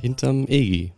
Hinterm 0.00 0.46
Egi. 0.48 0.92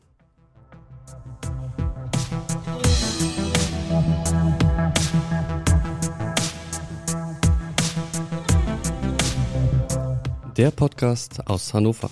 Der 10.56 10.70
Podcast 10.70 11.40
aus 11.46 11.72
Hannover. 11.72 12.10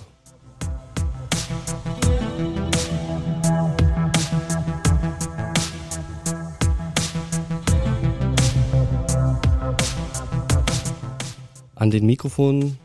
An 11.75 11.91
den 11.91 12.07
Mikrofonen 12.07 12.79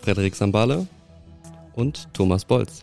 Frederik 0.00 0.34
Sambale 0.34 0.86
und 1.74 2.08
Thomas 2.14 2.46
Bolz. 2.46 2.82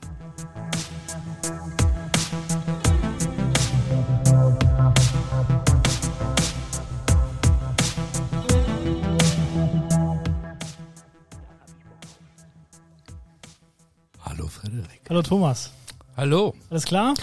Hallo 15.20 15.28
Thomas. 15.28 15.74
Hallo. 16.16 16.54
Alles 16.70 16.86
klar? 16.86 17.14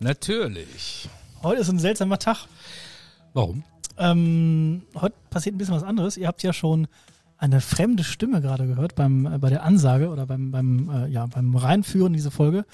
Natürlich. 0.00 1.08
Heute 1.40 1.60
ist 1.60 1.68
ein 1.68 1.78
seltsamer 1.78 2.18
Tag. 2.18 2.48
Warum? 3.32 3.62
Ähm, 3.96 4.82
heute 4.96 5.14
passiert 5.30 5.54
ein 5.54 5.58
bisschen 5.58 5.76
was 5.76 5.84
anderes. 5.84 6.16
Ihr 6.16 6.26
habt 6.26 6.42
ja 6.42 6.52
schon 6.52 6.88
eine 7.38 7.60
fremde 7.60 8.02
Stimme 8.02 8.40
gerade 8.40 8.66
gehört 8.66 8.96
beim, 8.96 9.26
äh, 9.26 9.38
bei 9.38 9.50
der 9.50 9.62
Ansage 9.62 10.08
oder 10.08 10.26
beim, 10.26 10.50
beim, 10.50 10.90
äh, 10.90 11.06
ja, 11.06 11.26
beim 11.26 11.54
Reinführen 11.54 12.08
in 12.08 12.14
diese 12.14 12.32
Folge. 12.32 12.64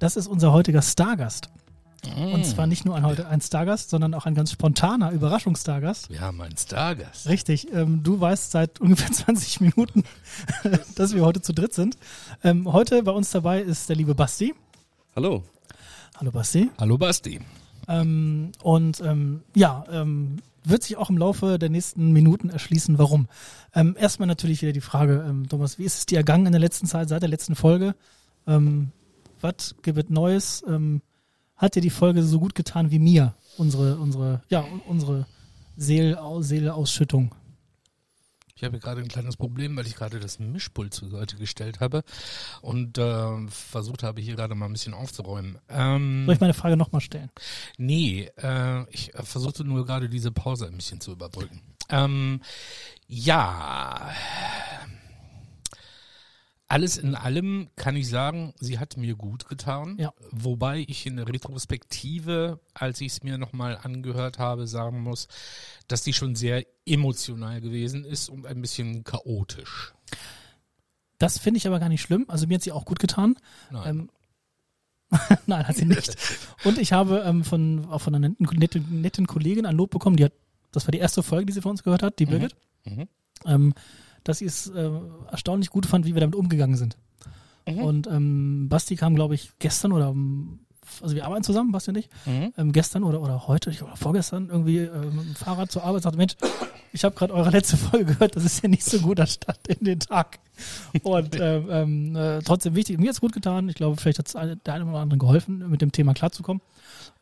Das 0.00 0.16
ist 0.16 0.26
unser 0.26 0.52
heutiger 0.52 0.82
Stargast. 0.82 1.50
Und 2.16 2.44
zwar 2.44 2.66
nicht 2.66 2.84
nur 2.84 2.96
ein, 2.96 3.06
heute 3.06 3.28
ein 3.28 3.40
Stargast, 3.40 3.90
sondern 3.90 4.12
auch 4.14 4.26
ein 4.26 4.34
ganz 4.34 4.50
spontaner 4.50 5.12
Überraschungsstargast. 5.12 6.10
Wir 6.10 6.20
haben 6.20 6.40
einen 6.40 6.56
Stargast. 6.56 7.28
Richtig, 7.28 7.72
ähm, 7.72 8.02
du 8.02 8.20
weißt 8.20 8.50
seit 8.50 8.80
ungefähr 8.80 9.12
20 9.12 9.60
Minuten, 9.60 10.04
dass 10.96 11.14
wir 11.14 11.24
heute 11.24 11.42
zu 11.42 11.52
dritt 11.52 11.74
sind. 11.74 11.96
Ähm, 12.42 12.72
heute 12.72 13.02
bei 13.04 13.12
uns 13.12 13.30
dabei 13.30 13.60
ist 13.60 13.88
der 13.88 13.96
liebe 13.96 14.14
Basti. 14.14 14.54
Hallo. 15.14 15.44
Hallo 16.16 16.32
Basti. 16.32 16.70
Hallo 16.78 16.98
Basti. 16.98 17.40
Ähm, 17.88 18.52
und 18.62 19.00
ähm, 19.00 19.42
ja, 19.54 19.84
ähm, 19.90 20.38
wird 20.64 20.82
sich 20.82 20.96
auch 20.96 21.10
im 21.10 21.18
Laufe 21.18 21.58
der 21.58 21.70
nächsten 21.70 22.12
Minuten 22.12 22.50
erschließen, 22.50 22.98
warum. 22.98 23.28
Ähm, 23.74 23.96
erstmal 23.98 24.26
natürlich 24.26 24.62
wieder 24.62 24.72
die 24.72 24.80
Frage, 24.80 25.24
ähm, 25.28 25.48
Thomas, 25.48 25.78
wie 25.78 25.84
ist 25.84 25.98
es 25.98 26.06
dir 26.06 26.18
ergangen 26.18 26.46
in 26.46 26.52
der 26.52 26.60
letzten 26.60 26.86
Zeit, 26.86 27.08
seit 27.08 27.22
der 27.22 27.28
letzten 27.28 27.54
Folge? 27.54 27.94
Ähm, 28.46 28.90
was 29.40 29.74
gibt 29.82 29.98
es 29.98 30.10
Neues? 30.10 30.64
Ähm, 30.68 31.00
hat 31.62 31.76
dir 31.76 31.80
die 31.80 31.90
Folge 31.90 32.22
so 32.22 32.40
gut 32.40 32.54
getan 32.54 32.90
wie 32.90 32.98
mir? 32.98 33.34
Unsere, 33.56 33.96
unsere, 33.96 34.42
ja, 34.48 34.64
unsere 34.86 35.26
Seel, 35.76 36.18
Seeleausschüttung. 36.40 37.34
Ich 38.56 38.64
habe 38.64 38.76
hier 38.76 38.80
gerade 38.80 39.00
ein 39.00 39.08
kleines 39.08 39.36
Problem, 39.36 39.76
weil 39.76 39.86
ich 39.86 39.96
gerade 39.96 40.20
das 40.20 40.38
Mischpult 40.38 40.94
zur 40.94 41.10
Seite 41.10 41.36
gestellt 41.36 41.80
habe 41.80 42.04
und 42.60 42.98
äh, 42.98 43.48
versucht 43.48 44.02
habe, 44.02 44.20
hier 44.20 44.36
gerade 44.36 44.54
mal 44.54 44.66
ein 44.66 44.72
bisschen 44.72 44.94
aufzuräumen. 44.94 45.58
Ähm, 45.68 46.24
Soll 46.26 46.34
ich 46.34 46.40
meine 46.40 46.54
Frage 46.54 46.76
nochmal 46.76 47.00
stellen? 47.00 47.30
nee, 47.76 48.30
äh, 48.36 48.84
ich 48.90 49.14
äh, 49.14 49.22
versuchte 49.22 49.64
nur 49.64 49.84
gerade 49.84 50.08
diese 50.08 50.30
Pause 50.30 50.66
ein 50.66 50.76
bisschen 50.76 51.00
zu 51.00 51.12
überbrücken. 51.12 51.60
Ähm, 51.88 52.40
ja, 53.08 54.10
alles 56.72 56.96
in 56.96 57.14
allem 57.14 57.68
kann 57.76 57.96
ich 57.96 58.08
sagen, 58.08 58.54
sie 58.58 58.78
hat 58.78 58.96
mir 58.96 59.14
gut 59.14 59.46
getan. 59.46 59.98
Ja. 59.98 60.14
Wobei 60.30 60.86
ich 60.88 61.04
in 61.04 61.16
der 61.16 61.28
Retrospektive, 61.28 62.60
als 62.72 63.02
ich 63.02 63.12
es 63.12 63.22
mir 63.22 63.36
nochmal 63.36 63.78
angehört 63.82 64.38
habe, 64.38 64.66
sagen 64.66 65.02
muss, 65.02 65.28
dass 65.86 66.02
die 66.02 66.14
schon 66.14 66.34
sehr 66.34 66.64
emotional 66.86 67.60
gewesen 67.60 68.06
ist 68.06 68.30
und 68.30 68.46
ein 68.46 68.62
bisschen 68.62 69.04
chaotisch. 69.04 69.92
Das 71.18 71.38
finde 71.38 71.58
ich 71.58 71.66
aber 71.66 71.78
gar 71.78 71.90
nicht 71.90 72.00
schlimm. 72.00 72.24
Also 72.28 72.46
mir 72.46 72.54
hat 72.54 72.62
sie 72.62 72.72
auch 72.72 72.86
gut 72.86 73.00
getan. 73.00 73.36
Nein. 73.70 73.88
Ähm, 73.90 74.10
Nein, 75.46 75.68
hat 75.68 75.76
sie 75.76 75.84
nicht. 75.84 76.16
Und 76.64 76.78
ich 76.78 76.94
habe 76.94 77.22
ähm, 77.26 77.44
von, 77.44 77.84
auch 77.90 77.98
von 77.98 78.14
einer 78.14 78.30
netten, 78.38 79.02
netten, 79.02 79.26
Kollegin 79.26 79.66
ein 79.66 79.76
Lob 79.76 79.90
bekommen, 79.90 80.16
die 80.16 80.24
hat, 80.24 80.32
das 80.72 80.86
war 80.86 80.92
die 80.92 81.00
erste 81.00 81.22
Folge, 81.22 81.44
die 81.44 81.52
sie 81.52 81.60
von 81.60 81.72
uns 81.72 81.82
gehört 81.82 82.02
hat, 82.02 82.18
die 82.18 82.24
Birgit, 82.24 82.56
Mhm. 82.86 83.08
ähm, 83.44 83.74
dass 84.24 84.38
sie 84.38 84.46
es 84.46 84.68
äh, 84.68 84.90
erstaunlich 85.30 85.70
gut 85.70 85.86
fand, 85.86 86.04
wie 86.06 86.14
wir 86.14 86.20
damit 86.20 86.36
umgegangen 86.36 86.76
sind. 86.76 86.96
Mhm. 87.68 87.78
Und 87.78 88.06
ähm, 88.08 88.68
Basti 88.68 88.96
kam, 88.96 89.14
glaube 89.14 89.34
ich, 89.34 89.50
gestern 89.58 89.92
oder 89.92 90.08
ähm, 90.08 90.58
also 91.00 91.14
wir 91.14 91.24
arbeiten 91.24 91.44
zusammen, 91.44 91.70
Basti 91.72 91.90
und 91.90 91.96
ich, 91.98 92.08
Mhm. 92.26 92.52
ähm, 92.58 92.72
gestern 92.72 93.04
oder, 93.04 93.20
oder 93.22 93.46
heute 93.46 93.70
ich, 93.70 93.82
oder 93.82 93.96
vorgestern 93.96 94.48
irgendwie 94.48 94.78
äh, 94.78 94.90
mit 95.06 95.24
dem 95.26 95.34
Fahrrad 95.36 95.70
zur 95.70 95.84
Arbeit 95.84 96.02
sagte, 96.02 96.18
Mensch, 96.18 96.34
ich 96.92 97.04
habe 97.04 97.14
gerade 97.14 97.32
eure 97.32 97.50
letzte 97.50 97.76
Folge 97.76 98.04
gehört, 98.14 98.36
das 98.36 98.44
ist 98.44 98.62
ja 98.62 98.68
nicht 98.68 98.84
so 98.84 98.96
ein 98.98 99.02
guter 99.04 99.26
Start 99.26 99.66
in 99.68 99.84
den 99.84 100.00
Tag. 100.00 100.40
Und 101.02 101.36
ähm, 101.40 101.66
ähm, 101.70 102.16
äh, 102.16 102.40
trotzdem 102.42 102.74
wichtig, 102.74 102.98
mir 102.98 103.08
hat's 103.08 103.20
gut 103.20 103.32
getan. 103.32 103.68
Ich 103.68 103.76
glaube, 103.76 103.96
vielleicht 103.98 104.18
hat's 104.18 104.36
eine- 104.36 104.56
der 104.56 104.74
einen 104.74 104.88
oder 104.88 104.98
anderen 104.98 105.20
geholfen, 105.20 105.70
mit 105.70 105.80
dem 105.80 105.92
Thema 105.92 106.12
klarzukommen. 106.14 106.60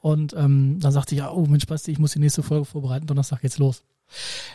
Und 0.00 0.32
ähm, 0.34 0.80
dann 0.80 0.90
sagte 0.92 1.14
ich, 1.14 1.18
ja, 1.20 1.30
oh 1.30 1.44
Mensch, 1.46 1.66
Basti, 1.66 1.92
ich 1.92 1.98
muss 1.98 2.12
die 2.12 2.18
nächste 2.18 2.42
Folge 2.42 2.64
vorbereiten, 2.64 3.06
Donnerstag 3.06 3.42
geht's 3.42 3.58
los. 3.58 3.82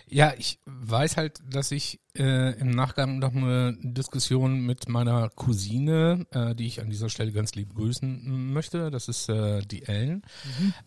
Ja, 0.08 0.34
ich 0.38 0.60
weiß 0.66 1.18
halt, 1.18 1.40
dass 1.50 1.72
ich 1.72 2.00
äh, 2.18 2.58
im 2.60 2.72
Nachgang 2.72 3.20
noch 3.20 3.34
eine 3.34 3.78
Diskussion 3.82 4.62
mit 4.66 4.88
meiner 4.88 5.30
Cousine, 5.30 6.26
äh, 6.32 6.56
die 6.56 6.68
ich 6.68 6.82
an 6.82 6.90
dieser 6.90 7.10
Stelle 7.10 7.32
ganz 7.32 7.56
lieb 7.56 7.74
grüßen 7.74 8.54
möchte, 8.54 8.92
das 8.92 9.08
ist 9.08 9.30
äh, 9.30 9.62
die 9.62 9.84
Ellen. 9.84 10.24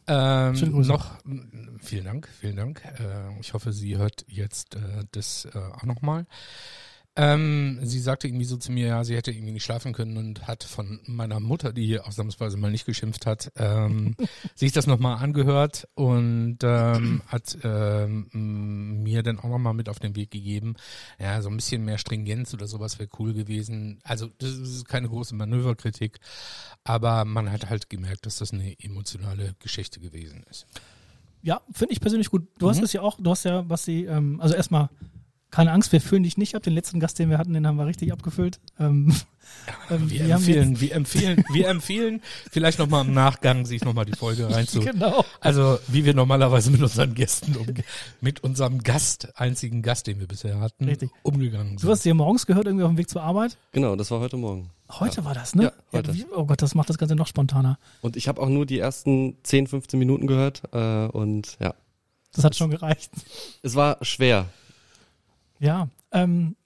Ähm, 0.06 0.56
Schöne 0.56 0.72
Grüße. 0.72 0.88
noch, 0.90 1.16
vielen 1.80 2.04
Dank, 2.04 2.28
vielen 2.40 2.56
Dank. 2.56 2.82
Äh, 2.84 3.40
ich 3.40 3.54
hoffe, 3.54 3.72
sie 3.72 3.96
hört 3.96 4.24
jetzt 4.28 4.76
äh, 4.76 5.04
das 5.12 5.46
äh, 5.46 5.58
auch 5.58 5.84
nochmal. 5.84 6.26
Ähm, 7.20 7.80
sie 7.82 7.98
sagte 7.98 8.28
irgendwie 8.28 8.44
so 8.44 8.56
zu 8.56 8.70
mir, 8.70 8.86
ja, 8.86 9.02
sie 9.04 9.16
hätte 9.16 9.32
irgendwie 9.32 9.50
nicht 9.52 9.64
schlafen 9.64 9.92
können 9.92 10.16
und 10.16 10.46
hat 10.46 10.62
von 10.62 11.00
meiner 11.04 11.40
Mutter, 11.40 11.72
die 11.72 11.84
hier 11.84 12.06
ausnahmsweise 12.06 12.56
mal 12.56 12.70
nicht 12.70 12.86
geschimpft 12.86 13.26
hat, 13.26 13.50
ähm, 13.56 14.14
sich 14.54 14.70
das 14.70 14.86
nochmal 14.86 15.18
angehört 15.18 15.88
und 15.94 16.58
ähm, 16.62 17.22
hat 17.26 17.58
ähm, 17.64 19.02
mir 19.02 19.24
dann 19.24 19.40
auch 19.40 19.48
nochmal 19.48 19.74
mit 19.74 19.88
auf 19.88 19.98
den 19.98 20.14
Weg 20.14 20.30
gegeben, 20.30 20.76
ja, 21.18 21.42
so 21.42 21.48
ein 21.50 21.56
bisschen 21.56 21.84
mehr 21.84 21.98
Stringenz 21.98 22.54
oder 22.54 22.68
sowas 22.68 23.00
wäre 23.00 23.08
cool 23.18 23.34
gewesen. 23.34 23.98
Also 24.04 24.28
das 24.38 24.50
ist 24.52 24.86
keine 24.86 25.08
große 25.08 25.34
Manöverkritik, 25.34 26.20
aber 26.84 27.24
man 27.24 27.50
hat 27.50 27.68
halt 27.68 27.90
gemerkt, 27.90 28.26
dass 28.26 28.38
das 28.38 28.52
eine 28.52 28.78
emotionale 28.80 29.56
Geschichte 29.58 29.98
gewesen 29.98 30.44
ist. 30.48 30.66
Ja, 31.42 31.60
finde 31.72 31.94
ich 31.94 32.00
persönlich 32.00 32.30
gut. 32.30 32.46
Du 32.58 32.68
hast 32.68 32.78
Mhm. 32.78 32.84
es 32.84 32.92
ja 32.92 33.02
auch, 33.02 33.18
du 33.20 33.28
hast 33.28 33.44
ja, 33.44 33.62
Basti, 33.62 34.06
ähm, 34.06 34.40
also 34.40 34.54
erstmal 34.54 34.88
keine 35.50 35.72
Angst, 35.72 35.92
wir 35.92 36.00
füllen 36.00 36.22
dich 36.24 36.36
nicht 36.36 36.54
ab. 36.54 36.62
Den 36.62 36.74
letzten 36.74 37.00
Gast, 37.00 37.18
den 37.18 37.30
wir 37.30 37.38
hatten, 37.38 37.52
den 37.54 37.66
haben 37.66 37.76
wir 37.76 37.86
richtig 37.86 38.12
abgefüllt. 38.12 38.60
Ähm, 38.78 39.14
ähm, 39.90 40.10
Wir, 40.10 40.24
haben 40.24 40.30
empfehlen, 40.32 40.80
wir 40.80 40.94
empfehlen, 40.94 41.44
wir 41.52 41.68
empfehlen, 41.68 42.20
vielleicht 42.50 42.78
nochmal 42.78 43.04
im 43.06 43.14
Nachgang 43.14 43.64
sich 43.64 43.82
nochmal 43.82 44.04
die 44.04 44.12
Folge 44.16 44.50
reinzu. 44.54 44.80
Genau. 44.80 45.24
Also 45.40 45.78
wie 45.88 46.04
wir 46.04 46.12
normalerweise 46.14 46.70
mit 46.70 46.82
unseren 46.82 47.14
Gästen 47.14 47.56
umge 47.56 47.82
mit 48.20 48.44
unserem 48.44 48.82
Gast, 48.82 49.28
einzigen 49.40 49.80
Gast, 49.82 50.06
den 50.06 50.20
wir 50.20 50.26
bisher 50.26 50.60
hatten, 50.60 50.84
Richtig. 50.84 51.10
umgegangen 51.22 51.76
Du 51.76 51.80
sind. 51.82 51.90
hast 51.90 52.04
dir 52.04 52.14
morgens 52.14 52.44
gehört, 52.46 52.66
irgendwie 52.66 52.84
auf 52.84 52.90
dem 52.90 52.98
Weg 52.98 53.08
zur 53.08 53.22
Arbeit. 53.22 53.56
Genau, 53.72 53.96
das 53.96 54.10
war 54.10 54.20
heute 54.20 54.36
Morgen. 54.36 54.70
Heute 54.90 55.24
war 55.24 55.34
das, 55.34 55.54
ne? 55.54 55.64
Ja, 55.64 55.72
heute. 55.92 56.14
wie, 56.14 56.26
oh 56.34 56.44
Gott, 56.46 56.60
das 56.62 56.74
macht 56.74 56.88
das 56.90 56.98
Ganze 56.98 57.14
noch 57.14 57.26
spontaner. 57.26 57.78
Und 58.00 58.16
ich 58.16 58.28
habe 58.28 58.40
auch 58.40 58.48
nur 58.48 58.64
die 58.66 58.78
ersten 58.78 59.36
10, 59.42 59.66
15 59.66 59.98
Minuten 59.98 60.26
gehört. 60.26 60.62
Äh, 60.72 61.06
und 61.08 61.56
ja, 61.60 61.74
Das 62.34 62.44
hat 62.44 62.54
schon 62.56 62.70
gereicht. 62.70 63.10
es 63.62 63.74
war 63.74 63.98
schwer. 64.02 64.46
Ja, 65.60 65.88
ähm, 66.12 66.56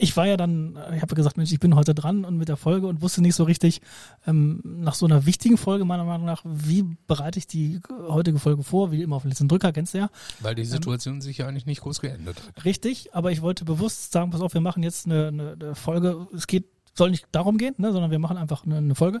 ich 0.00 0.16
war 0.16 0.26
ja 0.26 0.36
dann, 0.36 0.76
äh, 0.76 0.96
ich 0.96 1.02
habe 1.02 1.14
gesagt, 1.14 1.36
Mensch, 1.36 1.52
ich 1.52 1.60
bin 1.60 1.74
heute 1.74 1.94
dran 1.94 2.24
und 2.24 2.36
mit 2.36 2.48
der 2.48 2.56
Folge 2.56 2.86
und 2.86 3.02
wusste 3.02 3.20
nicht 3.20 3.34
so 3.34 3.44
richtig, 3.44 3.80
ähm, 4.26 4.60
nach 4.64 4.94
so 4.94 5.06
einer 5.06 5.26
wichtigen 5.26 5.58
Folge 5.58 5.84
meiner 5.84 6.04
Meinung 6.04 6.26
nach, 6.26 6.42
wie 6.44 6.84
bereite 7.06 7.38
ich 7.38 7.46
die 7.46 7.80
heutige 8.08 8.38
Folge 8.38 8.62
vor, 8.62 8.92
wie 8.92 9.02
immer 9.02 9.16
auf 9.16 9.22
den 9.22 9.30
letzten 9.30 9.48
Drücker, 9.48 9.72
kennst 9.72 9.94
du 9.94 9.98
ja. 9.98 10.10
Weil 10.40 10.54
die 10.54 10.64
Situation 10.64 11.20
sich 11.20 11.38
ja 11.38 11.46
eigentlich 11.46 11.66
nicht 11.66 11.82
groß 11.82 12.00
geändert 12.00 12.42
hat. 12.42 12.64
Richtig, 12.64 13.14
aber 13.14 13.30
ich 13.30 13.42
wollte 13.42 13.64
bewusst 13.64 14.12
sagen, 14.12 14.30
pass 14.30 14.40
auf, 14.40 14.54
wir 14.54 14.60
machen 14.60 14.82
jetzt 14.82 15.06
eine, 15.06 15.28
eine, 15.28 15.52
eine 15.52 15.74
Folge, 15.74 16.26
es 16.34 16.46
geht, 16.46 16.64
soll 16.94 17.10
nicht 17.10 17.26
darum 17.32 17.58
gehen, 17.58 17.74
ne, 17.78 17.92
sondern 17.92 18.10
wir 18.10 18.18
machen 18.18 18.36
einfach 18.36 18.64
eine, 18.64 18.78
eine 18.78 18.94
Folge 18.94 19.20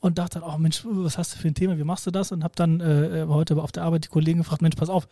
und 0.00 0.18
dachte 0.18 0.40
dann, 0.40 0.48
oh 0.48 0.58
Mensch, 0.58 0.82
was 0.84 1.16
hast 1.16 1.34
du 1.34 1.38
für 1.38 1.48
ein 1.48 1.54
Thema, 1.54 1.78
wie 1.78 1.84
machst 1.84 2.06
du 2.06 2.10
das? 2.10 2.32
Und 2.32 2.44
habe 2.44 2.54
dann 2.56 2.80
äh, 2.80 3.24
heute 3.28 3.56
auf 3.62 3.72
der 3.72 3.84
Arbeit 3.84 4.04
die 4.04 4.08
Kollegen 4.08 4.38
gefragt, 4.38 4.60
Mensch, 4.60 4.76
pass 4.76 4.88
auf, 4.88 5.08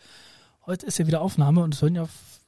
heute 0.66 0.84
ist 0.84 0.98
ja 0.98 1.06
wieder 1.06 1.20
Aufnahme 1.22 1.62
und 1.62 1.74
es 1.74 1.80
hören 1.80 1.94
ja 1.94 2.06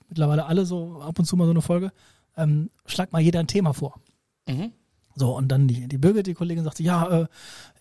mittlerweile 0.09 0.47
alle 0.47 0.65
so 0.67 1.01
ab 1.01 1.19
und 1.19 1.25
zu 1.25 1.37
mal 1.37 1.45
so 1.45 1.51
eine 1.51 1.63
Folge. 1.63 1.93
ähm, 2.37 2.71
schlag 2.87 3.13
mal 3.13 3.21
jeder 3.21 3.41
ein 3.41 3.47
Thema 3.47 3.73
vor. 3.75 4.01
Mhm. 4.49 4.73
So, 5.15 5.37
und 5.37 5.49
dann 5.49 5.69
die, 5.69 5.89
die 5.89 5.99
Birgit, 5.99 6.27
die 6.27 6.33
Kollegin, 6.33 6.65
sagte, 6.65 6.83
ja, 6.83 7.07
äh, 7.07 7.27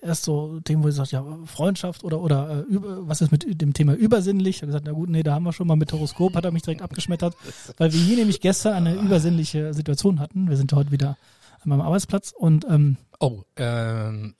erst 0.01 0.23
so 0.23 0.59
Themen, 0.59 0.83
wo 0.83 0.89
sie 0.89 0.97
sagt, 0.97 1.13
ja, 1.13 1.23
Freundschaft 1.45 2.03
oder, 2.03 2.19
oder 2.19 2.65
äh, 2.69 2.73
über, 2.73 3.07
was 3.07 3.21
ist 3.21 3.31
mit 3.31 3.61
dem 3.61 3.73
Thema 3.73 3.93
übersinnlich? 3.93 4.57
Ich 4.57 4.61
habe 4.61 4.67
gesagt, 4.67 4.85
na 4.85 4.91
gut, 4.91 5.09
nee, 5.09 5.23
da 5.23 5.35
haben 5.35 5.43
wir 5.43 5.53
schon 5.53 5.67
mal 5.67 5.77
mit 5.77 5.93
Horoskop, 5.93 6.35
hat 6.35 6.43
er 6.43 6.51
mich 6.51 6.63
direkt 6.63 6.81
abgeschmettert, 6.81 7.35
weil 7.77 7.93
wir 7.93 7.99
hier 8.01 8.17
nämlich 8.17 8.41
gestern 8.41 8.73
eine 8.73 8.95
übersinnliche 8.95 9.73
Situation 9.73 10.19
hatten. 10.19 10.49
Wir 10.49 10.57
sind 10.57 10.73
heute 10.73 10.91
wieder 10.91 11.17
an 11.61 11.69
meinem 11.69 11.81
Arbeitsplatz 11.81 12.33
und 12.37 12.65
ähm, 12.69 12.97
Oh, 13.21 13.43
ähm, 13.55 14.33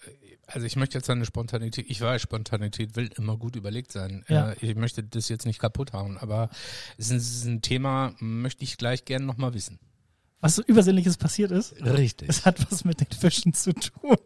also 0.54 0.66
ich 0.66 0.76
möchte 0.76 0.98
jetzt 0.98 1.10
eine 1.10 1.26
Spontanität, 1.26 1.86
ich 1.90 2.02
weiß, 2.02 2.22
Spontanität 2.22 2.96
will 2.96 3.10
immer 3.18 3.38
gut 3.38 3.56
überlegt 3.56 3.92
sein. 3.92 4.24
Ja. 4.28 4.52
Äh, 4.52 4.56
ich 4.62 4.76
möchte 4.76 5.04
das 5.04 5.30
jetzt 5.30 5.46
nicht 5.46 5.60
kaputt 5.60 5.94
hauen, 5.94 6.18
aber 6.18 6.50
es 6.98 7.06
ist 7.06 7.12
ein, 7.12 7.18
es 7.18 7.36
ist 7.36 7.46
ein 7.46 7.62
Thema, 7.62 8.14
möchte 8.20 8.64
ich 8.64 8.78
gleich 8.78 9.06
gerne 9.06 9.26
nochmal 9.26 9.54
wissen. 9.54 9.80
Was 10.42 10.56
so 10.56 10.64
Übersinnliches 10.64 11.18
passiert 11.18 11.52
ist, 11.52 11.76
Richtig. 11.86 12.28
es 12.28 12.46
hat 12.46 12.72
was 12.72 12.84
mit 12.84 13.00
den 13.00 13.08
Fischen 13.08 13.54
zu 13.54 13.74
tun. 13.74 14.18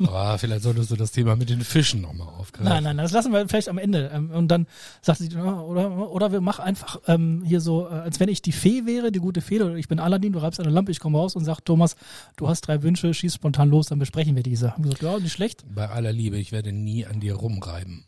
Aber 0.06 0.38
vielleicht 0.38 0.62
solltest 0.62 0.90
du 0.90 0.96
das 0.96 1.10
Thema 1.12 1.36
mit 1.36 1.50
den 1.50 1.60
Fischen 1.62 2.00
nochmal 2.00 2.28
aufgreifen. 2.28 2.68
Nein, 2.72 2.84
nein, 2.84 2.96
das 2.96 3.12
lassen 3.12 3.32
wir 3.32 3.48
vielleicht 3.48 3.68
am 3.68 3.78
Ende. 3.78 4.10
Ähm, 4.12 4.30
und 4.30 4.48
dann 4.48 4.66
sagt 5.02 5.18
sie, 5.18 5.28
ja, 5.28 5.60
oder, 5.60 6.10
oder 6.10 6.32
wir 6.32 6.40
machen 6.40 6.62
einfach 6.64 7.00
ähm, 7.06 7.42
hier 7.44 7.60
so, 7.60 7.88
äh, 7.88 7.94
als 7.94 8.20
wenn 8.20 8.28
ich 8.28 8.42
die 8.42 8.52
Fee 8.52 8.86
wäre, 8.86 9.12
die 9.12 9.18
gute 9.18 9.40
Fee, 9.40 9.60
oder 9.60 9.74
ich 9.74 9.88
bin 9.88 9.98
Aladdin, 9.98 10.32
du 10.32 10.38
reibst 10.38 10.60
eine 10.60 10.70
Lampe, 10.70 10.92
ich 10.92 11.00
komme 11.00 11.18
raus 11.18 11.36
und 11.36 11.44
sag, 11.44 11.60
Thomas, 11.60 11.96
du 12.36 12.48
hast 12.48 12.62
drei 12.62 12.82
Wünsche, 12.82 13.12
schieß 13.12 13.34
spontan 13.34 13.68
los, 13.68 13.86
dann 13.86 13.98
besprechen 13.98 14.36
wir 14.36 14.42
diese. 14.42 14.72
Haben 14.72 14.84
gesagt, 14.84 15.02
ja, 15.02 15.18
nicht 15.18 15.32
schlecht. 15.32 15.64
Bei 15.74 15.88
aller 15.88 16.12
Liebe, 16.12 16.38
ich 16.38 16.52
werde 16.52 16.72
nie 16.72 17.06
an 17.06 17.20
dir 17.20 17.34
rumreiben. 17.34 18.04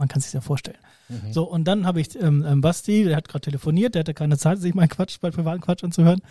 Man 0.00 0.08
kann 0.08 0.22
sich 0.22 0.32
ja 0.32 0.40
vorstellen. 0.40 0.78
So, 1.30 1.44
und 1.44 1.64
dann 1.64 1.86
habe 1.86 2.00
ich 2.00 2.18
ähm, 2.18 2.42
ähm, 2.48 2.62
Basti, 2.62 3.04
der 3.04 3.16
hat 3.16 3.28
gerade 3.28 3.42
telefoniert, 3.42 3.94
der 3.94 4.00
hatte 4.00 4.14
keine 4.14 4.38
Zeit, 4.38 4.58
sich 4.58 4.74
meinen 4.74 4.88
Quatsch, 4.88 5.18
bei 5.20 5.30
privaten 5.30 5.60
Quatsch 5.60 5.84
anzuhören. 5.84 6.22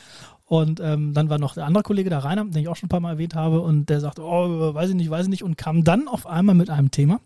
Und 0.45 0.79
ähm, 0.79 1.13
dann 1.13 1.29
war 1.29 1.37
noch 1.37 1.53
der 1.53 1.65
andere 1.65 1.83
Kollege, 1.83 2.09
der 2.09 2.23
Rainer, 2.23 2.45
den 2.45 2.57
ich 2.57 2.67
auch 2.67 2.75
schon 2.75 2.87
ein 2.87 2.89
paar 2.89 2.99
Mal 2.99 3.11
erwähnt 3.11 3.35
habe, 3.35 3.61
und 3.61 3.91
der 3.91 3.99
sagte, 3.99 4.23
oh, 4.23 4.73
weiß 4.73 4.89
ich 4.89 4.95
nicht, 4.95 5.11
weiß 5.11 5.25
ich 5.25 5.29
nicht, 5.29 5.43
und 5.43 5.55
kam 5.55 5.83
dann 5.83 6.07
auf 6.07 6.25
einmal 6.25 6.55
mit 6.55 6.71
einem 6.71 6.89
Thema, 6.89 7.19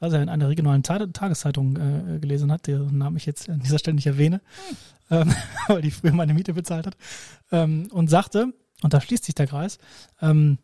was 0.00 0.12
er 0.12 0.22
in 0.22 0.28
einer 0.28 0.50
regionalen 0.50 0.82
Ta 0.82 1.06
Tageszeitung 1.06 1.76
äh, 1.76 2.18
gelesen 2.18 2.52
hat, 2.52 2.66
deren 2.66 2.98
Namen 2.98 3.16
ich 3.16 3.24
jetzt 3.24 3.48
an 3.48 3.60
dieser 3.60 3.78
Stelle 3.78 3.94
nicht 3.94 4.06
erwähne, 4.06 4.42
ähm, 5.10 5.32
weil 5.68 5.80
die 5.80 5.92
früher 5.92 6.12
meine 6.12 6.34
Miete 6.34 6.52
bezahlt 6.52 6.86
hat, 6.86 6.98
ähm, 7.52 7.88
und 7.90 8.10
sagte, 8.10 8.52
und 8.82 8.92
da 8.92 9.00
schließt 9.00 9.24
sich 9.24 9.34
der 9.34 9.46
Kreis, 9.46 9.78
ähm, 10.20 10.58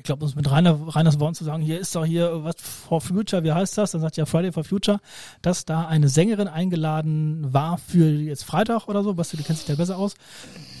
ich 0.00 0.04
glaube, 0.04 0.24
um 0.24 0.30
es 0.30 0.34
mit 0.34 0.50
Rainer, 0.50 0.78
Reiners 0.86 1.20
Worten 1.20 1.34
zu 1.34 1.44
sagen, 1.44 1.62
hier 1.62 1.78
ist 1.78 1.94
doch 1.94 2.06
hier 2.06 2.42
was 2.42 2.54
for 2.58 3.02
Future, 3.02 3.44
wie 3.44 3.52
heißt 3.52 3.76
das? 3.76 3.90
Dann 3.90 4.00
sagt 4.00 4.16
ja 4.16 4.24
Friday 4.24 4.50
for 4.50 4.64
Future, 4.64 4.98
dass 5.42 5.66
da 5.66 5.86
eine 5.86 6.08
Sängerin 6.08 6.48
eingeladen 6.48 7.52
war 7.52 7.76
für 7.76 8.08
jetzt 8.08 8.44
Freitag 8.44 8.88
oder 8.88 9.02
so. 9.02 9.12
Basti, 9.12 9.36
du 9.36 9.42
kennst 9.42 9.68
dich 9.68 9.76
da 9.76 9.78
besser 9.78 9.98
aus. 9.98 10.14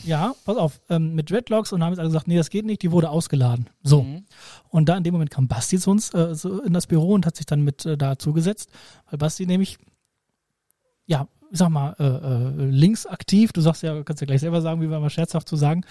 Ja, 0.04 0.34
pass 0.46 0.56
auf, 0.56 0.80
ähm, 0.88 1.14
mit 1.14 1.30
Dreadlocks 1.30 1.70
und 1.74 1.84
haben 1.84 1.92
jetzt 1.92 1.98
alle 1.98 2.08
gesagt, 2.08 2.28
nee, 2.28 2.38
das 2.38 2.48
geht 2.48 2.64
nicht, 2.64 2.80
die 2.80 2.92
wurde 2.92 3.10
ausgeladen. 3.10 3.68
So. 3.82 4.06
Und 4.70 4.88
da 4.88 4.96
in 4.96 5.04
dem 5.04 5.12
Moment 5.12 5.30
kam 5.30 5.48
Basti 5.48 5.78
zu 5.78 5.90
uns 5.90 6.14
äh, 6.14 6.34
so 6.34 6.62
in 6.62 6.72
das 6.72 6.86
Büro 6.86 7.12
und 7.12 7.26
hat 7.26 7.36
sich 7.36 7.44
dann 7.44 7.60
mit 7.60 7.84
äh, 7.84 7.98
dazu 7.98 8.32
gesetzt, 8.32 8.70
weil 9.10 9.18
Basti 9.18 9.44
nämlich, 9.44 9.76
ja, 11.04 11.28
ich 11.52 11.58
sag 11.58 11.68
mal, 11.68 11.94
äh, 11.98 12.04
äh, 12.04 12.70
links 12.70 13.04
aktiv, 13.04 13.52
du 13.52 13.60
sagst 13.60 13.82
ja, 13.82 14.02
kannst 14.02 14.22
ja 14.22 14.26
gleich 14.26 14.40
selber 14.40 14.62
sagen, 14.62 14.80
wie 14.80 14.88
wir 14.88 14.98
mal 14.98 15.10
scherzhaft 15.10 15.46
zu 15.46 15.56
sagen, 15.56 15.84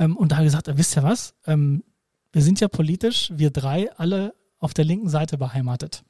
ähm, 0.00 0.16
und 0.16 0.32
da 0.32 0.36
hat 0.36 0.42
er 0.42 0.46
gesagt, 0.46 0.76
wisst 0.76 0.96
ihr 0.96 1.04
was, 1.04 1.34
ähm, 1.46 1.84
wir 2.32 2.42
sind 2.42 2.60
ja 2.60 2.68
politisch, 2.68 3.32
wir 3.34 3.50
drei, 3.50 3.90
alle 3.96 4.34
auf 4.58 4.74
der 4.74 4.84
linken 4.84 5.08
Seite 5.08 5.38
beheimatet. 5.38 6.04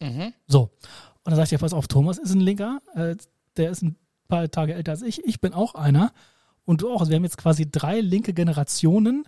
Mhm. 0.00 0.32
So. 0.46 0.70
Und 1.24 1.30
dann 1.30 1.36
sagt 1.36 1.52
er, 1.52 1.58
pass 1.58 1.72
auf, 1.72 1.88
Thomas 1.88 2.18
ist 2.18 2.34
ein 2.34 2.40
Linker, 2.40 2.80
äh, 2.94 3.16
der 3.56 3.70
ist 3.70 3.82
ein 3.82 3.96
paar 4.28 4.50
Tage 4.50 4.74
älter 4.74 4.92
als 4.92 5.02
ich, 5.02 5.24
ich 5.24 5.40
bin 5.40 5.52
auch 5.52 5.74
einer 5.74 6.12
und 6.64 6.82
du 6.82 6.90
auch. 6.90 7.00
Also 7.00 7.10
wir 7.10 7.16
haben 7.16 7.24
jetzt 7.24 7.38
quasi 7.38 7.70
drei 7.70 8.00
linke 8.00 8.32
Generationen, 8.32 9.24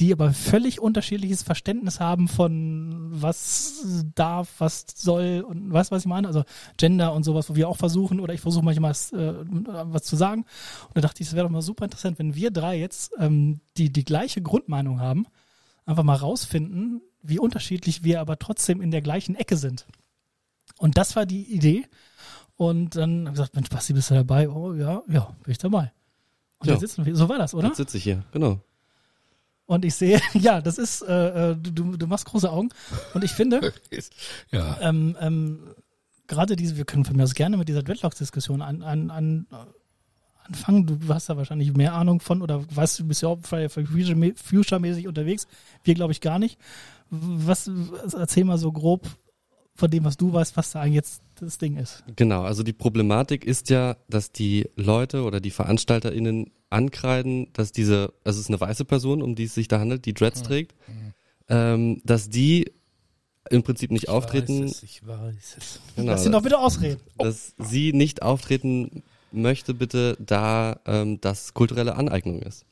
die 0.00 0.12
aber 0.12 0.32
völlig 0.32 0.80
unterschiedliches 0.80 1.42
Verständnis 1.42 2.00
haben 2.00 2.26
von 2.26 3.08
was 3.10 4.04
darf, 4.14 4.54
was 4.58 4.86
soll 4.94 5.44
und 5.46 5.72
weißt 5.72 5.90
du, 5.90 5.94
was 5.94 6.02
ich 6.02 6.08
meine? 6.08 6.26
Also 6.26 6.44
Gender 6.76 7.12
und 7.12 7.22
sowas, 7.22 7.48
wo 7.48 7.54
wir 7.54 7.68
auch 7.68 7.76
versuchen, 7.76 8.18
oder 8.18 8.34
ich 8.34 8.40
versuche 8.40 8.64
manchmal 8.64 8.90
was, 8.90 9.12
äh, 9.12 9.34
was 9.44 10.02
zu 10.02 10.16
sagen. 10.16 10.46
Und 10.88 10.96
da 10.96 11.00
dachte 11.02 11.22
ich, 11.22 11.28
es 11.28 11.34
wäre 11.34 11.46
doch 11.46 11.52
mal 11.52 11.62
super 11.62 11.84
interessant, 11.84 12.18
wenn 12.18 12.34
wir 12.34 12.50
drei 12.50 12.78
jetzt 12.78 13.12
ähm, 13.18 13.60
die, 13.76 13.92
die 13.92 14.04
gleiche 14.04 14.42
Grundmeinung 14.42 15.00
haben, 15.00 15.26
einfach 15.86 16.02
mal 16.02 16.16
rausfinden, 16.16 17.00
wie 17.22 17.38
unterschiedlich 17.38 18.04
wir 18.04 18.20
aber 18.20 18.38
trotzdem 18.38 18.80
in 18.80 18.90
der 18.90 19.02
gleichen 19.02 19.34
Ecke 19.34 19.56
sind. 19.56 19.86
Und 20.78 20.96
das 20.98 21.16
war 21.16 21.26
die 21.26 21.44
Idee. 21.54 21.86
Und 22.56 22.96
dann 22.96 23.20
habe 23.20 23.28
ich 23.30 23.34
gesagt, 23.34 23.54
Mensch, 23.54 23.68
Basti, 23.68 23.92
bist 23.92 24.10
du 24.10 24.14
dabei? 24.14 24.48
Oh 24.48 24.74
ja, 24.74 25.02
ja, 25.08 25.34
bin 25.42 25.52
ich 25.52 25.58
dabei. 25.58 25.92
Und 26.58 26.68
Ja. 26.68 26.78
sitzen 26.78 27.04
wir, 27.04 27.16
so 27.16 27.28
war 27.28 27.38
das, 27.38 27.54
oder? 27.54 27.68
Jetzt 27.68 27.78
sitze 27.78 27.98
ich 27.98 28.04
hier, 28.04 28.24
genau. 28.32 28.60
Und 29.66 29.84
ich 29.84 29.94
sehe, 29.94 30.20
ja, 30.34 30.60
das 30.60 30.78
ist, 30.78 31.02
äh, 31.02 31.50
äh, 31.52 31.56
du, 31.56 31.96
du 31.96 32.06
machst 32.06 32.26
große 32.26 32.50
Augen. 32.50 32.68
Und 33.14 33.24
ich 33.24 33.32
finde, 33.32 33.72
Ja. 34.50 34.78
ähm, 34.80 35.16
ähm, 35.20 35.74
gerade 36.26 36.54
diese, 36.56 36.76
wir 36.76 36.84
können 36.84 37.04
von 37.04 37.16
mir 37.16 37.24
aus 37.24 37.34
gerne 37.34 37.56
mit 37.56 37.68
dieser 37.68 37.82
Dreadlocks-Diskussion 37.82 38.62
an, 38.62 38.82
an, 38.82 39.10
an, 39.10 39.46
anfangen. 40.44 40.86
Du 40.86 40.98
hast 41.12 41.28
da 41.28 41.36
wahrscheinlich 41.36 41.74
mehr 41.74 41.94
Ahnung 41.94 42.20
von 42.20 42.42
oder 42.42 42.64
weißt 42.74 42.98
du, 42.98 43.04
bist 43.06 43.22
ja 43.22 43.28
auch 43.28 43.38
Future-mäßig 43.42 45.08
unterwegs. 45.08 45.46
Wir, 45.82 45.94
glaube 45.94 46.12
ich, 46.12 46.20
gar 46.20 46.38
nicht. 46.38 46.58
Was, 47.10 47.70
was, 47.72 48.14
erzähl 48.14 48.44
mal 48.44 48.58
so 48.58 48.72
grob 48.72 49.06
von 49.74 49.90
dem, 49.90 50.04
was 50.04 50.16
du 50.16 50.32
weißt, 50.32 50.56
was 50.56 50.72
da 50.72 50.80
eigentlich 50.80 50.94
jetzt 50.94 51.22
das 51.40 51.58
Ding 51.58 51.76
ist. 51.76 52.04
Genau, 52.16 52.42
also 52.42 52.62
die 52.62 52.72
Problematik 52.72 53.44
ist 53.44 53.70
ja, 53.70 53.96
dass 54.08 54.30
die 54.32 54.68
Leute 54.76 55.24
oder 55.24 55.40
die 55.40 55.50
VeranstalterInnen 55.50 56.50
ankreiden, 56.70 57.48
dass 57.52 57.72
diese, 57.72 58.12
also 58.24 58.38
es 58.38 58.44
ist 58.44 58.50
eine 58.50 58.60
weiße 58.60 58.84
Person, 58.84 59.22
um 59.22 59.34
die 59.34 59.44
es 59.44 59.54
sich 59.54 59.68
da 59.68 59.80
handelt, 59.80 60.04
die 60.06 60.14
Dreads 60.14 60.42
trägt, 60.42 60.74
ähm, 61.48 62.00
dass 62.04 62.28
die 62.30 62.70
im 63.50 63.62
Prinzip 63.62 63.90
nicht 63.90 64.08
auftreten, 64.08 64.64
Ich 64.64 64.70
weiß 64.70 64.76
es, 64.76 64.82
ich 64.82 65.06
weiß 65.06 65.56
es. 65.58 65.80
genau, 65.96 66.12
Lass 66.12 66.24
ihn 66.26 66.32
doch 66.32 66.42
bitte 66.42 66.58
ausreden. 66.58 67.00
dass 67.18 67.54
sie 67.58 67.92
nicht 67.92 68.22
auftreten 68.22 69.02
möchte, 69.34 69.74
bitte, 69.74 70.16
da 70.20 70.80
ähm, 70.86 71.20
das 71.20 71.54
kulturelle 71.54 71.96
Aneignung 71.96 72.42
ist. 72.42 72.64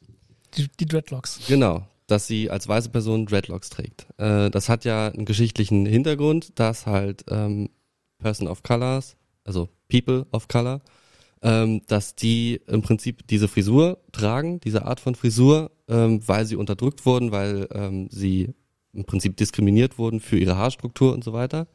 Die, 0.56 0.68
die 0.78 0.86
Dreadlocks. 0.86 1.40
Genau, 1.48 1.86
dass 2.06 2.26
sie 2.26 2.50
als 2.50 2.68
weiße 2.68 2.90
Person 2.90 3.26
Dreadlocks 3.26 3.70
trägt. 3.70 4.06
Äh, 4.18 4.50
das 4.50 4.68
hat 4.68 4.84
ja 4.84 5.08
einen 5.08 5.24
geschichtlichen 5.24 5.86
Hintergrund, 5.86 6.58
dass 6.58 6.86
halt 6.86 7.24
ähm, 7.28 7.70
Person 8.18 8.48
of 8.48 8.62
Colors, 8.62 9.16
also 9.44 9.68
People 9.88 10.26
of 10.32 10.48
Color, 10.48 10.80
ähm, 11.42 11.82
dass 11.86 12.14
die 12.14 12.60
im 12.66 12.82
Prinzip 12.82 13.26
diese 13.26 13.48
Frisur 13.48 13.98
tragen, 14.12 14.60
diese 14.60 14.86
Art 14.86 15.00
von 15.00 15.14
Frisur, 15.14 15.70
ähm, 15.88 16.26
weil 16.26 16.46
sie 16.46 16.56
unterdrückt 16.56 17.04
wurden, 17.04 17.32
weil 17.32 17.68
ähm, 17.72 18.08
sie 18.10 18.54
im 18.92 19.04
Prinzip 19.04 19.36
diskriminiert 19.36 19.98
wurden 19.98 20.20
für 20.20 20.38
ihre 20.38 20.56
Haarstruktur 20.56 21.12
und 21.12 21.24
so 21.24 21.32
weiter. 21.32 21.66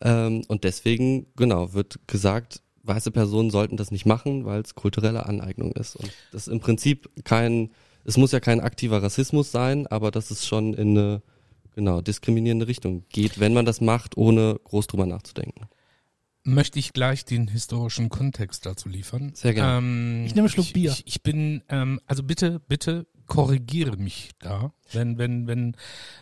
Ähm, 0.00 0.44
und 0.48 0.64
deswegen, 0.64 1.26
genau, 1.36 1.72
wird 1.72 1.98
gesagt, 2.06 2.62
weiße 2.84 3.10
Personen 3.10 3.50
sollten 3.50 3.76
das 3.76 3.90
nicht 3.90 4.06
machen, 4.06 4.44
weil 4.44 4.60
es 4.60 4.74
kulturelle 4.74 5.26
Aneignung 5.26 5.72
ist. 5.72 5.96
Und 5.96 6.12
das 6.32 6.46
ist 6.46 6.52
im 6.52 6.60
Prinzip 6.60 7.10
kein, 7.24 7.70
es 8.04 8.16
muss 8.16 8.32
ja 8.32 8.40
kein 8.40 8.60
aktiver 8.60 9.02
Rassismus 9.02 9.52
sein, 9.52 9.86
aber 9.86 10.10
dass 10.10 10.30
es 10.30 10.46
schon 10.46 10.74
in 10.74 10.96
eine, 10.96 11.22
genau, 11.74 12.00
diskriminierende 12.00 12.68
Richtung 12.68 13.04
geht, 13.08 13.40
wenn 13.40 13.54
man 13.54 13.66
das 13.66 13.80
macht, 13.80 14.16
ohne 14.16 14.58
groß 14.64 14.86
drüber 14.86 15.06
nachzudenken. 15.06 15.68
Möchte 16.44 16.80
ich 16.80 16.92
gleich 16.92 17.24
den 17.24 17.46
historischen 17.46 18.08
Kontext 18.08 18.66
dazu 18.66 18.88
liefern? 18.88 19.30
Sehr 19.34 19.54
gerne. 19.54 19.78
Ähm, 19.78 20.24
Ich 20.26 20.34
nehme 20.34 20.46
einen 20.46 20.52
Schluck 20.52 20.66
ich, 20.66 20.72
Bier. 20.72 20.90
Ich, 20.90 21.06
ich 21.06 21.22
bin, 21.22 21.62
ähm, 21.68 22.00
also 22.06 22.24
bitte, 22.24 22.60
bitte 22.66 23.06
korrigiere 23.26 23.96
mich 23.96 24.30
da, 24.40 24.72
wenn, 24.92 25.18
wenn, 25.18 25.46
wenn, 25.46 25.76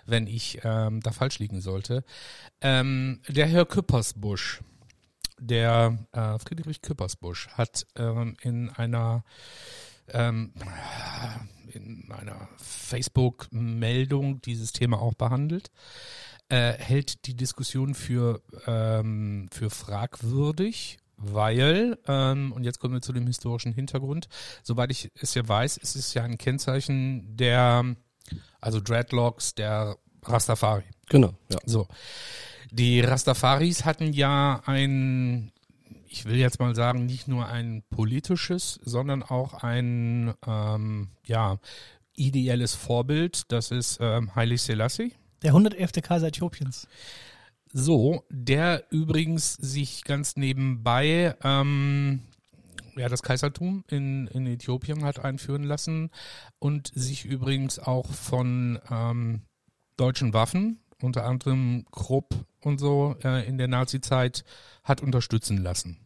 wenn 0.07 0.27
ich 0.27 0.61
ähm, 0.63 1.01
da 1.01 1.13
falsch 1.13 1.39
liegen 1.39 1.61
sollte. 1.61 2.05
Ähm, 2.61 3.21
der 3.29 3.47
Herr 3.47 3.65
Küppersbusch, 3.65 4.61
der 5.41 5.99
äh, 6.13 6.39
Friedrich 6.39 6.83
Küppersbusch, 6.83 7.49
hat 7.49 7.87
ähm, 7.97 8.37
in 8.43 8.71
einer 8.71 9.25
ähm, 10.13 10.53
in 11.73 12.11
einer 12.11 12.49
Facebook-Meldung 12.57 14.41
dieses 14.43 14.73
Thema 14.73 15.01
auch 15.01 15.15
behandelt, 15.15 15.71
äh, 16.49 16.73
hält 16.73 17.27
die 17.27 17.37
Diskussion 17.37 17.95
für, 17.95 18.43
ähm, 18.67 19.49
für 19.53 19.71
fragwürdig, 19.71 20.99
weil, 21.17 21.99
ähm, 22.09 22.53
und 22.53 22.65
jetzt 22.65 22.81
kommen 22.81 22.95
wir 22.95 23.03
zu 23.03 23.13
dem 23.13 23.27
historischen 23.27 23.73
Hintergrund, 23.73 24.29
soweit 24.63 24.91
ich 24.91 25.11
es 25.15 25.35
ja 25.35 25.47
weiß, 25.47 25.77
ist 25.77 25.95
es 25.95 26.15
ja 26.15 26.25
ein 26.25 26.39
Kennzeichen 26.39 27.37
der, 27.37 27.95
also 28.61 28.81
Dreadlocks, 28.81 29.55
der 29.55 29.97
Rastafari. 30.25 30.85
Genau, 31.09 31.35
ja. 31.51 31.59
So. 31.65 31.87
Die 32.73 33.01
Rastafaris 33.01 33.85
hatten 33.85 34.13
ja 34.13 34.63
ein, 34.67 35.53
ich 36.07 36.25
will 36.25 36.37
jetzt 36.37 36.61
mal 36.61 36.75
sagen, 36.75 37.07
nicht 37.07 37.29
nur 37.29 37.47
ein 37.47 37.83
politisches, 37.91 38.81
sondern 38.85 39.23
auch 39.23 39.63
ein, 39.63 40.35
ähm, 40.47 41.09
ja, 41.27 41.59
ideelles 42.21 42.75
Vorbild. 42.75 43.51
Das 43.51 43.71
ist 43.71 43.99
ähm, 44.01 44.35
Haile 44.35 44.59
Selassie. 44.59 45.15
Der 45.43 45.51
111. 45.51 45.93
Kaiser 46.03 46.29
Äthiopiens. 46.29 46.87
So, 47.73 48.25
der 48.31 48.85
übrigens 48.91 49.55
sich 49.55 50.05
ganz 50.05 50.37
nebenbei, 50.37 51.37
ähm, 51.43 52.23
ja, 52.97 53.09
das 53.09 53.23
Kaisertum 53.23 53.85
in, 53.89 54.27
in 54.27 54.47
Äthiopien 54.47 55.05
hat 55.05 55.25
einführen 55.25 55.63
lassen 55.63 56.11
und 56.59 56.91
sich 56.95 57.25
übrigens 57.25 57.79
auch 57.79 58.11
von 58.13 58.81
ähm, 58.91 59.43
deutschen 59.97 60.33
Waffen, 60.33 60.81
unter 61.03 61.25
anderem 61.25 61.85
Krupp 61.91 62.35
und 62.61 62.79
so 62.79 63.17
äh, 63.25 63.47
in 63.49 63.59
der 63.59 63.69
Nazi-Zeit, 63.69 64.45
hat 64.85 65.03
unterstützen 65.03 65.59
lassen. 65.59 65.99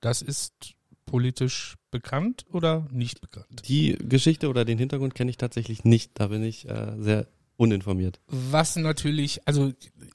Das 0.00 0.22
ist 0.22 0.74
politisch 1.06 1.76
bekannt 1.90 2.44
oder 2.52 2.86
nicht 2.90 3.20
bekannt? 3.20 3.62
Die 3.68 3.96
Geschichte 4.00 4.48
oder 4.48 4.64
den 4.64 4.78
Hintergrund 4.78 5.14
kenne 5.14 5.30
ich 5.30 5.36
tatsächlich 5.36 5.84
nicht. 5.84 6.12
Da 6.14 6.28
bin 6.28 6.42
ich 6.42 6.68
äh, 6.68 6.92
sehr 6.98 7.26
uninformiert. 7.56 8.18
Was 8.26 8.76
natürlich, 8.76 9.46
also 9.46 9.72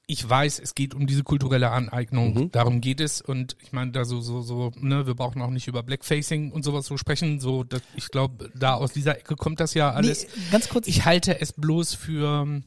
ich 0.07 0.27
weiß, 0.27 0.59
es 0.59 0.75
geht 0.75 0.93
um 0.95 1.05
diese 1.07 1.23
kulturelle 1.23 1.69
Aneignung, 1.69 2.33
Mhm. 2.33 2.51
darum 2.51 2.81
geht 2.81 2.99
es 2.99 3.21
und 3.21 3.55
ich 3.61 3.71
meine, 3.71 3.91
da 3.91 4.03
so, 4.05 4.19
so, 4.21 4.41
so, 4.41 4.71
ne, 4.79 5.05
wir 5.07 5.13
brauchen 5.13 5.41
auch 5.41 5.51
nicht 5.51 5.67
über 5.67 5.83
Blackfacing 5.83 6.51
und 6.51 6.63
sowas 6.63 6.87
so 6.87 6.97
sprechen, 6.97 7.39
so, 7.39 7.63
das, 7.63 7.81
ich 7.95 8.09
glaube, 8.09 8.51
da 8.55 8.73
aus 8.73 8.91
dieser 8.91 9.17
Ecke 9.17 9.35
kommt 9.35 9.59
das 9.59 9.75
ja 9.75 9.91
alles. 9.91 10.23
Nee, 10.35 10.41
ganz 10.51 10.67
kurz. 10.67 10.87
Ich 10.87 11.05
halte 11.05 11.39
es 11.39 11.53
bloß 11.53 11.93
für 11.93 12.61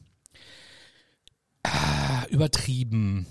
ah, 1.63 2.25
übertrieben. 2.29 3.25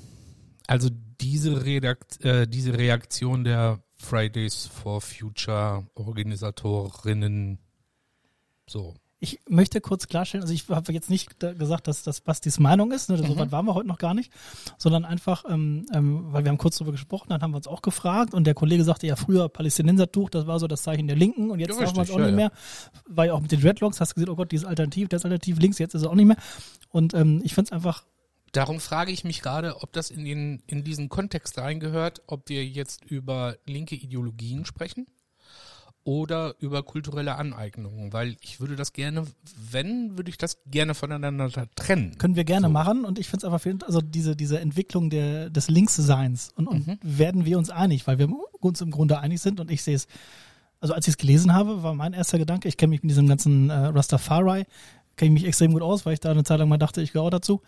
Also 0.67 0.89
diese, 1.21 1.65
Redakt, 1.65 2.25
äh, 2.25 2.47
diese 2.47 2.77
Reaktion 2.79 3.45
der 3.45 3.83
Fridays 3.97 4.67
for 4.67 5.01
Future 5.01 5.87
Organisatorinnen, 5.95 7.59
so. 8.69 8.95
Ich 9.23 9.39
möchte 9.49 9.83
kurz 9.83 10.07
klarstellen, 10.07 10.43
also 10.43 10.55
ich 10.55 10.67
habe 10.71 10.95
jetzt 10.95 11.11
nicht 11.11 11.39
gesagt, 11.41 11.89
dass 11.89 12.03
das 12.03 12.23
Bastis 12.23 12.59
Meinung 12.59 12.91
ist, 12.91 13.11
ne, 13.11 13.19
so 13.19 13.25
Mhm. 13.25 13.37
weit 13.37 13.53
waren 13.53 13.67
wir 13.67 13.75
heute 13.75 13.87
noch 13.87 13.99
gar 13.99 14.15
nicht, 14.15 14.33
sondern 14.79 15.05
einfach, 15.05 15.45
ähm, 15.47 15.85
ähm, 15.93 16.33
weil 16.33 16.45
wir 16.45 16.49
haben 16.49 16.57
kurz 16.57 16.79
darüber 16.79 16.93
gesprochen, 16.93 17.27
dann 17.29 17.43
haben 17.43 17.51
wir 17.51 17.59
uns 17.59 17.67
auch 17.67 17.83
gefragt 17.83 18.33
und 18.33 18.45
der 18.47 18.55
Kollege 18.55 18.83
sagte 18.83 19.07
ja 19.07 19.17
früher 19.17 19.51
Palästinensertuch, 19.51 20.31
das 20.31 20.47
war 20.47 20.59
so 20.59 20.69
das 20.69 20.83
Zeichen 20.83 21.07
der 21.07 21.17
Linken 21.17 21.51
und 21.51 21.59
jetzt 21.61 21.79
Ja, 21.79 21.95
wir 21.95 22.03
es 22.03 22.11
auch 22.11 22.19
ja, 22.19 22.27
nicht 22.27 22.37
mehr, 22.37 22.51
war 23.09 23.27
ja 23.27 23.35
auch 23.35 23.41
mit 23.43 23.53
den 23.53 23.61
Dreadlocks, 23.61 24.01
hast 24.01 24.13
du 24.13 24.15
gesehen, 24.15 24.31
oh 24.31 24.37
Gott, 24.37 24.53
die 24.53 24.57
ist 24.57 24.65
alternativ, 24.65 25.09
ist 25.13 25.25
alternativ 25.25 25.59
links, 25.59 25.79
jetzt 25.79 25.95
ist 25.95 26.05
er 26.05 26.11
auch 26.11 26.15
nicht 26.15 26.27
mehr 26.27 26.39
und 26.89 27.13
ähm, 27.13 27.43
ich 27.45 27.55
finde 27.55 27.69
es 27.69 27.73
einfach, 27.73 28.07
Darum 28.52 28.80
frage 28.80 29.12
ich 29.12 29.23
mich 29.25 29.42
gerade, 29.42 29.83
ob 29.83 29.92
das 29.92 30.11
in, 30.11 30.25
den, 30.25 30.62
in 30.66 30.83
diesen 30.85 31.09
Kontext 31.09 31.59
reingehört, 31.59 32.23
ob 32.26 32.49
wir 32.49 32.66
jetzt 32.66 33.04
über 33.04 33.57
linke 33.66 33.95
Ideologien 33.95 34.64
sprechen 34.64 35.07
oder 36.02 36.54
über 36.61 36.83
kulturelle 36.83 37.37
Aneignungen, 37.37 38.12
weil 38.12 38.37
ich 38.40 38.59
würde 38.59 38.75
das 38.75 38.92
gerne, 38.95 39.26
wenn, 39.71 40.16
würde 40.16 40.30
ich 40.30 40.38
das 40.38 40.59
gerne 40.66 40.95
voneinander 40.95 41.50
trennen. 41.76 42.16
können 42.16 42.37
wir 42.37 42.45
gerne 42.45 42.69
So. 42.69 42.73
machen 42.73 43.04
und 43.04 43.19
ich 43.19 43.28
finde 43.28 43.47
es 43.47 43.52
einfach, 43.52 43.61
viel, 43.62 43.78
also 43.87 44.00
diese, 44.00 44.35
diese 44.35 44.59
Entwicklung 44.61 45.11
der, 45.11 45.50
des 45.50 45.69
Linksseins 45.69 46.52
und, 46.57 46.66
und 46.69 46.87
Mhm. 46.87 46.99
werden 47.02 47.45
wir 47.45 47.59
uns 47.59 47.69
einig, 47.71 48.07
weil 48.07 48.19
wir 48.19 48.28
uns 48.61 48.80
im 48.80 48.90
Grunde 48.90 49.19
einig 49.21 49.42
sind 49.42 49.61
und 49.61 49.71
ich 49.71 49.83
sehe 49.83 49.95
es, 49.97 50.07
also 50.80 50.95
als 50.95 51.07
ich 51.07 51.12
es 51.12 51.19
gelesen 51.19 51.52
habe, 51.54 51.83
war 51.83 51.92
mein 51.95 52.14
erster 52.14 52.38
Gedanke, 52.38 52.66
ich 52.69 52.78
kenne 52.78 52.90
mich 52.90 53.02
mit 53.02 53.11
diesem 53.11 53.28
ganzen 53.28 53.69
äh, 53.69 53.75
Rastafari, 53.75 54.64
kenne 55.21 55.35
ich 55.35 55.43
mich 55.43 55.49
extrem 55.49 55.73
gut 55.75 55.83
aus, 55.83 56.07
weil 56.07 56.15
ich 56.15 56.21
da 56.21 56.31
eine 56.31 56.45
Zeit 56.45 56.59
lang 56.59 56.69
mal 56.71 56.79
dachte, 56.79 57.03
ich 57.03 57.12
gehöre 57.12 57.29
dazu, 57.29 57.61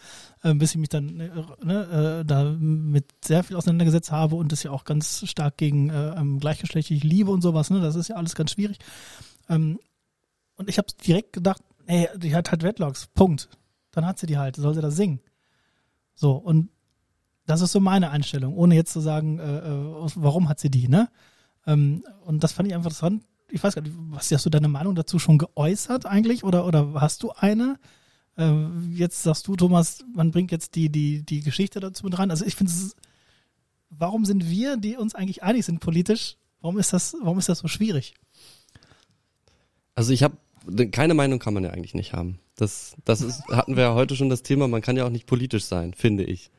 äh, 0.43 0.55
bis 0.55 0.71
ich 0.71 0.79
mich 0.79 0.89
dann 0.89 1.21
äh, 1.21 1.31
ne, 1.63 2.21
äh, 2.21 2.25
da 2.25 2.45
mit 2.45 3.05
sehr 3.23 3.45
viel 3.45 3.57
auseinandergesetzt 3.57 4.11
habe 4.11 4.37
und 4.37 4.53
das 4.53 4.63
ja 4.63 4.71
auch 4.71 4.85
ganz 4.85 5.29
stark 5.29 5.59
gegen 5.59 5.91
äh, 5.91 6.15
ähm, 6.17 6.41
gleichgeschlechtliche 6.41 7.07
Liebe 7.07 7.31
und 7.31 7.43
sowas, 7.43 7.69
ne, 7.69 7.83
das 7.83 7.95
ist 7.95 8.09
ja 8.09 8.17
alles 8.17 8.35
ganz 8.35 8.53
schwierig. 8.53 8.79
Ähm, 9.51 9.79
und 10.57 10.71
ich 10.71 10.79
habe 10.79 10.89
direkt 11.07 11.35
gedacht, 11.35 11.61
ey, 11.85 12.09
die 12.17 12.35
hat 12.35 12.51
halt 12.51 12.65
Redlocks, 12.65 13.09
Punkt. 13.09 13.51
Dann 13.91 14.07
hat 14.07 14.19
sie 14.19 14.27
die 14.27 14.39
halt, 14.39 14.57
soll 14.57 14.75
sie 14.75 14.81
das 14.81 14.97
singen. 14.97 15.21
So, 16.15 16.33
und 16.33 16.71
das 17.45 17.61
ist 17.61 17.73
so 17.73 17.81
meine 17.81 18.09
Einstellung, 18.11 18.57
ohne 18.57 18.77
jetzt 18.77 18.95
zu 18.95 19.01
sagen, 19.01 19.39
äh, 19.39 19.59
äh, 19.59 20.11
warum 20.15 20.49
hat 20.49 20.59
sie 20.59 20.71
die, 20.71 20.89
ne? 20.89 21.11
Ähm, 21.67 22.03
und 22.25 22.43
das 22.43 22.53
fand 22.53 22.67
ich 22.69 22.75
einfach 22.75 22.87
interessant. 22.87 23.25
Ich 23.53 23.63
weiß 23.63 23.75
gar 23.75 23.83
nicht, 23.83 23.95
was 24.11 24.31
hast 24.31 24.47
du 24.47 24.51
deine 24.51 24.69
Meinung 24.69 24.95
dazu 24.95 25.19
schon 25.19 25.39
geäußert 25.39 26.07
eigentlich 26.07 26.43
oder, 26.43 26.67
oder 26.67 26.95
hast 26.95 27.23
du 27.23 27.33
eine? 27.33 27.79
Ähm, 28.39 28.93
jetzt 28.95 29.23
sagst 29.23 29.47
du, 29.47 29.57
Thomas, 29.57 30.05
man 30.15 30.31
bringt 30.31 30.51
jetzt 30.53 30.75
die, 30.75 30.89
die, 30.89 31.23
die 31.23 31.43
Geschichte 31.43 31.79
dazu 31.79 32.05
mit 32.05 32.19
rein. 32.19 32.31
Also 32.31 32.47
ich 32.47 32.57
finde, 32.57 32.73
warum 33.91 34.25
sind 34.25 34.49
wir, 34.49 34.79
die 34.79 34.97
uns 34.97 35.15
eigentlich 35.15 35.43
einig 35.43 35.67
sind 35.67 35.81
politisch, 35.81 36.37
warum 36.63 36.79
ist 36.79 36.93
das, 36.93 37.15
warum 37.21 37.39
ist 37.39 37.51
das 37.51 37.59
so 37.59 37.69
schwierig? 37.69 38.15
Also 39.95 40.13
ich 40.13 40.23
habe 40.23 40.37
keine 40.93 41.15
Meinung 41.15 41.39
kann 41.39 41.55
man 41.55 41.65
ja 41.65 41.71
eigentlich 41.71 41.95
nicht 41.95 42.13
haben. 42.13 42.39
Das, 42.57 42.97
das 43.05 43.21
ist, 43.21 43.47
hatten 43.49 43.77
wir 43.77 43.83
ja 43.85 43.95
heute 43.95 44.17
schon 44.17 44.29
das 44.29 44.43
Thema. 44.43 44.69
Man 44.69 44.81
kann 44.81 44.97
ja 44.97 45.05
auch 45.05 45.11
nicht 45.11 45.27
politisch 45.27 45.65
sein, 45.65 45.93
finde 45.95 46.25
ich. 46.25 46.51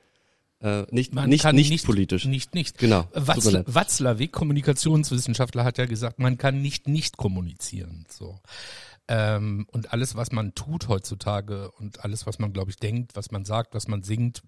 Äh, 0.63 0.85
nicht, 0.91 1.13
Man 1.13 1.29
nicht, 1.29 1.41
kann 1.41 1.55
nicht, 1.55 1.85
politisch. 1.85 2.25
Nicht, 2.25 2.55
nicht. 2.55 2.77
Genau. 2.77 3.03
Tut 3.03 3.15
mir 3.15 3.27
Watzl 3.27 3.51
leid. 3.51 3.65
Watzlawick, 3.67 4.31
Kommunikationswissenschaftler, 4.31 5.65
hat 5.65 5.77
ja 5.77 5.85
gesagt, 5.85 6.19
man 6.19 6.37
kann 6.37 6.61
nicht 6.61 6.87
nicht 6.87 7.17
kommunizieren. 7.17 8.05
So. 8.09 8.39
Ähm, 9.09 9.67
und 9.71 9.91
alles, 9.91 10.15
was 10.15 10.31
man 10.31 10.55
tut 10.55 10.87
heutzutage 10.87 11.69
und 11.71 12.05
alles, 12.05 12.25
was 12.25 12.39
man, 12.39 12.53
glaube 12.53 12.71
ich, 12.71 12.77
denkt, 12.77 13.17
was 13.17 13.31
man 13.31 13.43
sagt, 13.43 13.75
was 13.75 13.89
man 13.89 14.03
singt, 14.03 14.41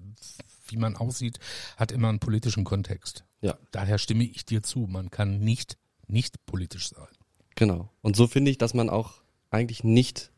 wie 0.68 0.78
man 0.78 0.96
aussieht, 0.96 1.40
hat 1.76 1.92
immer 1.92 2.08
einen 2.08 2.20
politischen 2.20 2.64
Kontext. 2.64 3.26
Ja. 3.42 3.58
Daher 3.72 3.98
stimme 3.98 4.24
ich 4.24 4.46
dir 4.46 4.64
zu. 4.64 4.88
Man 4.88 5.12
kann 5.12 5.40
nicht 5.40 5.78
nicht 6.08 6.46
politisch 6.46 6.90
sein. 6.90 7.08
Genau. 7.56 7.90
Und 8.02 8.16
so 8.16 8.28
finde 8.28 8.52
ich, 8.52 8.58
dass 8.58 8.74
man 8.74 8.90
auch 8.90 9.22
eigentlich 9.50 9.84
nicht 9.84 10.32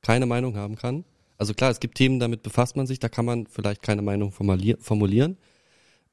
keine 0.00 0.26
Meinung 0.26 0.56
haben 0.56 0.76
kann. 0.76 1.04
Also 1.42 1.54
klar, 1.54 1.72
es 1.72 1.80
gibt 1.80 1.96
Themen, 1.96 2.20
damit 2.20 2.44
befasst 2.44 2.76
man 2.76 2.86
sich, 2.86 3.00
da 3.00 3.08
kann 3.08 3.24
man 3.24 3.48
vielleicht 3.48 3.82
keine 3.82 4.00
Meinung 4.00 4.30
formulier 4.30 4.76
formulieren. 4.78 5.36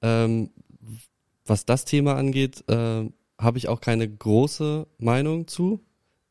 Ähm, 0.01 0.49
was 1.45 1.67
das 1.67 1.85
Thema 1.85 2.15
angeht, 2.15 2.63
äh, 2.67 3.07
habe 3.37 3.57
ich 3.59 3.67
auch 3.67 3.79
keine 3.79 4.09
große 4.09 4.87
Meinung 4.97 5.45
zu, 5.45 5.81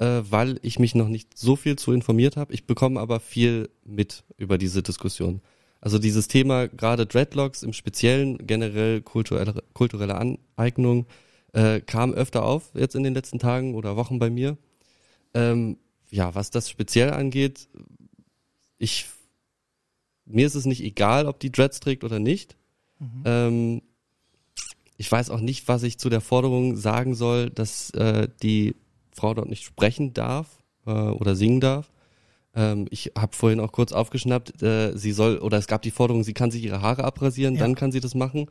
äh, 0.00 0.22
weil 0.28 0.58
ich 0.62 0.80
mich 0.80 0.96
noch 0.96 1.06
nicht 1.06 1.38
so 1.38 1.54
viel 1.54 1.76
zu 1.76 1.92
informiert 1.92 2.36
habe. 2.36 2.52
Ich 2.52 2.66
bekomme 2.66 2.98
aber 2.98 3.20
viel 3.20 3.70
mit 3.84 4.24
über 4.36 4.58
diese 4.58 4.82
Diskussion. 4.82 5.42
Also 5.80 6.00
dieses 6.00 6.26
Thema, 6.26 6.66
gerade 6.66 7.06
Dreadlocks 7.06 7.62
im 7.62 7.74
Speziellen, 7.74 8.48
generell 8.48 9.00
kulturelle, 9.00 9.62
kulturelle 9.74 10.16
Aneignung, 10.16 11.06
äh, 11.52 11.78
kam 11.82 12.14
öfter 12.14 12.44
auf 12.44 12.72
jetzt 12.74 12.96
in 12.96 13.04
den 13.04 13.14
letzten 13.14 13.38
Tagen 13.38 13.76
oder 13.76 13.94
Wochen 13.94 14.18
bei 14.18 14.28
mir. 14.28 14.58
Ähm, 15.34 15.76
ja, 16.10 16.34
was 16.34 16.50
das 16.50 16.68
speziell 16.68 17.10
angeht, 17.10 17.68
ich 18.78 19.06
mir 20.26 20.46
ist 20.46 20.54
es 20.54 20.66
nicht 20.66 20.82
egal, 20.82 21.26
ob 21.26 21.40
die 21.40 21.50
Dreads 21.50 21.80
trägt 21.80 22.04
oder 22.04 22.18
nicht. 22.18 22.56
Ähm, 23.24 23.80
ich 24.96 25.10
weiß 25.10 25.30
auch 25.30 25.40
nicht, 25.40 25.68
was 25.68 25.84
ich 25.84 25.98
zu 25.98 26.10
der 26.10 26.20
Forderung 26.20 26.76
sagen 26.76 27.14
soll, 27.14 27.48
dass 27.50 27.90
äh, 27.90 28.28
die 28.42 28.74
Frau 29.12 29.32
dort 29.34 29.48
nicht 29.48 29.64
sprechen 29.64 30.12
darf 30.12 30.58
äh, 30.86 30.90
oder 30.90 31.34
singen 31.36 31.60
darf. 31.60 31.90
Ähm, 32.54 32.86
ich 32.90 33.12
habe 33.16 33.34
vorhin 33.36 33.60
auch 33.60 33.72
kurz 33.72 33.92
aufgeschnappt, 33.92 34.62
äh, 34.62 34.96
sie 34.98 35.12
soll 35.12 35.38
oder 35.38 35.56
es 35.58 35.66
gab 35.66 35.80
die 35.82 35.90
Forderung, 35.92 36.24
sie 36.24 36.34
kann 36.34 36.50
sich 36.50 36.62
ihre 36.64 36.82
Haare 36.82 37.04
abrasieren, 37.04 37.54
Ja. 37.54 37.60
dann 37.60 37.74
kann 37.74 37.92
sie 37.92 38.00
das 38.00 38.14
machen. 38.14 38.46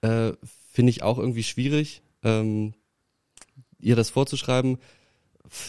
Äh, 0.00 0.32
Finde 0.72 0.90
ich 0.90 1.02
auch 1.02 1.18
irgendwie 1.18 1.42
schwierig, 1.44 2.02
ähm, 2.24 2.72
ihr 3.78 3.94
das 3.94 4.10
vorzuschreiben. 4.10 4.78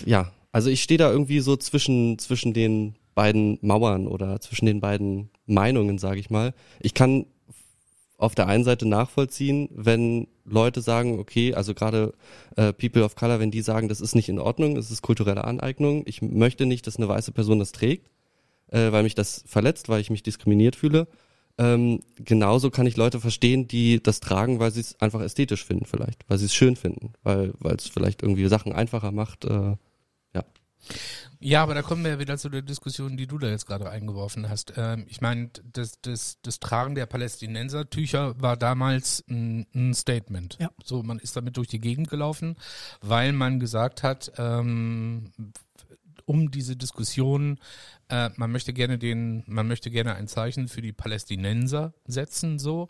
Ja, 0.05 0.31
also 0.51 0.69
ich 0.69 0.81
stehe 0.81 0.97
da 0.97 1.11
irgendwie 1.11 1.41
so 1.41 1.57
zwischen 1.57 2.17
zwischen 2.17 2.53
den 2.53 2.95
beiden 3.15 3.59
Mauern 3.61 4.07
oder 4.07 4.39
zwischen 4.41 4.65
den 4.65 4.79
beiden 4.79 5.29
Meinungen, 5.45 5.97
sage 5.97 6.19
ich 6.19 6.29
mal. 6.29 6.53
Ich 6.79 6.93
kann 6.93 7.25
auf 8.17 8.35
der 8.35 8.47
einen 8.47 8.63
Seite 8.63 8.87
nachvollziehen, 8.87 9.69
wenn 9.71 10.27
Leute 10.45 10.81
sagen, 10.81 11.19
okay, 11.19 11.53
also 11.53 11.73
gerade 11.73 12.13
äh, 12.55 12.71
People 12.73 13.03
of 13.03 13.15
Color, 13.15 13.39
wenn 13.39 13.51
die 13.51 13.61
sagen, 13.61 13.89
das 13.89 14.01
ist 14.01 14.15
nicht 14.15 14.29
in 14.29 14.39
Ordnung, 14.39 14.77
es 14.77 14.91
ist 14.91 15.01
kulturelle 15.01 15.43
Aneignung, 15.43 16.03
ich 16.05 16.21
möchte 16.21 16.65
nicht, 16.65 16.87
dass 16.87 16.97
eine 16.97 17.07
weiße 17.07 17.31
Person 17.31 17.59
das 17.59 17.71
trägt, 17.71 18.09
äh, 18.67 18.91
weil 18.91 19.03
mich 19.03 19.15
das 19.15 19.43
verletzt, 19.45 19.89
weil 19.89 20.01
ich 20.01 20.09
mich 20.09 20.23
diskriminiert 20.23 20.75
fühle. 20.75 21.07
Ähm, 21.57 22.01
genauso 22.15 22.71
kann 22.71 22.87
ich 22.87 22.97
Leute 22.97 23.19
verstehen, 23.19 23.67
die 23.67 24.01
das 24.01 24.19
tragen, 24.19 24.59
weil 24.59 24.71
sie 24.71 24.81
es 24.81 24.99
einfach 24.99 25.21
ästhetisch 25.21 25.63
finden 25.63 25.85
vielleicht, 25.85 26.23
weil 26.27 26.37
sie 26.37 26.45
es 26.45 26.55
schön 26.55 26.75
finden, 26.75 27.13
weil 27.23 27.53
es 27.77 27.87
vielleicht 27.87 28.23
irgendwie 28.23 28.47
Sachen 28.47 28.73
einfacher 28.73 29.11
macht. 29.11 29.45
Äh, 29.45 29.75
ja. 31.39 31.63
Aber 31.63 31.73
da 31.73 31.81
kommen 31.81 32.03
wir 32.03 32.11
ja 32.11 32.19
wieder 32.19 32.37
zu 32.37 32.49
der 32.49 32.61
Diskussion, 32.61 33.17
die 33.17 33.27
du 33.27 33.37
da 33.37 33.47
jetzt 33.47 33.65
gerade 33.65 33.89
eingeworfen 33.89 34.49
hast. 34.49 34.73
Ähm, 34.77 35.05
ich 35.07 35.21
meine, 35.21 35.49
das, 35.71 35.99
das, 36.01 36.37
das 36.41 36.59
Tragen 36.59 36.95
der 36.95 37.05
Palästinensertücher 37.05 38.41
war 38.41 38.57
damals 38.57 39.23
ein, 39.29 39.67
ein 39.73 39.93
Statement. 39.93 40.57
Ja. 40.59 40.69
So, 40.83 41.03
man 41.03 41.19
ist 41.19 41.35
damit 41.35 41.57
durch 41.57 41.67
die 41.67 41.79
Gegend 41.79 42.09
gelaufen, 42.09 42.55
weil 43.01 43.33
man 43.33 43.59
gesagt 43.59 44.03
hat, 44.03 44.31
ähm, 44.37 45.31
um 46.25 46.51
diese 46.51 46.75
Diskussion, 46.75 47.59
äh, 48.13 48.29
man 48.35 48.51
möchte 48.51 48.73
gerne 48.73 48.99
den, 48.99 49.43
man 49.47 49.67
möchte 49.67 49.89
gerne 49.89 50.13
ein 50.13 50.27
Zeichen 50.27 50.67
für 50.67 50.83
die 50.83 50.93
Palästinenser 50.93 51.93
setzen, 52.05 52.59
so, 52.59 52.89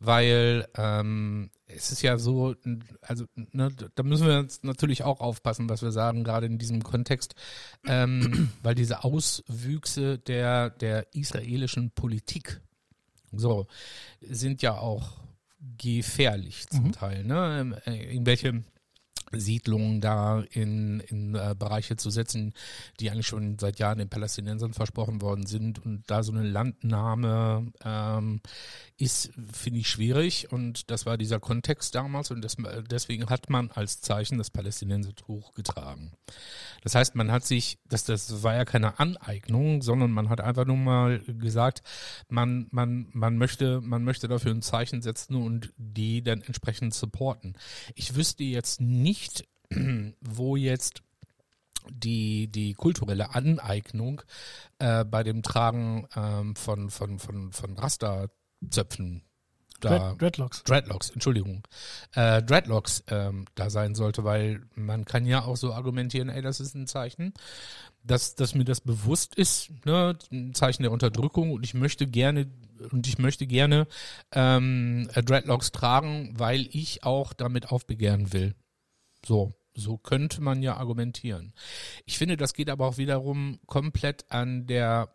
weil 0.00 0.66
ähm, 0.76 1.50
es 1.66 1.92
ist 1.92 2.02
ja 2.02 2.18
so, 2.18 2.56
also 3.00 3.26
ne, 3.36 3.70
da 3.94 4.02
müssen 4.02 4.26
wir 4.26 4.40
jetzt 4.40 4.64
natürlich 4.64 5.04
auch 5.04 5.20
aufpassen, 5.20 5.68
was 5.68 5.82
wir 5.82 5.92
sagen, 5.92 6.24
gerade 6.24 6.46
in 6.46 6.58
diesem 6.58 6.82
Kontext, 6.82 7.36
ähm, 7.86 8.50
weil 8.64 8.74
diese 8.74 9.04
Auswüchse 9.04 10.18
der 10.18 10.70
der 10.70 11.14
israelischen 11.14 11.92
Politik 11.92 12.60
so 13.30 13.66
sind 14.20 14.60
ja 14.60 14.76
auch 14.76 15.20
gefährlich 15.78 16.66
zum 16.68 16.86
Mhm. 16.86 16.92
Teil, 16.92 17.24
ne? 17.24 17.80
In 17.86 18.26
welche 18.26 18.64
Siedlungen 19.40 20.00
da 20.00 20.40
in, 20.50 21.00
in 21.00 21.34
äh, 21.34 21.54
Bereiche 21.58 21.96
zu 21.96 22.10
setzen, 22.10 22.54
die 23.00 23.10
eigentlich 23.10 23.26
schon 23.26 23.58
seit 23.58 23.78
Jahren 23.78 23.98
den 23.98 24.08
Palästinensern 24.08 24.72
versprochen 24.72 25.22
worden 25.22 25.46
sind. 25.46 25.84
Und 25.84 26.04
da 26.06 26.22
so 26.22 26.32
eine 26.32 26.42
Landnahme 26.42 27.72
ähm, 27.84 28.40
ist, 28.96 29.32
finde 29.52 29.80
ich, 29.80 29.88
schwierig. 29.88 30.52
Und 30.52 30.90
das 30.90 31.06
war 31.06 31.18
dieser 31.18 31.40
Kontext 31.40 31.94
damals 31.94 32.30
und 32.30 32.42
das, 32.42 32.56
deswegen 32.90 33.28
hat 33.30 33.50
man 33.50 33.70
als 33.70 34.00
Zeichen 34.00 34.38
das 34.38 34.50
Palästinensertuch 34.50 35.54
getragen. 35.54 36.12
Das 36.82 36.94
heißt, 36.94 37.14
man 37.14 37.32
hat 37.32 37.44
sich, 37.44 37.78
das, 37.88 38.04
das 38.04 38.42
war 38.42 38.54
ja 38.54 38.64
keine 38.64 38.98
Aneignung, 38.98 39.82
sondern 39.82 40.10
man 40.10 40.28
hat 40.28 40.40
einfach 40.40 40.66
nur 40.66 40.76
mal 40.76 41.20
gesagt, 41.20 41.82
man, 42.28 42.66
man, 42.70 43.08
man 43.12 43.38
möchte, 43.38 43.80
man 43.80 44.04
möchte 44.04 44.28
dafür 44.28 44.52
ein 44.52 44.62
Zeichen 44.62 45.02
setzen 45.02 45.34
und 45.36 45.72
die 45.76 46.22
dann 46.22 46.42
entsprechend 46.42 46.94
supporten. 46.94 47.54
Ich 47.94 48.14
wüsste 48.14 48.44
jetzt 48.44 48.80
nicht, 48.80 49.23
wo 50.20 50.56
jetzt 50.56 51.02
die, 51.90 52.48
die 52.48 52.74
kulturelle 52.74 53.34
Aneignung 53.34 54.22
äh, 54.78 55.04
bei 55.04 55.22
dem 55.22 55.42
Tragen 55.42 56.06
ähm, 56.16 56.56
von, 56.56 56.90
von, 56.90 57.18
von, 57.18 57.52
von 57.52 57.76
Rasterzöpfen 57.76 59.22
da 59.80 59.98
Dread, 59.98 60.20
Dreadlocks. 60.22 60.62
Dreadlocks, 60.64 61.10
Entschuldigung, 61.10 61.62
äh, 62.14 62.42
Dreadlocks 62.42 63.04
ähm, 63.08 63.44
da 63.54 63.70
sein 63.70 63.94
sollte, 63.94 64.24
weil 64.24 64.62
man 64.74 65.04
kann 65.04 65.26
ja 65.26 65.44
auch 65.44 65.56
so 65.56 65.72
argumentieren, 65.72 66.28
ey, 66.28 66.42
das 66.42 66.60
ist 66.60 66.74
ein 66.74 66.86
Zeichen, 66.86 67.34
dass, 68.02 68.34
dass 68.34 68.54
mir 68.54 68.64
das 68.64 68.80
bewusst 68.80 69.34
ist, 69.34 69.70
ne, 69.84 70.16
ein 70.32 70.54
Zeichen 70.54 70.82
der 70.82 70.92
Unterdrückung 70.92 71.52
und 71.52 71.64
ich 71.64 71.74
möchte 71.74 72.06
gerne 72.06 72.50
und 72.90 73.06
ich 73.06 73.18
möchte 73.18 73.46
gerne 73.46 73.86
ähm, 74.32 75.08
Dreadlocks 75.14 75.72
tragen, 75.72 76.34
weil 76.36 76.68
ich 76.70 77.04
auch 77.04 77.32
damit 77.32 77.70
aufbegehren 77.70 78.32
will. 78.32 78.54
So, 79.26 79.54
so 79.74 79.96
könnte 79.96 80.40
man 80.40 80.62
ja 80.62 80.76
argumentieren. 80.76 81.52
Ich 82.04 82.18
finde, 82.18 82.36
das 82.36 82.54
geht 82.54 82.70
aber 82.70 82.86
auch 82.86 82.98
wiederum 82.98 83.58
komplett 83.66 84.30
an 84.30 84.66
der 84.66 85.14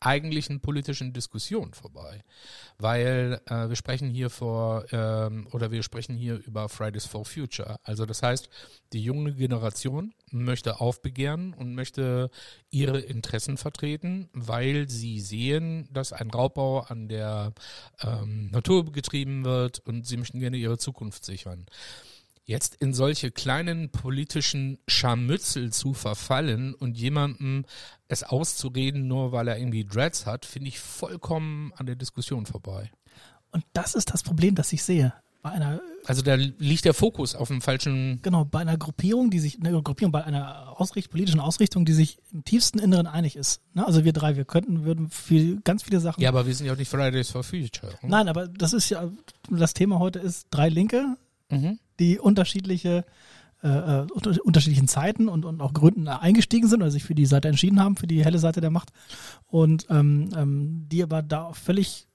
eigentlichen 0.00 0.60
politischen 0.60 1.12
Diskussion 1.12 1.74
vorbei, 1.74 2.22
weil 2.78 3.40
äh, 3.46 3.68
wir 3.68 3.76
sprechen 3.76 4.08
hier 4.10 4.30
vor 4.30 4.84
ähm, 4.92 5.48
oder 5.50 5.72
wir 5.72 5.82
sprechen 5.82 6.16
hier 6.16 6.36
über 6.46 6.68
Fridays 6.68 7.06
for 7.06 7.24
Future. 7.24 7.80
Also 7.82 8.06
das 8.06 8.22
heißt, 8.22 8.48
die 8.92 9.02
junge 9.02 9.34
Generation 9.34 10.14
möchte 10.30 10.80
aufbegehren 10.80 11.52
und 11.52 11.74
möchte 11.74 12.30
ihre 12.70 13.00
Interessen 13.00 13.56
vertreten, 13.56 14.28
weil 14.32 14.88
sie 14.88 15.20
sehen, 15.20 15.88
dass 15.92 16.12
ein 16.12 16.30
Raubbau 16.30 16.80
an 16.80 17.08
der 17.08 17.52
ähm, 18.00 18.50
Natur 18.50 18.92
getrieben 18.92 19.44
wird 19.44 19.80
und 19.80 20.06
sie 20.06 20.16
möchten 20.16 20.38
gerne 20.38 20.56
ihre 20.56 20.78
Zukunft 20.78 21.24
sichern. 21.24 21.66
Jetzt 22.48 22.76
in 22.76 22.94
solche 22.94 23.30
kleinen 23.30 23.90
politischen 23.90 24.78
Scharmützel 24.88 25.70
zu 25.70 25.92
verfallen 25.92 26.72
und 26.72 26.96
jemandem 26.96 27.66
es 28.08 28.22
auszureden, 28.22 29.06
nur 29.06 29.32
weil 29.32 29.48
er 29.48 29.58
irgendwie 29.58 29.84
Dreads 29.84 30.24
hat, 30.24 30.46
finde 30.46 30.68
ich 30.68 30.80
vollkommen 30.80 31.74
an 31.76 31.84
der 31.84 31.94
Diskussion 31.96 32.46
vorbei. 32.46 32.90
Und 33.50 33.64
das 33.74 33.94
ist 33.94 34.14
das 34.14 34.22
Problem, 34.22 34.54
das 34.54 34.72
ich 34.72 34.82
sehe. 34.82 35.12
Bei 35.42 35.50
einer, 35.50 35.80
Also 36.06 36.22
da 36.22 36.36
liegt 36.36 36.86
der 36.86 36.94
Fokus 36.94 37.34
auf 37.34 37.48
dem 37.48 37.60
falschen. 37.60 38.20
genau, 38.22 38.46
bei 38.46 38.60
einer 38.60 38.78
Gruppierung, 38.78 39.30
die 39.30 39.40
sich, 39.40 39.58
eine 39.60 39.82
Gruppierung, 39.82 40.10
bei 40.10 40.24
einer 40.24 40.80
Ausricht, 40.80 41.10
politischen 41.10 41.40
Ausrichtung, 41.40 41.84
die 41.84 41.92
sich 41.92 42.18
im 42.32 42.44
tiefsten 42.44 42.78
Inneren 42.78 43.06
einig 43.06 43.36
ist. 43.36 43.60
Ne? 43.74 43.86
Also 43.86 44.04
wir 44.06 44.14
drei, 44.14 44.36
wir 44.36 44.46
könnten, 44.46 44.84
würden 44.84 45.10
für 45.10 45.56
ganz 45.64 45.82
viele 45.82 46.00
Sachen. 46.00 46.22
Ja, 46.22 46.30
aber 46.30 46.46
wir 46.46 46.54
sind 46.54 46.66
ja 46.66 46.72
auch 46.72 46.78
nicht 46.78 46.88
Fridays 46.90 47.30
for 47.30 47.44
Future. 47.44 47.92
hm? 48.00 48.08
Nein, 48.08 48.26
aber 48.28 48.48
das 48.48 48.72
ist 48.72 48.88
ja, 48.88 49.08
das 49.50 49.74
Thema 49.74 49.98
heute 49.98 50.18
ist 50.18 50.46
drei 50.50 50.70
Linke, 50.70 51.16
Mhm. 51.50 51.78
Die 51.98 52.18
unterschiedliche 52.18 53.04
äh, 53.62 53.68
äh, 53.68 54.06
unter, 54.12 54.36
unterschiedlichen 54.44 54.86
Zeiten 54.86 55.28
und, 55.28 55.44
und 55.44 55.60
auch 55.60 55.72
Gründen 55.72 56.06
eingestiegen 56.06 56.68
sind 56.68 56.80
oder 56.80 56.92
sich 56.92 57.02
für 57.02 57.16
die 57.16 57.26
Seite 57.26 57.48
entschieden 57.48 57.80
haben, 57.80 57.96
für 57.96 58.06
die 58.06 58.24
helle 58.24 58.38
Seite 58.38 58.60
der 58.60 58.70
Macht 58.70 58.90
und 59.46 59.86
ähm, 59.90 60.30
ähm, 60.36 60.86
die 60.88 61.02
aber 61.02 61.22
da 61.22 61.52
völlig, 61.54 62.06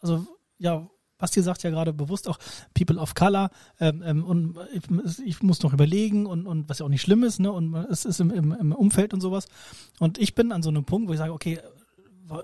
also 0.00 0.26
ja, 0.58 0.88
Basti 1.16 1.42
sagt 1.42 1.62
ja 1.62 1.70
gerade 1.70 1.92
bewusst 1.92 2.28
auch 2.28 2.40
People 2.74 2.98
of 2.98 3.14
Color 3.14 3.50
ähm, 3.78 4.02
ähm, 4.04 4.24
und 4.24 4.58
ich, 4.72 4.82
ich 5.24 5.42
muss 5.44 5.62
noch 5.62 5.72
überlegen 5.72 6.26
und, 6.26 6.44
und 6.48 6.68
was 6.68 6.80
ja 6.80 6.86
auch 6.86 6.90
nicht 6.90 7.02
schlimm 7.02 7.22
ist, 7.22 7.38
ne, 7.38 7.52
und 7.52 7.72
es 7.72 8.04
ist 8.04 8.18
im, 8.18 8.32
im, 8.32 8.50
im 8.50 8.72
Umfeld 8.72 9.14
und 9.14 9.20
sowas 9.20 9.46
und 10.00 10.18
ich 10.18 10.34
bin 10.34 10.50
an 10.50 10.64
so 10.64 10.70
einem 10.70 10.84
Punkt, 10.84 11.08
wo 11.08 11.12
ich 11.12 11.18
sage, 11.18 11.32
okay, 11.32 11.60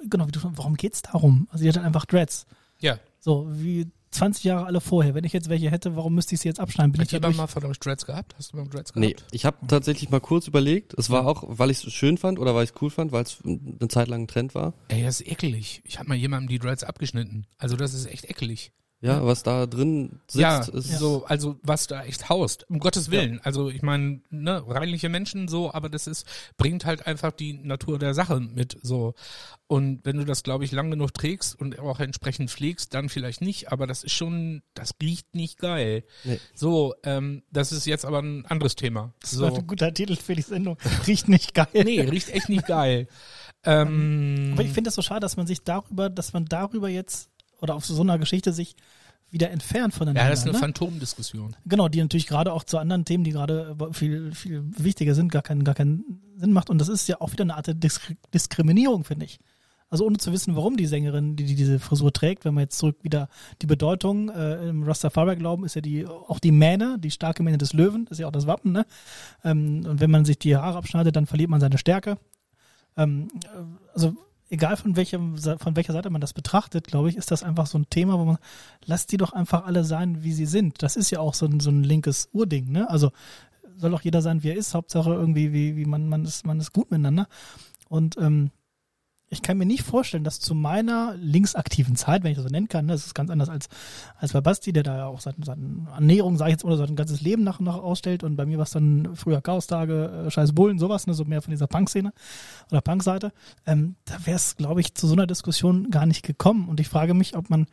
genau, 0.05 0.29
wie 0.29 0.33
du, 0.33 0.40
warum 0.42 0.77
geht's 0.77 1.03
darum? 1.03 1.49
Also 1.51 1.64
die 1.64 1.68
hat 1.68 1.79
einfach 1.79 2.07
Dreads. 2.07 2.47
Ja. 2.81 2.99
So, 3.18 3.49
wie 3.51 3.90
20 4.12 4.44
Jahre 4.44 4.66
alle 4.66 4.81
vorher. 4.81 5.14
Wenn 5.14 5.25
ich 5.25 5.33
jetzt 5.33 5.49
welche 5.49 5.70
hätte, 5.70 5.94
warum 5.96 6.14
müsste 6.14 6.35
ich 6.35 6.40
sie 6.40 6.49
jetzt 6.49 6.61
abschneiden? 6.61 6.92
Bin 6.92 7.01
Hat 7.01 7.09
ich 7.09 7.12
jemand 7.12 7.37
mal 7.37 7.46
von 7.46 7.64
euch 7.64 7.79
Dreads 7.79 8.07
gehabt? 8.07 8.35
Hast 8.37 8.53
du 8.53 8.57
mal 8.57 8.66
Dreads 8.68 8.92
Nee, 8.94 9.12
gehabt? 9.12 9.27
ich 9.33 9.44
habe 9.44 9.57
tatsächlich 9.68 10.11
mal 10.11 10.20
kurz 10.20 10.46
überlegt. 10.49 10.94
Es 10.99 11.11
war 11.11 11.27
auch, 11.27 11.44
weil 11.46 11.70
ich 11.70 11.85
es 11.85 11.92
schön 11.92 12.18
fand 12.18 12.38
oder 12.38 12.55
weil 12.55 12.64
ich 12.64 12.70
es 12.70 12.83
cool 12.83 12.90
fand, 12.90 13.12
weil 13.12 13.23
es 13.23 13.38
eine 13.44 13.88
Zeit 13.88 14.09
lang 14.09 14.23
ein 14.23 14.29
Trend 14.29 14.55
war. 14.55 14.75
Ey, 14.88 15.03
das 15.03 15.20
ist 15.20 15.29
ekelig. 15.29 15.83
Ich 15.85 15.99
habe 15.99 16.09
mal 16.09 16.16
jemandem 16.16 16.49
die 16.49 16.59
Dreads 16.59 16.83
abgeschnitten. 16.85 17.46
Also 17.59 17.77
das 17.77 17.94
ist 17.94 18.07
echt 18.07 18.29
ekelig. 18.29 18.73
Ja, 19.03 19.25
was 19.25 19.43
da 19.43 19.65
drin 19.67 20.21
sitzt, 20.29 20.43
ja, 20.43 20.59
ist 20.61 20.99
so, 20.99 21.25
also 21.25 21.57
was 21.63 21.87
da 21.87 22.05
echt 22.05 22.29
haust. 22.29 22.69
Um 22.69 22.81
Gottes 22.81 23.11
Willen. 23.11 23.41
Also 23.43 23.71
ich 23.71 23.81
meine, 23.81 24.21
ne, 24.29 24.63
reinliche 24.69 25.09
Menschen 25.09 25.49
so, 25.49 25.73
aber 25.73 25.89
das 25.89 26.07
ist, 26.07 26.27
bringt 26.59 26.85
halt 26.85 27.07
einfach 27.07 27.33
die 27.33 27.55
Natur 27.55 27.99
der 27.99 28.13
Sache 28.13 28.41
mit 28.41 28.77
so. 28.83 29.15
Und 29.69 30.01
wenn 30.05 30.19
du 30.19 30.25
das, 30.25 30.43
glaube 30.43 30.65
ich, 30.65 30.73
lang 30.73 30.91
genug 30.91 31.15
trägst 31.15 31.59
und 31.59 31.79
auch 31.79 31.99
entsprechend 32.01 32.51
pflegst, 32.51 32.93
dann 32.93 33.09
vielleicht 33.09 33.41
nicht, 33.41 33.73
aber 33.73 33.87
das 33.87 34.05
ist 34.05 34.13
schon, 34.13 34.63
das 34.75 34.93
riecht 35.01 35.35
nicht 35.35 35.59
geil. 35.59 36.05
Nee. 36.25 36.39
So, 36.55 36.95
ähm, 37.03 37.43
das 37.51 37.73
ist 37.73 37.87
jetzt 37.87 38.05
aber 38.05 38.21
ein 38.21 38.45
anderes 38.47 38.75
Thema. 38.77 39.15
das 39.21 39.41
war 39.41 39.51
So. 39.51 39.57
ein 39.59 39.67
guter 39.67 39.95
Titel 39.95 40.17
für 40.17 40.35
die 40.35 40.43
Sendung. 40.43 40.77
Riecht 41.07 41.27
nicht 41.29 41.55
geil. 41.55 41.69
Nee, 41.73 42.03
riecht 42.03 42.29
echt 42.29 42.51
nicht 42.51 42.67
geil. 42.67 43.07
ähm, 43.65 44.51
Aber 44.55 44.63
ich 44.63 44.73
finde 44.73 44.89
es 44.89 44.95
so 44.95 45.03
schade, 45.03 45.21
dass 45.21 45.39
man 45.39 45.47
sich 45.47 45.63
darüber, 45.63 46.11
dass 46.11 46.35
man 46.35 46.45
darüber 46.45 46.91
jetzt 46.91 47.30
oder 47.61 47.75
auf 47.75 47.85
so 47.87 48.01
einer 48.03 48.18
Geschichte 48.18 48.53
sich 48.53 48.77
wieder 49.31 49.51
entfernt 49.51 49.94
voneinander. 49.94 50.23
ja, 50.23 50.31
das 50.31 50.40
ist 50.40 50.44
eine 50.46 50.55
ne? 50.55 50.59
Phantomdiskussion. 50.59 51.57
Genau, 51.64 51.88
die 51.88 52.01
natürlich 52.01 52.27
gerade 52.27 52.53
auch 52.53 52.64
zu 52.64 52.79
anderen 52.79 53.05
Themen, 53.05 53.25
die 53.25 53.31
gerade 53.31 53.77
viel, 53.92 54.35
viel 54.35 54.64
wichtiger 54.77 55.14
sind, 55.14 55.31
gar 55.31 55.42
keinen, 55.42 55.64
gar 55.64 55.75
keinen 55.75 56.20
Sinn 56.37 56.53
macht. 56.53 56.68
Und 56.68 56.79
das 56.79 56.88
ist 56.88 57.07
ja 57.09 57.20
auch 57.20 57.33
wieder 57.33 57.42
eine 57.44 57.57
Art 57.57 57.68
der 57.68 57.75
Disk 57.75 58.12
Diskriminierung, 58.35 59.05
finde 59.05 59.27
ich. 59.27 59.38
Also 59.88 60.07
ohne 60.07 60.18
zu 60.18 60.33
wissen, 60.33 60.55
warum 60.55 60.77
die 60.77 60.87
Sängerin, 60.87 61.35
die, 61.35 61.44
die 61.44 61.57
diese 61.57 61.81
Frisur 61.81 62.12
trägt, 62.12 62.44
wenn 62.44 62.55
man 62.55 62.62
jetzt 62.62 62.79
zurück 62.79 62.99
wieder 63.03 63.29
die 63.61 63.66
Bedeutung 63.66 64.29
äh, 64.29 64.68
im 64.68 64.85
Rastafari-Glauben 64.85 65.64
ist 65.64 65.75
ja 65.75 65.81
die 65.81 66.07
auch 66.07 66.38
die 66.38 66.53
Mähne, 66.53 66.96
die 67.01 67.11
starke 67.11 67.42
Mähne 67.42 67.59
des 67.59 67.73
Löwen, 67.73 68.05
das 68.05 68.12
ist 68.12 68.18
ja 68.20 68.29
auch 68.29 68.33
das 68.33 68.46
Wappen, 68.46 68.70
ne? 68.70 68.87
Ähm, 69.42 69.85
und 69.85 70.01
wenn 70.01 70.11
man 70.11 70.25
sich 70.25 70.38
die 70.38 70.57
Haare 70.57 70.79
abschneidet, 70.79 71.16
dann 71.16 71.27
verliert 71.27 71.51
man 71.51 71.61
seine 71.61 71.77
Stärke. 71.77 72.18
Ähm, 72.96 73.29
äh, 73.44 73.49
also 73.92 74.14
egal 74.51 74.77
von 74.77 74.97
welchem 74.97 75.37
von 75.39 75.77
welcher 75.77 75.93
Seite 75.93 76.11
man 76.11 76.21
das 76.21 76.35
betrachtet, 76.35 76.89
glaube 76.89 77.09
ich, 77.09 77.17
ist 77.17 77.31
das 77.31 77.43
einfach 77.43 77.67
so 77.67 77.79
ein 77.79 77.89
Thema, 77.89 78.19
wo 78.19 78.25
man 78.25 78.39
lasst 78.85 79.13
die 79.13 79.17
doch 79.17 79.33
einfach 79.33 79.65
alle 79.65 79.85
sein, 79.85 80.23
wie 80.23 80.33
sie 80.33 80.47
sind. 80.47 80.83
Das 80.83 80.97
ist 80.97 81.11
ja 81.11 81.21
auch 81.21 81.35
so 81.35 81.47
ein, 81.47 81.61
so 81.61 81.71
ein 81.71 81.85
linkes 81.85 82.29
Urding, 82.33 82.71
ne? 82.71 82.91
Also 82.91 83.13
soll 83.77 83.95
auch 83.95 84.03
jeder 84.03 84.21
sein, 84.23 84.43
wie 84.43 84.51
er 84.51 84.57
ist. 84.57 84.75
Hauptsache 84.75 85.13
irgendwie, 85.13 85.53
wie, 85.53 85.77
wie 85.77 85.87
man, 85.87 86.09
man 86.09 86.25
ist, 86.25 86.45
man 86.45 86.61
ist 86.61 86.73
gut 86.73 86.91
miteinander. 86.91 87.29
Und 87.89 88.17
ähm, 88.19 88.51
ich 89.33 89.43
kann 89.43 89.57
mir 89.57 89.64
nicht 89.64 89.85
vorstellen, 89.85 90.25
dass 90.25 90.40
zu 90.40 90.57
meiner 90.57 91.14
linksaktiven 91.16 91.95
Zeit, 91.95 92.25
wenn 92.25 92.33
ich 92.33 92.37
das 92.37 92.45
so 92.45 92.51
nennen 92.51 92.69
kann, 92.69 92.87
ne, 92.87 92.93
das 92.93 93.07
ist 93.07 93.14
ganz 93.14 93.31
anders 93.31 93.49
als, 93.49 93.69
als 94.19 94.33
bei 94.33 94.40
Basti, 94.40 94.73
der 94.73 94.83
da 94.83 94.97
ja 94.97 95.07
auch 95.07 95.21
seine, 95.21 95.37
seine 95.45 95.87
Ernährung, 95.95 96.37
sage 96.37 96.51
ich 96.51 96.55
jetzt, 96.55 96.64
oder 96.64 96.77
sein 96.77 96.97
ganzes 96.97 97.21
Leben 97.21 97.45
nach, 97.45 97.61
nach 97.61 97.77
ausstellt. 97.77 98.25
Und 98.25 98.35
bei 98.35 98.45
mir 98.45 98.59
war 98.59 98.64
es 98.64 98.73
dann 98.73 99.14
früher 99.14 99.40
Chaostage, 99.40 100.27
äh, 100.27 100.31
Scheiß 100.33 100.53
Bullen, 100.53 100.81
sowas, 100.81 101.07
ne, 101.07 101.14
so 101.14 101.25
mehr 101.25 101.43
von 101.43 101.53
dieser 101.53 101.69
Punk-Szene 101.69 102.12
oder 102.73 102.81
Punk-Seite. 102.81 103.33
Ähm, 103.66 103.95
da 104.05 104.14
wäre 104.27 104.37
es, 104.37 104.57
glaube 104.57 104.81
ich, 104.81 104.95
zu 104.95 105.07
so 105.07 105.12
einer 105.12 105.29
Diskussion 105.29 105.90
gar 105.90 106.07
nicht 106.07 106.25
gekommen. 106.25 106.69
Und 106.69 106.81
ich 106.81 106.88
frage 106.88 107.14
mich, 107.14 107.37
ob 107.37 107.51
man 107.51 107.66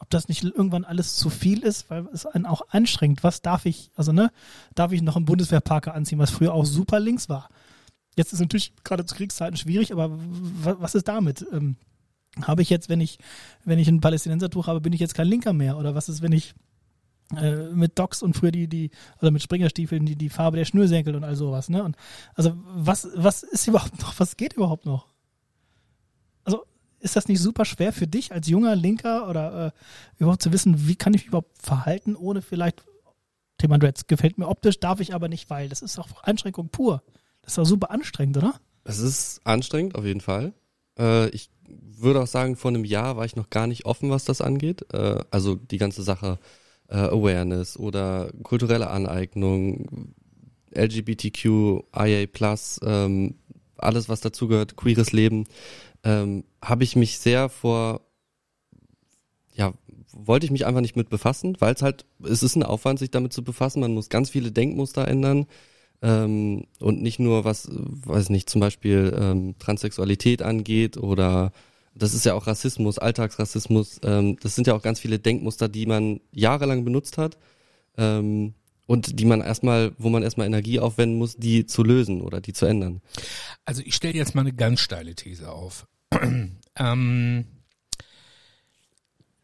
ob 0.00 0.10
das 0.10 0.28
nicht 0.28 0.42
irgendwann 0.42 0.84
alles 0.84 1.14
zu 1.16 1.30
viel 1.30 1.60
ist, 1.60 1.88
weil 1.88 2.06
es 2.12 2.26
einen 2.26 2.44
auch 2.44 2.68
anstrengt. 2.70 3.22
Was 3.22 3.40
darf 3.40 3.64
ich, 3.64 3.90
also 3.94 4.12
ne, 4.12 4.32
darf 4.74 4.90
ich 4.90 5.00
noch 5.00 5.16
einen 5.16 5.24
Bundeswehrparker 5.24 5.94
anziehen, 5.94 6.18
was 6.18 6.30
früher 6.30 6.52
auch 6.52 6.66
super 6.66 6.98
links 6.98 7.28
war? 7.28 7.48
Jetzt 8.16 8.32
ist 8.32 8.40
natürlich 8.40 8.72
gerade 8.84 9.04
zu 9.04 9.14
Kriegszeiten 9.14 9.56
schwierig, 9.56 9.92
aber 9.92 10.10
was 10.12 10.94
ist 10.94 11.08
damit? 11.08 11.44
Ähm, 11.52 11.76
habe 12.42 12.62
ich 12.62 12.70
jetzt, 12.70 12.88
wenn 12.88 13.00
ich, 13.00 13.18
wenn 13.64 13.78
ich 13.78 13.88
ein 13.88 14.00
Palästinensertuch 14.00 14.66
habe, 14.66 14.80
bin 14.80 14.92
ich 14.92 15.00
jetzt 15.00 15.14
kein 15.14 15.28
Linker 15.28 15.52
mehr? 15.52 15.78
Oder 15.78 15.94
was 15.94 16.08
ist, 16.08 16.22
wenn 16.22 16.32
ich 16.32 16.54
äh, 17.36 17.68
mit 17.72 17.98
Docks 17.98 18.22
und 18.22 18.36
früher 18.36 18.50
die, 18.50 18.68
die, 18.68 18.90
oder 19.20 19.30
mit 19.30 19.42
Springerstiefeln 19.42 20.04
die, 20.04 20.16
die 20.16 20.28
Farbe 20.28 20.56
der 20.56 20.64
Schnürsenkel 20.64 21.14
und 21.14 21.24
all 21.24 21.36
sowas, 21.36 21.68
ne? 21.68 21.82
Und 21.82 21.96
also 22.34 22.52
was, 22.74 23.08
was 23.14 23.42
ist 23.42 23.66
überhaupt 23.68 24.00
noch, 24.00 24.18
was 24.18 24.36
geht 24.36 24.52
überhaupt 24.52 24.84
noch? 24.84 25.06
Also 26.44 26.64
ist 27.00 27.16
das 27.16 27.28
nicht 27.28 27.40
super 27.40 27.64
schwer 27.64 27.92
für 27.92 28.06
dich 28.06 28.32
als 28.32 28.48
junger 28.48 28.76
Linker 28.76 29.28
oder 29.28 29.66
äh, 29.66 29.70
überhaupt 30.18 30.42
zu 30.42 30.52
wissen, 30.52 30.86
wie 30.88 30.96
kann 30.96 31.14
ich 31.14 31.22
mich 31.22 31.28
überhaupt 31.28 31.56
verhalten, 31.62 32.16
ohne 32.16 32.42
vielleicht 32.42 32.84
Thema 33.58 33.78
Dreads 33.78 34.06
gefällt 34.06 34.36
mir 34.36 34.48
optisch, 34.48 34.80
darf 34.80 35.00
ich 35.00 35.14
aber 35.14 35.28
nicht, 35.28 35.48
weil 35.48 35.68
das 35.68 35.80
ist 35.80 35.98
auch 35.98 36.22
Einschränkung 36.24 36.68
pur. 36.68 37.02
Das 37.44 37.54
doch 37.54 37.64
super 37.64 37.90
anstrengend, 37.90 38.36
oder? 38.36 38.54
Es 38.84 38.98
ist 38.98 39.40
anstrengend, 39.44 39.94
auf 39.94 40.04
jeden 40.04 40.20
Fall. 40.20 40.52
Äh, 40.98 41.28
ich 41.30 41.50
würde 41.68 42.20
auch 42.20 42.26
sagen, 42.26 42.56
vor 42.56 42.70
einem 42.70 42.84
Jahr 42.84 43.16
war 43.16 43.24
ich 43.24 43.36
noch 43.36 43.50
gar 43.50 43.66
nicht 43.66 43.86
offen, 43.86 44.10
was 44.10 44.24
das 44.24 44.40
angeht. 44.40 44.86
Äh, 44.92 45.20
also 45.30 45.54
die 45.54 45.78
ganze 45.78 46.02
Sache 46.02 46.38
äh, 46.88 46.96
Awareness 46.96 47.78
oder 47.78 48.30
kulturelle 48.42 48.90
Aneignung, 48.90 50.14
LGBTQIA+, 50.74 52.28
ähm, 52.82 53.34
alles 53.76 54.08
was 54.08 54.20
dazugehört, 54.20 54.76
queeres 54.76 55.12
Leben, 55.12 55.46
ähm, 56.02 56.44
habe 56.62 56.84
ich 56.84 56.96
mich 56.96 57.18
sehr 57.18 57.48
vor, 57.48 58.02
ja, 59.54 59.72
wollte 60.12 60.46
ich 60.46 60.52
mich 60.52 60.66
einfach 60.66 60.80
nicht 60.80 60.96
mit 60.96 61.08
befassen, 61.10 61.56
weil 61.60 61.74
es 61.74 61.82
halt, 61.82 62.04
es 62.22 62.42
ist 62.42 62.56
ein 62.56 62.62
Aufwand, 62.62 62.98
sich 62.98 63.10
damit 63.10 63.32
zu 63.32 63.42
befassen. 63.42 63.80
Man 63.80 63.94
muss 63.94 64.08
ganz 64.08 64.30
viele 64.30 64.52
Denkmuster 64.52 65.08
ändern 65.08 65.46
ähm, 66.04 66.66
und 66.80 67.02
nicht 67.02 67.18
nur 67.18 67.44
was, 67.44 67.68
weiß 67.72 68.28
nicht, 68.28 68.50
zum 68.50 68.60
Beispiel 68.60 69.16
ähm, 69.18 69.54
Transsexualität 69.58 70.42
angeht 70.42 70.98
oder 70.98 71.50
das 71.94 72.12
ist 72.12 72.26
ja 72.26 72.34
auch 72.34 72.46
Rassismus, 72.46 72.98
Alltagsrassismus. 72.98 74.00
Ähm, 74.02 74.36
das 74.42 74.54
sind 74.54 74.66
ja 74.66 74.74
auch 74.74 74.82
ganz 74.82 75.00
viele 75.00 75.18
Denkmuster, 75.18 75.68
die 75.68 75.86
man 75.86 76.20
jahrelang 76.30 76.84
benutzt 76.84 77.16
hat 77.16 77.38
ähm, 77.96 78.52
und 78.86 79.18
die 79.18 79.24
man 79.24 79.40
erstmal, 79.40 79.92
wo 79.96 80.10
man 80.10 80.22
erstmal 80.22 80.46
Energie 80.46 80.78
aufwenden 80.78 81.16
muss, 81.16 81.36
die 81.36 81.64
zu 81.64 81.82
lösen 81.82 82.20
oder 82.20 82.42
die 82.42 82.52
zu 82.52 82.66
ändern. 82.66 83.00
Also 83.64 83.80
ich 83.82 83.94
stelle 83.94 84.14
jetzt 84.14 84.34
mal 84.34 84.42
eine 84.42 84.52
ganz 84.52 84.80
steile 84.80 85.14
These 85.14 85.50
auf. 85.50 85.86
ähm, 86.76 87.46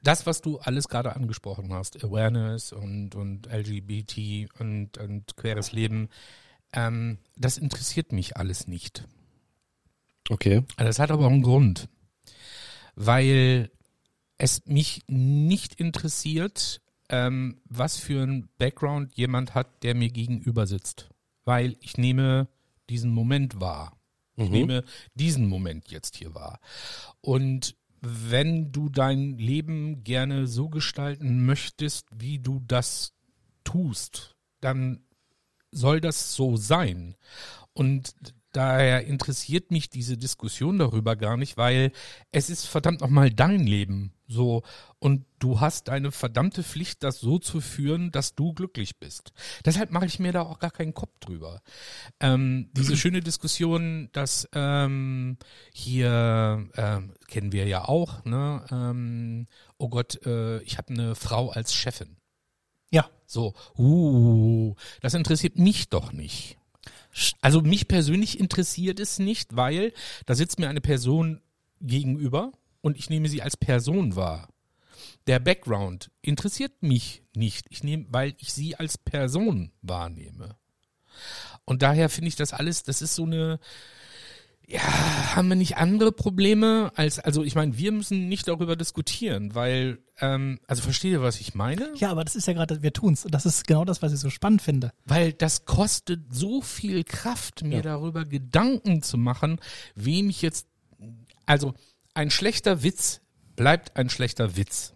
das, 0.03 0.27
was 0.27 0.43
du 0.43 0.59
alles 0.59 0.89
gerade 0.89 1.17
angesprochen 1.17 1.73
hast, 1.73 2.05
Awareness 2.05 2.73
und, 2.73 3.15
und 3.15 3.47
LGBT 3.47 4.51
und, 4.59 4.99
und 4.99 5.37
queres 5.37 5.73
Leben, 5.73 6.11
ähm, 6.73 7.19
das 7.37 7.59
interessiert 7.59 8.13
mich 8.13 8.37
alles 8.37 8.67
nicht. 8.67 9.07
Okay. 10.29 10.65
Das 10.77 10.99
hat 10.99 11.11
aber 11.11 11.27
auch 11.27 11.33
einen 11.33 11.43
Grund 11.43 11.89
weil 13.03 13.71
es 14.37 14.67
mich 14.67 15.03
nicht 15.07 15.75
interessiert, 15.75 16.83
ähm, 17.09 17.61
was 17.65 17.97
für 17.97 18.23
ein 18.23 18.49
Background 18.59 19.17
jemand 19.17 19.55
hat, 19.55 19.83
der 19.83 19.95
mir 19.95 20.11
gegenüber 20.11 20.67
sitzt. 20.67 21.09
Weil 21.45 21.77
ich 21.81 21.97
nehme 21.97 22.49
diesen 22.91 23.11
Moment 23.11 23.59
wahr. 23.61 23.99
Ich 24.37 24.47
mhm. 24.49 24.53
nehme 24.53 24.85
diesen 25.15 25.47
Moment 25.47 25.91
jetzt 25.91 26.17
hier 26.17 26.35
wahr. 26.35 26.61
Und 27.23 27.77
wenn 28.03 28.71
du 28.71 28.91
dein 28.91 29.39
Leben 29.39 30.05
gerne 30.05 30.47
so 30.47 30.69
gestalten 30.69 31.45
möchtest, 31.47 32.07
wie 32.15 32.39
du 32.39 32.61
das 32.67 33.15
tust, 33.65 34.37
dann 34.61 35.01
soll 35.71 36.01
das 36.01 36.35
so 36.35 36.57
sein. 36.57 37.17
Und 37.73 38.15
daher 38.53 39.07
interessiert 39.07 39.71
mich 39.71 39.91
diese 39.91 40.17
Diskussion 40.17 40.79
darüber 40.79 41.17
gar 41.17 41.37
nicht, 41.37 41.57
weil 41.57 41.93
es 42.33 42.51
ist 42.51 42.67
verdammt 42.67 43.01
nochmal 43.01 43.31
dein 43.31 43.67
Leben. 43.67 44.13
So. 44.27 44.63
Und 44.99 45.25
du 45.39 45.61
hast 45.61 45.89
eine 45.89 46.13
verdammte 46.13 46.63
Pflicht, 46.63 47.03
das 47.03 47.21
so 47.21 47.39
zu 47.39 47.61
führen, 47.61 48.13
dass 48.13 48.35
du 48.35 48.53
glücklich 48.53 48.99
bist. 48.99 49.33
Deshalb 49.65 49.91
mache 49.91 50.07
ich 50.07 50.19
mir 50.19 50.33
da 50.33 50.43
auch 50.43 50.59
gar 50.59 50.71
keinen 50.71 50.95
Kopf 50.95 51.19
drüber. 51.21 51.63
Ähm, 52.21 52.71
diese 52.73 52.97
schöne 52.97 53.21
Diskussion, 53.21 54.09
dass 54.13 54.49
ähm, 54.53 55.37
hier 55.73 56.69
ähm, 56.77 57.15
kennen 57.29 57.53
wir 57.53 57.67
ja 57.67 57.87
auch, 57.89 58.25
ne? 58.25 58.65
Ähm, 58.71 59.47
oh 59.79 59.89
Gott, 59.89 60.25
äh, 60.27 60.61
ich 60.63 60.79
habe 60.79 60.93
eine 60.93 61.15
Frau 61.15 61.51
als 61.51 61.75
Chefin. 61.75 62.20
Ja. 62.91 63.09
So, 63.27 63.55
uh, 63.79 64.75
das 65.01 65.15
interessiert 65.15 65.59
mich 65.59 65.89
doch 65.89 66.13
nicht. 66.13 66.59
Also 67.41 67.61
mich 67.61 67.89
persönlich 67.89 68.39
interessiert 68.39 69.01
es 69.01 69.19
nicht, 69.19 69.57
weil 69.57 69.93
da 70.27 70.35
sitzt 70.35 70.59
mir 70.59 70.69
eine 70.69 70.81
Person 70.81 71.41
gegenüber 71.81 72.53
und 72.81 72.97
ich 72.99 73.11
nehme 73.11 73.29
sie 73.29 73.43
als 73.43 73.57
Person 73.57 74.17
wahr. 74.17 74.49
Der 75.27 75.39
Background 75.39 76.11
interessiert 76.23 76.83
mich 76.83 77.23
nicht, 77.35 77.67
ich 77.71 77.85
nehme, 77.85 78.07
weil 78.11 78.35
ich 78.39 78.53
sie 78.53 78.77
als 78.77 78.99
Person 78.99 79.71
wahrnehme. 79.83 80.57
Und 81.65 81.83
daher 81.83 82.09
finde 82.09 82.29
ich 82.29 82.37
das 82.37 82.53
alles, 82.53 82.83
das 82.83 83.03
ist 83.03 83.15
so 83.15 83.25
eine, 83.25 83.61
ja, 84.71 85.35
haben 85.35 85.49
wir 85.49 85.57
nicht 85.57 85.79
andere 85.79 86.13
Probleme 86.13 86.93
als, 86.95 87.19
also 87.19 87.43
ich 87.43 87.57
meine, 87.57 87.77
wir 87.77 87.91
müssen 87.91 88.29
nicht 88.29 88.47
darüber 88.47 88.77
diskutieren, 88.77 89.55
weil, 89.57 89.99
ähm, 90.21 90.61
also 90.69 90.83
versteht 90.83 91.11
ihr, 91.11 91.23
was 91.23 91.41
ich 91.41 91.57
meine? 91.57 91.93
Ja, 91.97 92.13
aber 92.13 92.23
das 92.23 92.37
ist 92.37 92.47
ja 92.47 92.53
gerade, 92.53 92.81
wir 92.81 92.93
tun's. 92.93 93.25
Und 93.25 93.35
das 93.35 93.47
ist 93.47 93.67
genau 93.67 93.85
das, 93.85 94.01
was 94.01 94.13
ich 94.13 94.21
so 94.21 94.31
spannend 94.31 94.63
finde. 94.63 94.93
Weil 95.05 95.33
das 95.33 95.65
kostet 95.65 96.23
so 96.33 96.63
viel 96.63 97.03
Kraft, 97.03 97.65
mir 97.65 97.77
ja. 97.77 97.83
darüber 97.83 98.25
Gedanken 98.25 99.03
zu 99.03 99.19
machen, 99.19 99.59
wem 99.97 100.31
ich 100.31 100.41
jetzt, 100.41 100.69
also 101.47 101.75
ein 102.15 102.31
schlechter 102.31 102.85
Witz 102.85 103.23
bleibt 103.57 103.97
ein 103.97 104.09
schlechter 104.09 104.57
Witz. 104.57 104.95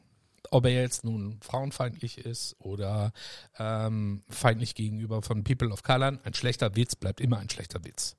Ob 0.52 0.66
er 0.66 0.82
jetzt 0.82 1.04
nun 1.04 1.40
frauenfeindlich 1.42 2.18
ist 2.18 2.54
oder 2.60 3.12
ähm, 3.58 4.22
feindlich 4.28 4.76
gegenüber 4.76 5.20
von 5.22 5.42
People 5.42 5.70
of 5.70 5.82
Color, 5.82 6.20
ein 6.22 6.34
schlechter 6.34 6.76
Witz 6.76 6.94
bleibt 6.94 7.20
immer 7.20 7.38
ein 7.38 7.50
schlechter 7.50 7.84
Witz. 7.84 8.16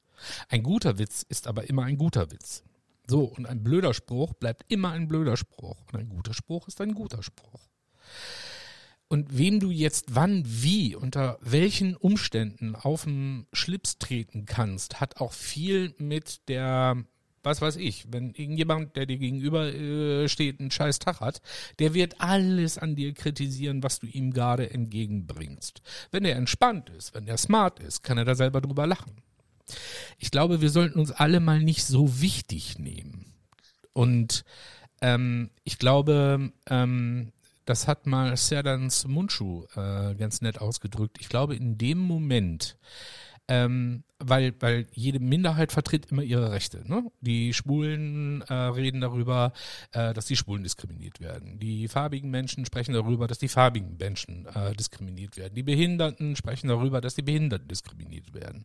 Ein 0.49 0.63
guter 0.63 0.97
Witz 0.97 1.23
ist 1.27 1.47
aber 1.47 1.69
immer 1.69 1.83
ein 1.83 1.97
guter 1.97 2.31
Witz. 2.31 2.63
So, 3.07 3.23
und 3.23 3.45
ein 3.45 3.63
blöder 3.63 3.93
Spruch 3.93 4.33
bleibt 4.33 4.65
immer 4.67 4.91
ein 4.91 5.07
blöder 5.07 5.37
Spruch. 5.37 5.77
Und 5.91 5.99
ein 5.99 6.09
guter 6.09 6.33
Spruch 6.33 6.67
ist 6.67 6.81
ein 6.81 6.93
guter 6.93 7.21
Spruch. 7.21 7.69
Und 9.07 9.37
wem 9.37 9.59
du 9.59 9.69
jetzt 9.69 10.15
wann, 10.15 10.43
wie, 10.45 10.95
unter 10.95 11.37
welchen 11.41 11.95
Umständen 11.95 12.75
auf 12.75 13.03
den 13.03 13.45
Schlips 13.53 13.99
treten 13.99 14.45
kannst, 14.45 14.99
hat 14.99 15.21
auch 15.21 15.31
viel 15.31 15.93
mit 15.99 16.47
der, 16.47 17.03
was 17.43 17.61
weiß 17.61 17.75
ich, 17.75 18.11
wenn 18.11 18.33
irgendjemand, 18.33 18.95
der 18.95 19.05
dir 19.05 19.17
gegenüber 19.17 19.71
äh, 19.71 20.27
steht, 20.27 20.59
einen 20.59 20.71
scheiß 20.71 20.97
Tag 20.97 21.19
hat, 21.19 21.41
der 21.77 21.93
wird 21.93 22.19
alles 22.19 22.79
an 22.79 22.95
dir 22.95 23.13
kritisieren, 23.13 23.83
was 23.83 23.99
du 23.99 24.07
ihm 24.07 24.33
gerade 24.33 24.71
entgegenbringst. 24.71 25.83
Wenn 26.09 26.25
er 26.25 26.35
entspannt 26.35 26.89
ist, 26.89 27.13
wenn 27.13 27.27
er 27.27 27.37
smart 27.37 27.79
ist, 27.79 28.01
kann 28.01 28.17
er 28.17 28.25
da 28.25 28.33
selber 28.33 28.59
drüber 28.59 28.87
lachen. 28.87 29.21
Ich 30.19 30.31
glaube, 30.31 30.61
wir 30.61 30.69
sollten 30.69 30.99
uns 30.99 31.11
alle 31.11 31.39
mal 31.39 31.61
nicht 31.61 31.85
so 31.85 32.21
wichtig 32.21 32.79
nehmen. 32.79 33.33
Und 33.93 34.43
ähm, 35.01 35.49
ich 35.63 35.77
glaube, 35.77 36.51
ähm, 36.69 37.31
das 37.65 37.87
hat 37.87 38.05
mal 38.05 38.37
Serdans 38.37 39.07
Mundschuh 39.07 39.65
äh, 39.75 40.13
ganz 40.15 40.41
nett 40.41 40.59
ausgedrückt. 40.61 41.17
Ich 41.19 41.29
glaube, 41.29 41.55
in 41.55 41.77
dem 41.77 41.97
Moment, 41.97 42.77
ähm, 43.47 44.03
weil, 44.17 44.53
weil 44.59 44.87
jede 44.93 45.19
Minderheit 45.19 45.71
vertritt 45.71 46.07
immer 46.11 46.23
ihre 46.23 46.51
Rechte. 46.51 46.87
Ne? 46.89 47.11
Die 47.21 47.53
Schwulen 47.53 48.41
äh, 48.43 48.53
reden 48.53 49.01
darüber, 49.01 49.51
äh, 49.91 50.13
dass 50.13 50.25
die 50.25 50.35
Schwulen 50.35 50.63
diskriminiert 50.63 51.19
werden. 51.19 51.59
Die 51.59 51.87
farbigen 51.87 52.31
Menschen 52.31 52.65
sprechen 52.65 52.93
darüber, 52.93 53.27
dass 53.27 53.37
die 53.37 53.47
farbigen 53.47 53.97
Menschen 53.97 54.45
äh, 54.47 54.73
diskriminiert 54.73 55.37
werden. 55.37 55.53
Die 55.55 55.63
Behinderten 55.63 56.35
sprechen 56.35 56.69
darüber, 56.69 57.01
dass 57.01 57.15
die 57.15 57.21
Behinderten 57.23 57.67
diskriminiert 57.67 58.33
werden. 58.33 58.63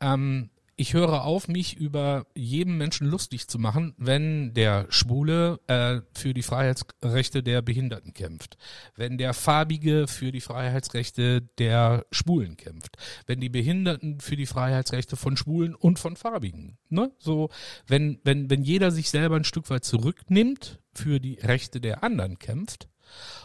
Ähm, 0.00 0.50
ich 0.80 0.94
höre 0.94 1.24
auf, 1.24 1.46
mich 1.46 1.76
über 1.76 2.24
jedem 2.34 2.78
Menschen 2.78 3.06
lustig 3.06 3.48
zu 3.48 3.58
machen, 3.58 3.92
wenn 3.98 4.54
der 4.54 4.86
Schwule 4.88 5.60
äh, 5.66 6.00
für 6.16 6.32
die 6.32 6.42
Freiheitsrechte 6.42 7.42
der 7.42 7.60
Behinderten 7.60 8.14
kämpft, 8.14 8.56
wenn 8.96 9.18
der 9.18 9.34
Farbige 9.34 10.08
für 10.08 10.32
die 10.32 10.40
Freiheitsrechte 10.40 11.42
der 11.58 12.06
Schwulen 12.12 12.56
kämpft, 12.56 12.96
wenn 13.26 13.40
die 13.40 13.50
Behinderten 13.50 14.20
für 14.20 14.36
die 14.36 14.46
Freiheitsrechte 14.46 15.16
von 15.16 15.36
Schwulen 15.36 15.74
und 15.74 15.98
von 15.98 16.16
Farbigen. 16.16 16.78
Ne? 16.88 17.12
So, 17.18 17.50
wenn, 17.86 18.18
wenn, 18.24 18.48
wenn 18.48 18.62
jeder 18.62 18.90
sich 18.90 19.10
selber 19.10 19.36
ein 19.36 19.44
Stück 19.44 19.68
weit 19.68 19.84
zurücknimmt, 19.84 20.80
für 20.94 21.20
die 21.20 21.34
Rechte 21.34 21.82
der 21.82 22.02
anderen 22.02 22.38
kämpft, 22.38 22.88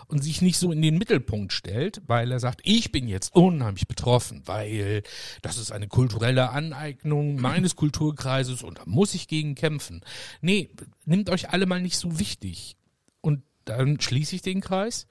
und 0.07 0.23
sich 0.23 0.41
nicht 0.41 0.57
so 0.57 0.71
in 0.71 0.81
den 0.81 0.97
Mittelpunkt 0.97 1.53
stellt, 1.53 2.01
weil 2.07 2.31
er 2.31 2.39
sagt, 2.39 2.61
ich 2.63 2.91
bin 2.91 3.07
jetzt 3.07 3.33
unheimlich 3.35 3.87
betroffen, 3.87 4.41
weil 4.45 5.03
das 5.41 5.57
ist 5.57 5.71
eine 5.71 5.87
kulturelle 5.87 6.49
Aneignung 6.49 7.35
meines 7.39 7.75
Kulturkreises 7.75 8.63
und 8.63 8.79
da 8.79 8.83
muss 8.85 9.13
ich 9.13 9.27
gegen 9.27 9.55
kämpfen. 9.55 10.01
Nee, 10.41 10.69
nimmt 11.05 11.29
euch 11.29 11.49
alle 11.49 11.65
mal 11.65 11.81
nicht 11.81 11.97
so 11.97 12.19
wichtig. 12.19 12.75
Und 13.21 13.41
dann 13.65 13.99
schließe 13.99 14.35
ich 14.35 14.41
den 14.41 14.61
Kreis. 14.61 15.07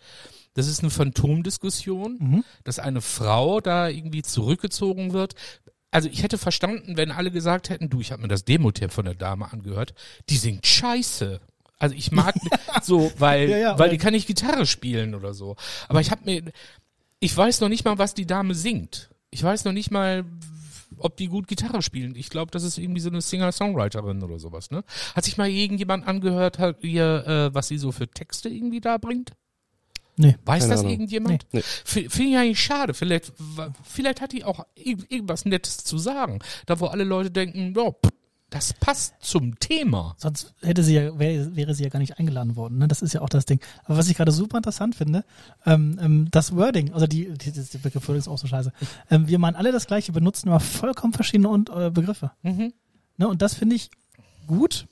Das 0.54 0.68
ist 0.68 0.80
eine 0.80 0.90
Phantomdiskussion, 0.90 2.16
mhm. 2.20 2.44
dass 2.62 2.78
eine 2.78 3.00
Frau 3.00 3.60
da 3.60 3.88
irgendwie 3.88 4.22
zurückgezogen 4.22 5.12
wird. 5.12 5.34
Also 5.90 6.08
ich 6.08 6.22
hätte 6.22 6.38
verstanden, 6.38 6.96
wenn 6.96 7.10
alle 7.10 7.30
gesagt 7.30 7.70
hätten, 7.70 7.90
du, 7.90 8.00
ich 8.00 8.12
habe 8.12 8.22
mir 8.22 8.28
das 8.28 8.44
Demo-Tape 8.44 8.92
von 8.92 9.04
der 9.04 9.14
Dame 9.14 9.52
angehört, 9.52 9.94
die 10.28 10.36
singt 10.36 10.66
scheiße. 10.66 11.40
Also 11.78 11.94
ich 11.94 12.12
mag 12.12 12.34
so, 12.82 13.12
weil, 13.18 13.50
ja, 13.50 13.58
ja, 13.58 13.78
weil 13.78 13.90
die 13.90 13.98
kann 13.98 14.12
nicht 14.12 14.26
Gitarre 14.26 14.66
spielen 14.66 15.14
oder 15.14 15.34
so. 15.34 15.56
Aber 15.88 16.00
ich 16.00 16.10
habe 16.10 16.22
mir, 16.24 16.52
ich 17.20 17.36
weiß 17.36 17.60
noch 17.60 17.68
nicht 17.68 17.84
mal, 17.84 17.98
was 17.98 18.14
die 18.14 18.26
Dame 18.26 18.54
singt. 18.54 19.10
Ich 19.30 19.42
weiß 19.42 19.64
noch 19.64 19.72
nicht 19.72 19.90
mal, 19.90 20.24
ob 20.98 21.16
die 21.16 21.26
gut 21.26 21.48
Gitarre 21.48 21.82
spielen. 21.82 22.14
Ich 22.16 22.30
glaube, 22.30 22.50
das 22.50 22.62
ist 22.62 22.78
irgendwie 22.78 23.00
so 23.00 23.10
eine 23.10 23.20
Singer-Songwriterin 23.20 24.22
oder 24.22 24.38
sowas. 24.38 24.70
Ne? 24.70 24.84
Hat 25.14 25.24
sich 25.24 25.36
mal 25.36 25.48
irgendjemand 25.48 26.06
angehört, 26.06 26.58
hat 26.58 26.82
ihr, 26.82 27.26
äh, 27.26 27.54
was 27.54 27.68
sie 27.68 27.78
so 27.78 27.92
für 27.92 28.08
Texte 28.08 28.48
irgendwie 28.48 28.80
da 28.80 28.98
bringt? 28.98 29.32
Nee. 30.16 30.36
Weiß 30.44 30.68
das 30.68 30.80
Ahnung. 30.80 30.92
irgendjemand? 30.92 31.46
Nee. 31.52 31.62
Finde 31.62 32.22
ich 32.22 32.36
eigentlich 32.36 32.62
schade. 32.62 32.94
Vielleicht, 32.94 33.32
vielleicht 33.82 34.20
hat 34.20 34.32
die 34.32 34.44
auch 34.44 34.64
irgendwas 34.76 35.44
Nettes 35.44 35.78
zu 35.78 35.98
sagen. 35.98 36.38
Da 36.66 36.78
wo 36.78 36.86
alle 36.86 37.04
Leute 37.04 37.30
denken, 37.30 37.74
ja, 37.76 37.90
Das 38.54 38.72
passt 38.72 39.14
zum 39.18 39.58
Thema. 39.58 40.14
Sonst 40.16 40.54
hätte 40.62 40.84
sie 40.84 40.94
ja, 40.94 41.18
wäre, 41.18 41.56
wäre 41.56 41.74
sie 41.74 41.82
ja 41.82 41.88
gar 41.88 41.98
nicht 41.98 42.20
eingeladen 42.20 42.54
worden. 42.54 42.78
Ne? 42.78 42.86
Das 42.86 43.02
ist 43.02 43.12
ja 43.12 43.20
auch 43.20 43.28
das 43.28 43.46
Ding. 43.46 43.58
Aber 43.82 43.96
was 43.96 44.08
ich 44.08 44.16
gerade 44.16 44.30
super 44.30 44.58
interessant 44.58 44.94
finde, 44.94 45.24
ähm, 45.66 45.98
ähm, 46.00 46.28
das 46.30 46.54
Wording, 46.54 46.92
also 46.92 47.08
die, 47.08 47.36
die, 47.36 47.50
die 47.50 47.78
Begriff 47.78 48.08
ist 48.10 48.28
auch 48.28 48.38
so 48.38 48.46
scheiße. 48.46 48.72
Ähm, 49.10 49.26
wir 49.26 49.40
meinen 49.40 49.56
alle 49.56 49.72
das 49.72 49.88
Gleiche, 49.88 50.12
benutzen 50.12 50.50
aber 50.50 50.60
vollkommen 50.60 51.12
verschiedene 51.12 51.48
und, 51.48 51.68
äh, 51.68 51.90
Begriffe. 51.90 52.30
Mhm. 52.42 52.72
Ne? 53.16 53.26
Und 53.26 53.42
das 53.42 53.54
finde 53.54 53.74
ich 53.74 53.90
gut. 54.46 54.86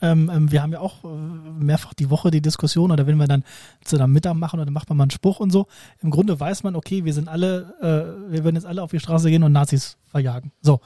Ähm, 0.00 0.30
ähm, 0.32 0.52
wir 0.52 0.62
haben 0.62 0.72
ja 0.72 0.78
auch 0.78 1.02
äh, 1.02 1.08
mehrfach 1.08 1.94
die 1.94 2.08
Woche 2.08 2.30
die 2.30 2.40
Diskussion 2.40 2.92
oder 2.92 3.08
wenn 3.08 3.16
wir 3.16 3.26
dann 3.26 3.42
zu 3.82 3.96
einem 3.96 4.12
Mittag 4.12 4.34
machen 4.34 4.60
oder 4.60 4.66
dann 4.66 4.74
macht 4.74 4.88
man 4.88 4.96
mal 4.96 5.04
einen 5.04 5.10
Spruch 5.10 5.40
und 5.40 5.50
so. 5.50 5.66
Im 6.00 6.10
Grunde 6.10 6.38
weiß 6.38 6.62
man, 6.62 6.76
okay, 6.76 7.04
wir 7.04 7.14
sind 7.14 7.28
alle, 7.28 7.74
äh, 7.80 8.30
wir 8.32 8.44
werden 8.44 8.54
jetzt 8.54 8.66
alle 8.66 8.80
auf 8.80 8.92
die 8.92 9.00
Straße 9.00 9.28
gehen 9.28 9.42
und 9.42 9.50
Nazis 9.50 9.96
verjagen. 10.08 10.52
So. 10.60 10.80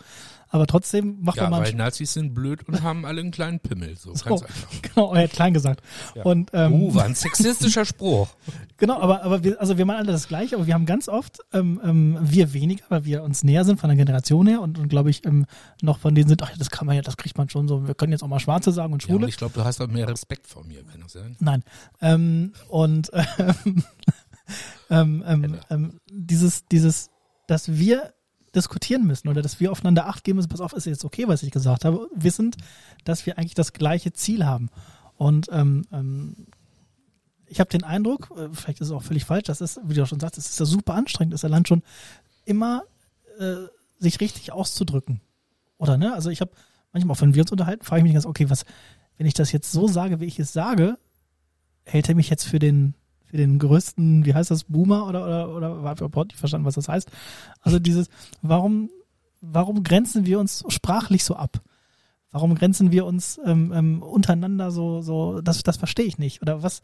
Aber 0.48 0.66
trotzdem 0.66 1.18
macht 1.22 1.36
Ja, 1.38 1.44
man 1.44 1.50
mal 1.60 1.66
weil 1.66 1.74
Nazis 1.74 2.12
sind 2.12 2.32
blöd 2.34 2.66
und 2.68 2.82
haben 2.82 3.04
alle 3.04 3.20
einen 3.20 3.30
kleinen 3.32 3.58
Pimmel. 3.60 3.96
So, 3.96 4.14
Spruch. 4.14 4.40
ganz 4.40 4.42
einfach. 4.44 4.68
Genau, 4.82 5.12
er 5.14 5.24
hat 5.24 5.32
klein 5.32 5.52
gesagt. 5.54 5.82
Ja. 6.14 6.22
Und 6.22 6.50
ähm, 6.52 6.72
Uh, 6.74 6.94
war 6.94 7.04
ein 7.04 7.14
sexistischer 7.14 7.84
Spruch. 7.84 8.28
Genau, 8.78 9.00
aber, 9.00 9.22
aber 9.22 9.42
wir, 9.42 9.58
also 9.58 9.78
wir 9.78 9.86
meinen 9.86 10.00
alle 10.00 10.12
das 10.12 10.28
Gleiche, 10.28 10.54
aber 10.56 10.66
wir 10.66 10.74
haben 10.74 10.84
ganz 10.84 11.08
oft, 11.08 11.38
ähm, 11.54 11.80
ähm, 11.82 12.18
wir 12.20 12.52
weniger, 12.52 12.84
weil 12.90 13.06
wir 13.06 13.22
uns 13.22 13.42
näher 13.42 13.64
sind 13.64 13.80
von 13.80 13.88
der 13.88 13.96
Generation 13.96 14.46
her 14.46 14.60
und, 14.60 14.78
und 14.78 14.88
glaube 14.88 15.08
ich, 15.08 15.24
ähm, 15.24 15.46
noch 15.80 15.98
von 15.98 16.14
denen 16.14 16.28
sind, 16.28 16.42
ach, 16.42 16.52
das 16.58 16.68
kann 16.68 16.86
man 16.86 16.94
ja, 16.94 17.00
das 17.00 17.16
kriegt 17.16 17.38
man 17.38 17.48
schon 17.48 17.68
so, 17.68 17.86
wir 17.88 17.94
können 17.94 18.12
jetzt 18.12 18.22
auch 18.22 18.28
mal 18.28 18.38
Schwarze 18.38 18.72
sagen 18.72 18.92
und 18.92 19.02
Ja, 19.04 19.08
und 19.14 19.20
Schwule. 19.20 19.28
ich 19.30 19.38
glaube, 19.38 19.54
du 19.54 19.64
hast 19.64 19.80
auch 19.80 19.88
mehr 19.88 20.06
Respekt 20.08 20.46
vor 20.46 20.62
mir, 20.64 20.82
kann 20.84 21.00
das 21.00 21.12
sein? 21.12 21.36
Nein. 21.40 21.64
Ähm, 22.02 22.52
und 22.68 23.10
ähm, 23.38 23.84
ähm, 24.90 25.24
ähm, 25.26 25.58
ähm, 25.70 26.00
dieses, 26.10 26.66
dieses, 26.66 27.10
dass 27.46 27.72
wir 27.78 28.12
diskutieren 28.56 29.06
müssen 29.06 29.28
oder 29.28 29.42
dass 29.42 29.60
wir 29.60 29.70
aufeinander 29.70 30.06
Acht 30.06 30.24
geben 30.24 30.36
müssen, 30.36 30.48
pass 30.48 30.60
auf, 30.60 30.72
ist 30.72 30.86
jetzt 30.86 31.04
okay, 31.04 31.28
was 31.28 31.42
ich 31.42 31.50
gesagt 31.50 31.84
habe, 31.84 32.08
wissend, 32.14 32.56
dass 33.04 33.26
wir 33.26 33.38
eigentlich 33.38 33.54
das 33.54 33.72
gleiche 33.72 34.12
Ziel 34.12 34.46
haben. 34.46 34.70
Und 35.16 35.48
ähm, 35.52 35.84
ähm, 35.92 36.46
ich 37.46 37.60
habe 37.60 37.70
den 37.70 37.84
Eindruck, 37.84 38.32
äh, 38.36 38.48
vielleicht 38.52 38.80
ist 38.80 38.88
es 38.88 38.92
auch 38.92 39.02
völlig 39.02 39.24
falsch, 39.24 39.44
das 39.44 39.60
ist, 39.60 39.78
wie 39.84 39.94
du 39.94 40.02
auch 40.02 40.08
schon 40.08 40.20
sagst, 40.20 40.38
es 40.38 40.48
ist 40.48 40.60
ja 40.60 40.66
super 40.66 40.94
anstrengend, 40.94 41.34
das 41.34 41.42
Land 41.42 41.68
schon 41.68 41.82
immer 42.44 42.82
äh, 43.38 43.66
sich 43.98 44.20
richtig 44.20 44.52
auszudrücken. 44.52 45.20
Oder 45.78 45.96
ne? 45.96 46.14
Also 46.14 46.30
ich 46.30 46.40
habe 46.40 46.50
manchmal 46.92 47.16
auch, 47.16 47.20
wenn 47.20 47.34
wir 47.34 47.42
uns 47.42 47.52
unterhalten, 47.52 47.84
frage 47.84 48.00
ich 48.00 48.04
mich 48.04 48.14
ganz, 48.14 48.26
okay, 48.26 48.50
was, 48.50 48.64
wenn 49.18 49.26
ich 49.26 49.34
das 49.34 49.52
jetzt 49.52 49.70
so 49.70 49.86
sage, 49.86 50.20
wie 50.20 50.24
ich 50.26 50.38
es 50.38 50.52
sage, 50.52 50.98
hält 51.84 52.08
er 52.08 52.14
mich 52.14 52.30
jetzt 52.30 52.44
für 52.44 52.58
den 52.58 52.94
für 53.26 53.36
den 53.36 53.58
größten, 53.58 54.24
wie 54.24 54.34
heißt 54.34 54.50
das, 54.50 54.64
Boomer 54.64 55.06
oder 55.06 55.54
oder 55.54 55.76
oder 55.76 55.94
überhaupt 56.06 56.28
nicht 56.28 56.38
verstanden, 56.38 56.66
was 56.66 56.74
das 56.74 56.88
heißt? 56.88 57.10
Also 57.60 57.78
dieses, 57.78 58.08
warum 58.42 58.90
warum 59.40 59.82
grenzen 59.82 60.26
wir 60.26 60.38
uns 60.38 60.64
sprachlich 60.68 61.24
so 61.24 61.36
ab? 61.36 61.60
Warum 62.30 62.54
grenzen 62.54 62.92
wir 62.92 63.06
uns 63.06 63.40
ähm, 63.44 63.72
ähm, 63.74 64.02
untereinander 64.02 64.70
so 64.70 65.00
so? 65.02 65.40
Das 65.40 65.62
das 65.62 65.76
verstehe 65.76 66.06
ich 66.06 66.18
nicht. 66.18 66.42
Oder 66.42 66.62
was 66.62 66.82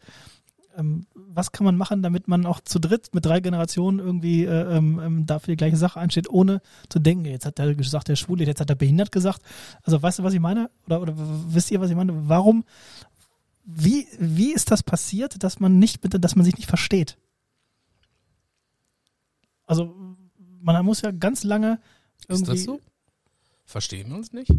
ähm, 0.77 1.05
was 1.13 1.51
kann 1.51 1.65
man 1.65 1.77
machen, 1.77 2.01
damit 2.01 2.27
man 2.27 2.45
auch 2.45 2.59
zu 2.59 2.79
dritt 2.79 3.13
mit 3.13 3.25
drei 3.25 3.39
Generationen 3.39 3.99
irgendwie 3.99 4.45
äh, 4.45 4.77
ähm, 4.77 4.99
ähm, 5.03 5.25
dafür 5.25 5.53
die 5.53 5.57
gleiche 5.57 5.77
Sache 5.77 5.99
einsteht, 5.99 6.29
ohne 6.29 6.61
zu 6.89 6.99
denken, 6.99 7.25
jetzt 7.25 7.45
hat 7.45 7.59
er 7.59 7.73
gesagt, 7.75 8.07
der 8.07 8.15
Schwule, 8.15 8.45
jetzt 8.45 8.61
hat 8.61 8.69
er 8.69 8.75
behindert 8.75 9.11
gesagt. 9.11 9.41
Also 9.83 10.01
weißt 10.01 10.19
du, 10.19 10.23
was 10.23 10.33
ich 10.33 10.39
meine? 10.39 10.69
Oder, 10.87 11.01
oder 11.01 11.13
wisst 11.15 11.71
ihr, 11.71 11.79
was 11.79 11.89
ich 11.89 11.95
meine? 11.95 12.27
Warum, 12.27 12.63
wie, 13.63 14.07
wie 14.19 14.53
ist 14.53 14.71
das 14.71 14.83
passiert, 14.83 15.43
dass 15.43 15.59
man 15.59 15.79
nicht, 15.79 16.01
bitte, 16.01 16.19
dass 16.19 16.35
man 16.35 16.45
sich 16.45 16.57
nicht 16.57 16.67
versteht? 16.67 17.17
Also, 19.65 19.95
man 20.61 20.85
muss 20.85 21.01
ja 21.01 21.11
ganz 21.11 21.43
lange 21.43 21.79
irgendwie. 22.27 22.51
Ist 22.51 22.59
das 22.59 22.63
so? 22.63 22.79
Verstehen 23.65 24.09
wir 24.09 24.17
uns 24.17 24.33
nicht? 24.33 24.51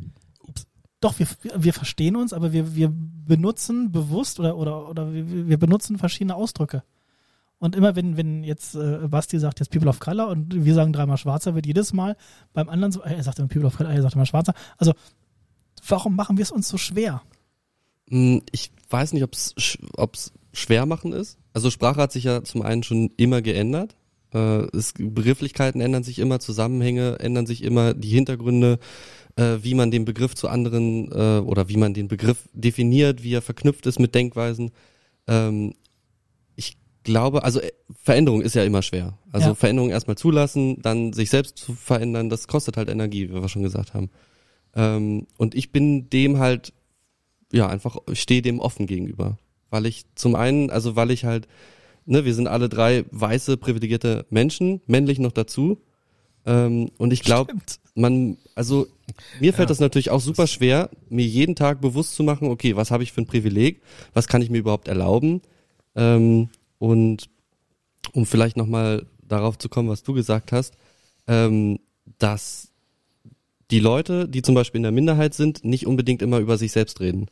Doch, 1.01 1.19
wir, 1.19 1.27
wir 1.57 1.75
verstehen 1.75 2.17
uns, 2.17 2.33
aber 2.33 2.53
wir, 2.53 2.75
wir 2.75 2.91
benutzen 2.91 3.93
bewusst 3.93 4.41
oder, 4.41 4.57
oder, 4.57 4.89
oder 4.89 5.13
wir, 5.13 5.49
wir 5.49 5.59
benutzen 5.59 5.99
verschiedene 5.99 6.35
Ausdrücke. 6.35 6.83
Und 7.59 7.77
immer 7.77 7.95
wenn, 7.95 8.17
wenn 8.17 8.43
jetzt 8.43 8.75
äh, 8.75 9.07
Basti 9.09 9.39
sagt 9.39 9.61
jetzt 9.61 9.71
People 9.71 9.89
of 9.89 10.01
Color 10.01 10.29
und 10.29 10.65
wir 10.65 10.75
sagen 10.75 10.93
dreimal 10.93 11.19
Schwarzer, 11.19 11.55
wird 11.55 11.67
jedes 11.67 11.93
Mal 11.93 12.17
beim 12.53 12.69
anderen 12.69 12.93
so, 12.93 13.03
er 13.03 13.23
sagt 13.23 13.39
immer 13.39 13.49
People 13.49 13.67
of 13.67 13.77
Color, 13.77 13.91
er 13.91 14.03
sagt 14.03 14.15
immer 14.15 14.27
Schwarzer. 14.27 14.55
Also, 14.79 14.95
warum 15.87 16.17
machen 16.17 16.39
wir 16.39 16.43
es 16.43 16.51
uns 16.51 16.69
so 16.69 16.79
schwer? 16.79 17.23
Hm, 18.11 18.43
Ich 18.53 18.71
weiß 18.91 19.13
nicht, 19.13 19.25
ob 19.25 19.35
es 20.15 20.33
schwer 20.53 20.87
machen 20.87 21.13
ist. 21.13 21.39
Also 21.53 21.71
Sprache 21.71 22.01
hat 22.01 22.13
sich 22.13 22.25
ja 22.25 22.43
zum 22.45 22.63
einen 22.63 22.83
schon 22.83 23.11
immer 23.17 23.43
geändert. 23.43 23.97
Äh, 24.33 24.67
es, 24.77 24.95
Begrifflichkeiten 24.97 25.81
ändern 25.81 26.05
sich 26.05 26.19
immer, 26.19 26.41
Zusammenhänge 26.41 27.19
ändern 27.21 27.47
sich 27.47 27.63
immer, 27.63 27.95
die 27.95 28.09
Hintergründe, 28.09 28.79
äh, 29.37 29.59
wie 29.63 29.75
man 29.75 29.91
den 29.91 30.05
Begriff 30.05 30.35
zu 30.35 30.49
anderen 30.49 31.11
äh, 31.11 31.41
oder 31.41 31.69
wie 31.69 31.77
man 31.77 31.95
den 31.95 32.09
Begriff 32.09 32.49
definiert, 32.53 33.23
wie 33.23 33.35
er 33.35 33.43
verknüpft 33.43 33.87
ist 33.87 33.99
mit 33.99 34.15
Denkweisen. 34.15 34.71
Ähm, 35.27 35.75
ich 36.57 36.77
glaube, 37.03 37.45
also 37.45 37.61
Veränderung 38.03 38.43
ist 38.43 38.55
ja 38.55 38.65
immer 38.65 38.83
schwer. 38.83 39.19
Also 39.33 39.49
Ja. 39.49 39.55
Veränderung 39.55 39.91
erstmal 39.91 40.17
zulassen, 40.17 40.81
dann 40.83 41.13
sich 41.13 41.31
selbst 41.31 41.59
zu 41.59 41.73
verändern, 41.75 42.29
das 42.29 42.47
kostet 42.49 42.77
halt 42.77 42.89
Energie, 42.89 43.29
wie 43.29 43.35
wir 43.35 43.49
schon 43.49 43.63
gesagt 43.63 43.95
haben. 43.95 44.11
Ähm, 44.75 45.27
und 45.37 45.55
ich 45.55 45.73
bin 45.73 46.11
dem 46.11 46.39
halt 46.39 46.73
ja, 47.55 47.69
einfach 47.69 47.97
stehe 48.13 48.43
dem 48.43 48.59
offen 48.59 48.87
gegenüber. 48.87 49.39
Weil 49.71 49.87
ich 49.87 50.05
zum 50.17 50.35
einen, 50.35 50.71
also 50.71 50.97
weil 50.97 51.11
ich 51.11 51.25
halt, 51.25 51.47
ne, 52.05 52.25
wir 52.25 52.35
sind 52.35 52.49
alle 52.49 52.69
drei 52.69 53.05
weiße, 53.13 53.57
privilegierte 53.57 54.27
Menschen, 54.29 54.81
männlich 54.87 55.21
noch 55.21 55.33
dazu. 55.33 55.79
Ähm, 56.47 56.91
und 56.99 57.13
ich 57.13 57.23
glaube, 57.23 57.55
man, 57.95 58.37
also 58.57 58.89
mir 59.41 59.53
fällt 59.55 59.69
Ja. 59.69 59.71
das 59.71 59.81
natürlich 59.81 60.11
auch 60.11 60.21
super 60.21 60.47
schwer, 60.47 60.91
mir 61.09 61.25
jeden 61.25 61.55
Tag 61.55 61.81
bewusst 61.81 62.15
zu 62.17 62.25
machen, 62.25 62.49
okay, 62.49 62.77
was 62.77 62.91
habe 62.91 63.05
ich 63.05 63.13
für 63.13 63.23
ein 63.23 63.27
Privileg, 63.27 63.81
was 64.13 64.27
kann 64.27 64.43
ich 64.43 64.51
mir 64.51 64.59
überhaupt 64.59 64.89
erlauben? 64.89 65.41
Ähm, 65.95 66.49
und 66.79 67.31
um 68.13 68.27
vielleicht 68.27 68.57
nochmal 68.57 69.07
darauf 69.27 69.59
zu 69.59 69.69
kommen, 69.69 69.89
was 69.89 70.03
du 70.03 70.13
gesagt 70.13 70.51
hast, 70.53 70.75
ähm, 71.29 71.79
dass 72.19 72.73
die 73.71 73.81
Leute, 73.81 74.29
die 74.29 74.43
zum 74.43 74.55
Beispiel 74.55 74.79
in 74.79 74.85
der 74.85 74.93
Minderheit 74.93 75.35
sind, 75.35 75.65
nicht 75.65 75.87
unbedingt 75.87 76.23
immer 76.23 76.39
über 76.39 76.59
sich 76.59 76.73
selbst 76.73 77.01
reden. 77.01 77.27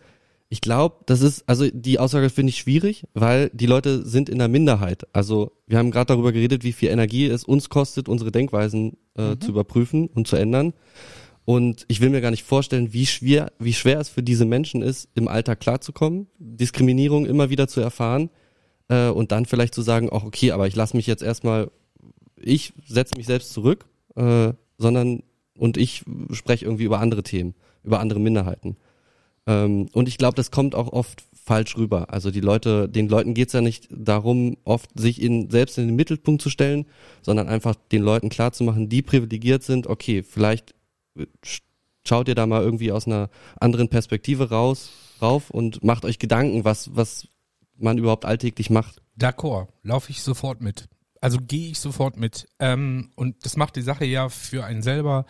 Ich 0.49 0.61
glaube, 0.61 0.97
das 1.07 1.23
ist, 1.23 1.49
also 1.49 1.67
die 1.73 1.99
Aussage 1.99 2.29
finde 2.29 2.51
ich 2.51 2.59
schwierig, 2.59 3.05
weil 3.15 3.51
die 3.55 3.65
Leute 3.65 4.05
sind 4.05 4.29
in 4.29 4.39
der 4.39 4.49
Minderheit. 4.49 5.07
Also 5.15 5.53
wir 5.67 5.79
haben 5.79 5.91
gerade 5.91 6.09
darüber 6.09 6.31
geredet, 6.31 6.63
wie 6.63 6.73
viel 6.73 6.91
Energie 6.91 7.27
es 7.27 7.45
uns 7.45 7.71
kostet, 7.71 8.07
unsere 8.07 8.33
Denkweisen 8.33 8.99
äh, 9.15 9.37
zu 9.39 9.51
überprüfen 9.51 10.09
und 10.09 10.29
zu 10.29 10.37
ändern. 10.37 10.75
Und 11.45 11.87
ich 11.89 12.01
will 12.01 12.11
mir 12.11 12.21
gar 12.21 12.31
nicht 12.31 12.45
vorstellen, 12.45 12.93
wie 12.93 13.07
schwer, 13.07 13.51
wie 13.59 13.73
schwer 13.73 13.99
es 13.99 14.09
für 14.09 14.23
diese 14.23 14.45
Menschen 14.45 14.83
ist, 14.83 15.09
im 15.15 15.27
Alltag 15.27 15.61
klarzukommen, 15.61 16.27
Diskriminierung 16.39 17.27
immer 17.27 17.51
wieder 17.51 17.67
zu 17.67 17.81
erfahren 17.81 18.31
äh, 18.89 19.09
und 19.09 19.33
dann 19.33 19.47
vielleicht 19.47 19.75
zu 19.75 19.83
sagen, 19.83 20.11
auch 20.11 20.25
okay, 20.25 20.53
aber 20.53 20.67
ich 20.67 20.77
lasse 20.77 20.97
mich 20.97 21.07
jetzt 21.07 21.23
erstmal, 21.23 21.71
ich 22.37 22.75
setze 22.87 23.17
mich 23.17 23.27
selbst 23.27 23.53
zurück, 23.53 23.87
äh, 24.17 24.53
sondern 24.79 25.23
und 25.57 25.77
ich 25.77 26.05
spreche 26.33 26.65
irgendwie 26.65 26.85
über 26.85 27.01
andere 27.01 27.23
Themen, 27.23 27.55
über 27.85 28.01
andere 28.01 28.21
Minderheiten. 28.21 28.77
Ähm, 29.47 29.89
und 29.93 30.09
ich 30.09 30.19
glaube, 30.19 30.37
das 30.37 30.51
kommt 30.51 30.75
auch 30.75 30.93
oft 30.93 31.25
falsch 31.45 31.77
rüber. 31.77 32.13
Also 32.13 32.31
die 32.31 32.41
Leute, 32.41 32.89
den 32.89 33.09
Leuten 33.09 33.35
geht's 33.35 33.53
ja 33.53 33.61
nicht 33.61 33.89
darum, 33.91 34.57
oft 34.65 34.91
sich 34.99 35.21
in, 35.21 35.51
selbst 35.51 35.77
in 35.79 35.89
den 35.89 35.97
Mittelpunkt 35.97 36.41
zu 36.41 36.51
stellen, 36.51 36.87
sondern 37.23 37.49
einfach 37.49 37.75
den 37.91 38.03
Leuten 38.03 38.29
klarzumachen, 38.29 38.89
die 38.89 39.03
privilegiert 39.03 39.65
sind, 39.65 39.89
okay, 39.89 40.23
vielleicht 40.23 40.75
äh, 41.17 41.27
sch- 41.45 41.63
schaut 42.07 42.29
ihr 42.29 42.37
da 42.37 42.47
mal 42.47 42.63
irgendwie 42.63 42.93
aus 42.93 43.07
einer 43.07 43.29
anderen 43.59 43.89
Perspektive 43.89 44.51
raus, 44.51 44.91
rauf 45.21 45.51
und 45.51 45.83
macht 45.83 46.05
euch 46.05 46.19
Gedanken, 46.21 46.65
was, 46.65 46.95
was 46.95 47.27
man 47.77 47.99
überhaupt 47.99 48.25
alltäglich 48.25 48.71
macht. 48.71 49.03
D'accord, 49.19 49.67
laufe 49.83 50.11
ich 50.11 50.23
sofort 50.23 50.61
mit. 50.61 50.89
Also 51.23 51.39
gehe 51.41 51.71
ich 51.71 51.79
sofort 51.79 52.17
mit. 52.17 52.49
Ähm, 52.59 53.13
und 53.15 53.47
das 53.47 53.57
macht 53.57 53.77
die 53.77 53.83
Sache 53.83 54.05
ja 54.05 54.29
für 54.29 54.65
einen 54.65 54.83
selber 54.83 55.25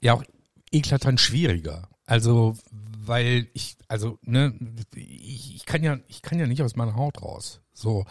ja 0.00 0.12
auch 0.12 0.22
eklatant 0.70 1.18
schwieriger. 1.18 1.88
Also, 2.04 2.56
weil 2.70 3.48
ich, 3.54 3.78
also, 3.88 4.18
ne, 4.22 4.54
ich, 4.94 5.56
ich 5.56 5.66
kann 5.66 5.82
ja, 5.82 5.98
ich 6.08 6.20
kann 6.20 6.38
ja 6.38 6.46
nicht 6.46 6.62
aus 6.62 6.76
meiner 6.76 6.94
Haut 6.94 7.22
raus. 7.22 7.62
So. 7.72 8.04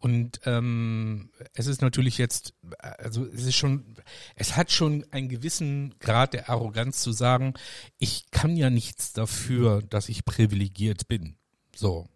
Und 0.00 0.40
ähm, 0.46 1.30
es 1.52 1.66
ist 1.66 1.82
natürlich 1.82 2.16
jetzt, 2.16 2.54
also 2.78 3.26
es 3.26 3.44
ist 3.44 3.56
schon, 3.56 3.96
es 4.36 4.56
hat 4.56 4.72
schon 4.72 5.04
einen 5.10 5.28
gewissen 5.28 5.94
Grad 5.98 6.32
der 6.32 6.48
Arroganz 6.48 7.02
zu 7.02 7.12
sagen, 7.12 7.52
ich 7.98 8.30
kann 8.30 8.56
ja 8.56 8.70
nichts 8.70 9.12
dafür, 9.12 9.82
dass 9.82 10.08
ich 10.08 10.24
privilegiert 10.24 11.08
bin. 11.08 11.36
So. 11.76 12.08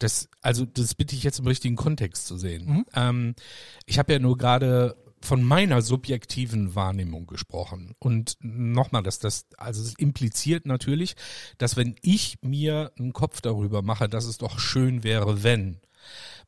Das, 0.00 0.28
also 0.40 0.64
das 0.64 0.94
bitte 0.96 1.14
ich 1.14 1.22
jetzt 1.22 1.38
im 1.38 1.46
richtigen 1.46 1.76
Kontext 1.76 2.26
zu 2.26 2.36
sehen. 2.36 2.84
Ähm, 2.94 3.34
ich 3.86 3.98
habe 3.98 4.12
ja 4.12 4.18
nur 4.18 4.36
gerade 4.36 4.96
von 5.22 5.42
meiner 5.42 5.82
subjektiven 5.82 6.74
Wahrnehmung 6.74 7.26
gesprochen. 7.26 7.94
Und 7.98 8.36
nochmal, 8.40 9.02
dass 9.02 9.18
das, 9.18 9.46
also 9.56 9.82
es 9.82 9.94
impliziert 9.94 10.66
natürlich, 10.66 11.14
dass 11.58 11.76
wenn 11.76 11.94
ich 12.02 12.38
mir 12.42 12.92
einen 12.98 13.12
Kopf 13.12 13.40
darüber 13.40 13.82
mache, 13.82 14.08
dass 14.08 14.24
es 14.24 14.38
doch 14.38 14.58
schön 14.58 15.04
wäre, 15.04 15.42
wenn, 15.42 15.80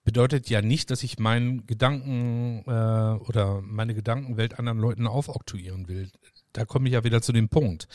bedeutet 0.05 0.49
ja 0.49 0.63
nicht, 0.63 0.91
dass 0.91 1.03
ich 1.03 1.19
meinen 1.19 1.67
Gedanken 1.67 2.65
äh, 2.67 3.21
oder 3.29 3.61
meine 3.61 3.95
Gedankenwelt 3.95 4.59
anderen 4.59 4.79
Leuten 4.79 5.07
aufoktroyieren 5.07 5.89
will. 5.89 6.11
Da 6.53 6.65
komme 6.65 6.89
ich 6.89 6.95
ja 6.95 7.05
wieder 7.05 7.23
zu 7.23 7.33
dem 7.33 7.49
Punkt. 7.49 7.89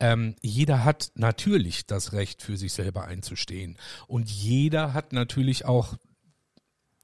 Ähm, 0.00 0.36
jeder 0.42 0.84
hat 0.84 1.12
natürlich 1.14 1.86
das 1.86 2.12
Recht, 2.12 2.42
für 2.42 2.56
sich 2.56 2.72
selber 2.72 3.04
einzustehen. 3.04 3.78
Und 4.06 4.30
jeder 4.30 4.94
hat 4.94 5.12
natürlich 5.12 5.64
auch 5.64 5.96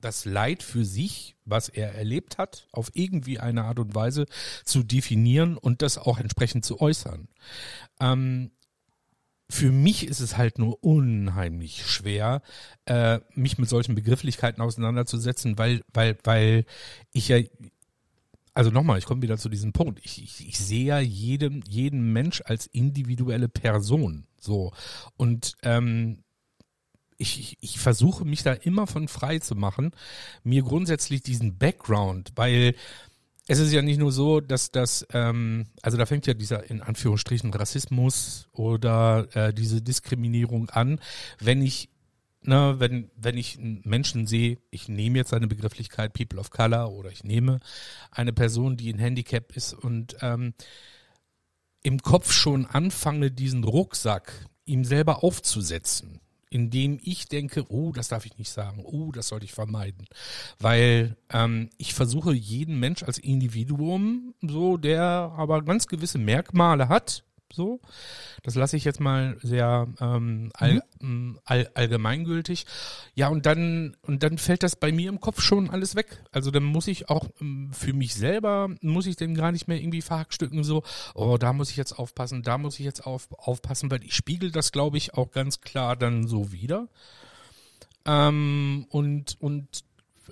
das 0.00 0.24
Leid 0.24 0.62
für 0.62 0.84
sich, 0.84 1.36
was 1.44 1.68
er 1.68 1.94
erlebt 1.94 2.38
hat, 2.38 2.68
auf 2.72 2.90
irgendwie 2.94 3.38
eine 3.40 3.64
Art 3.64 3.78
und 3.78 3.94
Weise 3.94 4.26
zu 4.64 4.82
definieren 4.82 5.56
und 5.56 5.82
das 5.82 5.98
auch 5.98 6.18
entsprechend 6.18 6.64
zu 6.64 6.80
äußern. 6.80 7.28
Ähm, 8.00 8.52
für 9.50 9.72
mich 9.72 10.06
ist 10.06 10.20
es 10.20 10.36
halt 10.36 10.58
nur 10.58 10.84
unheimlich 10.84 11.86
schwer, 11.86 12.42
äh, 12.84 13.20
mich 13.34 13.56
mit 13.58 13.68
solchen 13.68 13.94
Begrifflichkeiten 13.94 14.62
auseinanderzusetzen, 14.62 15.56
weil, 15.56 15.82
weil, 15.92 16.18
weil 16.22 16.64
ich 17.12 17.28
ja, 17.28 17.38
also 18.58 18.72
nochmal, 18.72 18.98
ich 18.98 19.04
komme 19.04 19.22
wieder 19.22 19.38
zu 19.38 19.48
diesem 19.48 19.72
Punkt. 19.72 20.00
Ich, 20.04 20.20
ich, 20.20 20.48
ich 20.48 20.58
sehe 20.58 20.86
ja 20.86 20.98
jedem, 20.98 21.62
jeden 21.68 22.12
Mensch 22.12 22.42
als 22.44 22.66
individuelle 22.66 23.48
Person. 23.48 24.26
So. 24.36 24.72
Und 25.16 25.52
ähm, 25.62 26.24
ich, 27.18 27.38
ich, 27.38 27.58
ich 27.60 27.78
versuche 27.78 28.24
mich 28.24 28.42
da 28.42 28.52
immer 28.52 28.88
von 28.88 29.06
frei 29.06 29.38
zu 29.38 29.54
machen, 29.54 29.92
mir 30.42 30.64
grundsätzlich 30.64 31.22
diesen 31.22 31.56
Background, 31.56 32.32
weil 32.34 32.74
es 33.46 33.60
ist 33.60 33.72
ja 33.72 33.80
nicht 33.80 34.00
nur 34.00 34.10
so, 34.10 34.40
dass 34.40 34.72
das, 34.72 35.06
ähm, 35.12 35.66
also 35.80 35.96
da 35.96 36.04
fängt 36.04 36.26
ja 36.26 36.34
dieser 36.34 36.68
in 36.68 36.82
Anführungsstrichen 36.82 37.54
Rassismus 37.54 38.48
oder 38.50 39.28
äh, 39.34 39.54
diese 39.54 39.82
Diskriminierung 39.82 40.68
an, 40.70 41.00
wenn 41.38 41.62
ich 41.62 41.90
na, 42.40 42.78
wenn, 42.80 43.10
wenn 43.16 43.36
ich 43.36 43.58
einen 43.58 43.82
Menschen 43.84 44.26
sehe, 44.26 44.58
ich 44.70 44.88
nehme 44.88 45.18
jetzt 45.18 45.34
eine 45.34 45.48
Begrifflichkeit 45.48 46.12
People 46.12 46.38
of 46.38 46.50
Color 46.50 46.92
oder 46.92 47.10
ich 47.10 47.24
nehme 47.24 47.60
eine 48.10 48.32
Person, 48.32 48.76
die 48.76 48.92
ein 48.92 48.98
Handicap 48.98 49.56
ist 49.56 49.74
und 49.74 50.16
ähm, 50.20 50.54
im 51.82 52.00
Kopf 52.00 52.32
schon 52.32 52.66
anfange, 52.66 53.30
diesen 53.30 53.64
Rucksack 53.64 54.46
ihm 54.64 54.84
selber 54.84 55.24
aufzusetzen 55.24 56.20
in 56.50 56.70
dem 56.70 56.98
ich 57.02 57.28
denke, 57.28 57.64
oh, 57.68 57.92
das 57.92 58.08
darf 58.08 58.26
ich 58.26 58.38
nicht 58.38 58.50
sagen, 58.50 58.82
oh, 58.84 59.12
das 59.12 59.28
sollte 59.28 59.44
ich 59.44 59.52
vermeiden. 59.52 60.06
Weil 60.58 61.16
ähm, 61.30 61.70
ich 61.76 61.94
versuche 61.94 62.32
jeden 62.32 62.80
Mensch 62.80 63.02
als 63.02 63.18
Individuum, 63.18 64.34
so, 64.40 64.76
der 64.76 65.02
aber 65.02 65.62
ganz 65.62 65.86
gewisse 65.86 66.18
Merkmale 66.18 66.88
hat, 66.88 67.24
so. 67.52 67.80
Das 68.42 68.54
lasse 68.54 68.76
ich 68.76 68.84
jetzt 68.84 69.00
mal 69.00 69.36
sehr 69.42 69.88
ähm, 70.00 70.50
all, 70.54 70.82
mhm. 71.00 71.38
all, 71.44 71.70
allgemeingültig. 71.74 72.66
Ja, 73.14 73.28
und 73.28 73.46
dann, 73.46 73.96
und 74.02 74.22
dann 74.22 74.38
fällt 74.38 74.62
das 74.62 74.76
bei 74.76 74.92
mir 74.92 75.08
im 75.08 75.20
Kopf 75.20 75.40
schon 75.40 75.70
alles 75.70 75.94
weg. 75.94 76.22
Also 76.32 76.50
dann 76.50 76.64
muss 76.64 76.86
ich 76.86 77.08
auch 77.08 77.28
ähm, 77.40 77.70
für 77.72 77.92
mich 77.92 78.14
selber, 78.14 78.70
muss 78.80 79.06
ich 79.06 79.16
dann 79.16 79.34
gar 79.34 79.52
nicht 79.52 79.68
mehr 79.68 79.80
irgendwie 79.80 80.02
verhackstücken, 80.02 80.64
so, 80.64 80.82
oh, 81.14 81.36
da 81.38 81.52
muss 81.52 81.70
ich 81.70 81.76
jetzt 81.76 81.98
aufpassen, 81.98 82.42
da 82.42 82.58
muss 82.58 82.78
ich 82.78 82.84
jetzt 82.84 83.06
auf, 83.06 83.28
aufpassen, 83.32 83.90
weil 83.90 84.04
ich 84.04 84.14
spiegel 84.14 84.50
das, 84.50 84.72
glaube 84.72 84.96
ich, 84.96 85.14
auch 85.14 85.30
ganz 85.30 85.60
klar 85.60 85.96
dann 85.96 86.26
so 86.26 86.52
wieder. 86.52 86.88
Ähm, 88.04 88.86
und, 88.90 89.36
und 89.40 89.84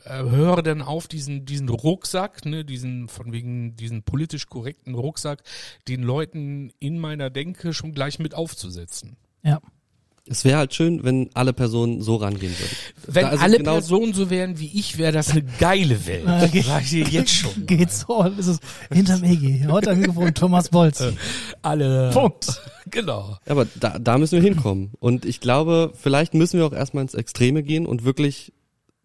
höre 0.05 0.63
dann 0.63 0.83
auf, 0.83 1.09
diesen, 1.09 1.45
diesen 1.45 1.69
Rucksack, 1.69 2.45
ne, 2.45 2.65
diesen, 2.65 3.09
von 3.09 3.33
wegen, 3.33 3.77
diesen 3.77 4.03
politisch 4.03 4.47
korrekten 4.47 4.95
Rucksack, 4.95 5.43
den 5.89 6.03
Leuten 6.03 6.73
in 6.79 6.99
meiner 6.99 7.31
Denke 7.31 7.73
schon 7.73 7.93
gleich 7.93 8.19
mit 8.19 8.35
aufzusetzen. 8.35 9.17
Ja. 9.43 9.61
Es 10.29 10.45
wäre 10.45 10.59
halt 10.59 10.75
schön, 10.75 11.05
wenn 11.05 11.31
alle 11.35 11.53
Personen 11.53 12.03
so 12.03 12.17
rangehen 12.17 12.53
würden. 12.59 12.77
Wenn 13.07 13.27
also 13.27 13.45
alle 13.45 13.59
genau 13.59 13.75
Personen 13.75 14.13
so 14.13 14.29
wären 14.29 14.59
wie 14.59 14.77
ich, 14.77 14.99
wäre 14.99 15.13
das 15.13 15.31
eine 15.31 15.43
geile 15.43 16.05
Welt. 16.07 16.27
Äh, 16.27 16.49
geht, 16.49 16.65
Sag 16.65 16.83
ich 16.83 16.91
dir 16.91 17.05
jetzt 17.05 17.31
schon. 17.33 17.53
Geht's 17.67 18.01
so, 18.01 18.25
ist 18.25 18.49
es 18.49 18.59
hinterm 18.93 19.23
EG. 19.23 19.67
Heute 19.69 19.95
Mikrofon 19.95 20.35
Thomas 20.35 20.69
Bolz. 20.69 21.05
Alle. 21.63 22.11
Punkt. 22.13 22.61
Genau. 22.89 23.37
Aber 23.49 23.67
da, 23.81 23.99
da 23.99 24.17
müssen 24.17 24.37
wir 24.37 24.43
hinkommen. 24.43 24.93
Und 25.01 25.25
ich 25.25 25.41
glaube, 25.41 25.91
vielleicht 26.01 26.35
müssen 26.35 26.61
wir 26.61 26.67
auch 26.67 26.73
erstmal 26.73 27.03
ins 27.03 27.15
Extreme 27.15 27.65
gehen 27.65 27.85
und 27.85 28.05
wirklich 28.05 28.53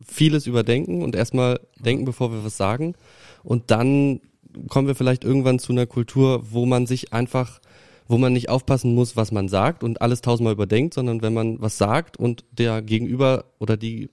vieles 0.05 0.47
überdenken 0.47 1.01
und 1.01 1.15
erstmal 1.15 1.59
denken, 1.79 2.05
bevor 2.05 2.31
wir 2.31 2.43
was 2.43 2.57
sagen. 2.57 2.95
Und 3.43 3.71
dann 3.71 4.21
kommen 4.67 4.87
wir 4.87 4.95
vielleicht 4.95 5.23
irgendwann 5.23 5.59
zu 5.59 5.71
einer 5.71 5.85
Kultur, 5.85 6.43
wo 6.51 6.65
man 6.65 6.87
sich 6.87 7.13
einfach, 7.13 7.61
wo 8.07 8.17
man 8.17 8.33
nicht 8.33 8.49
aufpassen 8.49 8.93
muss, 8.93 9.15
was 9.15 9.31
man 9.31 9.47
sagt 9.47 9.83
und 9.83 10.01
alles 10.01 10.21
tausendmal 10.21 10.53
überdenkt, 10.53 10.93
sondern 10.93 11.21
wenn 11.21 11.33
man 11.33 11.61
was 11.61 11.77
sagt 11.77 12.17
und 12.17 12.43
der 12.51 12.81
Gegenüber 12.81 13.45
oder 13.59 13.77
die, 13.77 14.09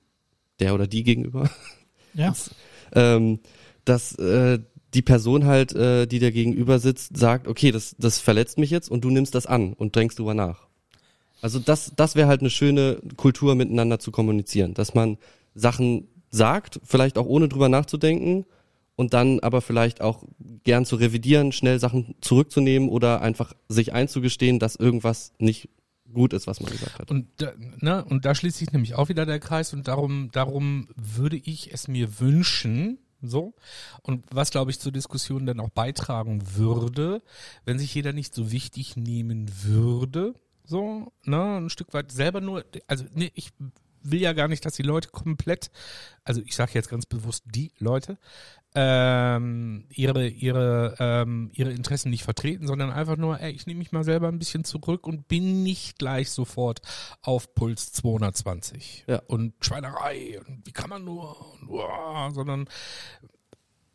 der 0.61 0.75
oder 0.75 0.87
die 0.87 1.03
Gegenüber, 1.03 1.51
ja. 2.15 2.29
das, 2.29 2.55
ähm, 2.93 3.41
dass 3.85 4.15
äh, 4.17 4.59
die 4.95 5.03
Person 5.03 5.45
halt, 5.45 5.75
äh, 5.75 6.07
die 6.07 6.19
der 6.19 6.33
Gegenüber 6.33 6.79
sitzt, 6.79 7.17
sagt, 7.17 7.47
okay, 7.49 7.73
das, 7.73 7.95
das 7.99 8.21
verletzt 8.21 8.59
mich 8.59 8.71
jetzt 8.71 8.91
und 8.91 9.05
du 9.05 9.11
nimmst 9.11 9.35
das 9.35 9.47
an 9.47 9.73
und 9.75 9.97
denkst 9.97 10.17
drüber 10.17 10.35
nach. 10.35 10.67
Also 11.41 11.59
das, 11.59 11.93
das 11.95 12.17
wäre 12.17 12.27
halt 12.27 12.41
eine 12.41 12.51
schöne 12.51 13.01
Kultur, 13.17 13.55
miteinander 13.55 13.99
zu 13.99 14.11
kommunizieren, 14.11 14.75
dass 14.75 14.95
man 14.95 15.19
Sachen 15.59 16.09
sagt, 16.31 16.81
vielleicht 16.85 17.19
auch 17.19 17.27
ohne 17.27 17.49
drüber 17.49 17.69
nachzudenken 17.69 18.45
und 18.97 19.15
dann 19.15 19.41
aber 19.41 19.61
vielleicht 19.61 20.01
auch 20.01 20.25
gern 20.65 20.85
zu 20.85 20.97
revidieren, 20.97 21.53
schnell 21.53 21.79
Sachen 21.79 22.17
zurückzunehmen 22.21 22.89
oder 22.89 23.23
einfach 23.23 23.55
sich 23.69 23.93
einzugestehen, 23.93 24.59
dass 24.59 24.77
irgendwas 24.77 25.33
nicht 25.39 25.69
gut 26.13 26.33
ist, 26.33 26.47
was 26.47 26.61
man 26.61 26.73
gesagt 26.73 26.99
hat. 26.99 27.11
Und 27.11 27.29
da, 27.37 27.53
ne, 27.79 28.05
und 28.05 28.25
da 28.25 28.35
schließt 28.35 28.59
sich 28.59 28.73
nämlich 28.73 28.95
auch 28.95 29.09
wieder 29.09 29.27
der 29.27 29.41
Kreis 29.41 29.73
und 29.73 29.89
darum, 29.89 30.31
darum 30.33 30.89
würde 30.97 31.37
ich 31.37 31.73
es 31.73 31.89
mir 31.89 32.21
wünschen, 32.21 32.99
so. 33.21 33.55
Und 34.03 34.25
was, 34.31 34.51
glaube 34.51 34.71
ich, 34.71 34.79
zur 34.79 34.93
Diskussion 34.93 35.47
dann 35.47 35.61
auch 35.61 35.71
beitragen 35.71 36.43
würde, 36.57 37.23
wenn 37.65 37.79
sich 37.79 37.95
jeder 37.95 38.13
nicht 38.13 38.35
so 38.35 38.51
wichtig 38.53 38.97
nehmen 38.97 39.51
würde, 39.63 40.35
so, 40.65 41.13
ne, 41.25 41.59
ein 41.59 41.71
Stück 41.71 41.93
weit 41.95 42.13
selber 42.13 42.41
nur, 42.41 42.65
also 42.87 43.05
ne, 43.15 43.31
ich 43.35 43.51
will 44.11 44.21
ja 44.21 44.33
gar 44.33 44.49
nicht, 44.49 44.65
dass 44.65 44.75
die 44.75 44.83
Leute 44.83 45.09
komplett, 45.09 45.71
also 46.25 46.41
ich 46.45 46.55
sage 46.55 46.73
jetzt 46.75 46.89
ganz 46.89 47.07
bewusst 47.07 47.45
die 47.47 47.73
Leute, 47.79 48.19
ähm, 48.75 49.87
ihre 49.89 50.29
ihre 50.29 50.95
ähm, 50.99 51.51
ihre 51.55 51.73
Interessen 51.73 52.11
nicht 52.11 52.23
vertreten, 52.23 52.67
sondern 52.67 52.91
einfach 52.91 53.17
nur, 53.17 53.41
ey, 53.41 53.51
ich 53.53 53.67
nehme 53.67 53.79
mich 53.79 53.93
mal 53.93 54.05
selber 54.05 54.29
ein 54.29 54.39
bisschen 54.39 54.65
zurück 54.65 55.07
und 55.07 55.27
bin 55.27 55.63
nicht 55.63 55.99
gleich 55.99 56.31
sofort 56.31 56.81
auf 57.23 57.55
Puls 57.55 57.93
220 57.93 59.05
ja. 59.09 59.23
und 59.27 59.55
Schweinerei 59.65 60.39
und 60.47 60.67
wie 60.67 60.73
kann 60.73 60.91
man 60.91 61.05
nur, 61.05 61.55
und, 61.55 61.69
uah, 61.69 62.31
sondern 62.33 62.69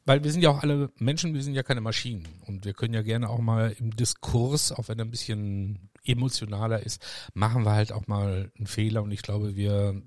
weil 0.05 0.23
wir 0.23 0.31
sind 0.31 0.41
ja 0.41 0.49
auch 0.49 0.61
alle 0.61 0.91
Menschen, 0.99 1.33
wir 1.33 1.43
sind 1.43 1.53
ja 1.53 1.63
keine 1.63 1.81
Maschinen 1.81 2.27
und 2.45 2.65
wir 2.65 2.73
können 2.73 2.93
ja 2.93 3.01
gerne 3.01 3.29
auch 3.29 3.39
mal 3.39 3.75
im 3.79 3.95
Diskurs, 3.95 4.71
auch 4.71 4.87
wenn 4.87 4.99
er 4.99 5.05
ein 5.05 5.11
bisschen 5.11 5.89
emotionaler 6.05 6.81
ist, 6.81 7.01
machen 7.33 7.63
wir 7.63 7.71
halt 7.71 7.91
auch 7.91 8.07
mal 8.07 8.51
einen 8.57 8.67
Fehler 8.67 9.03
und 9.03 9.11
ich 9.11 9.21
glaube, 9.21 9.55
wir 9.55 10.01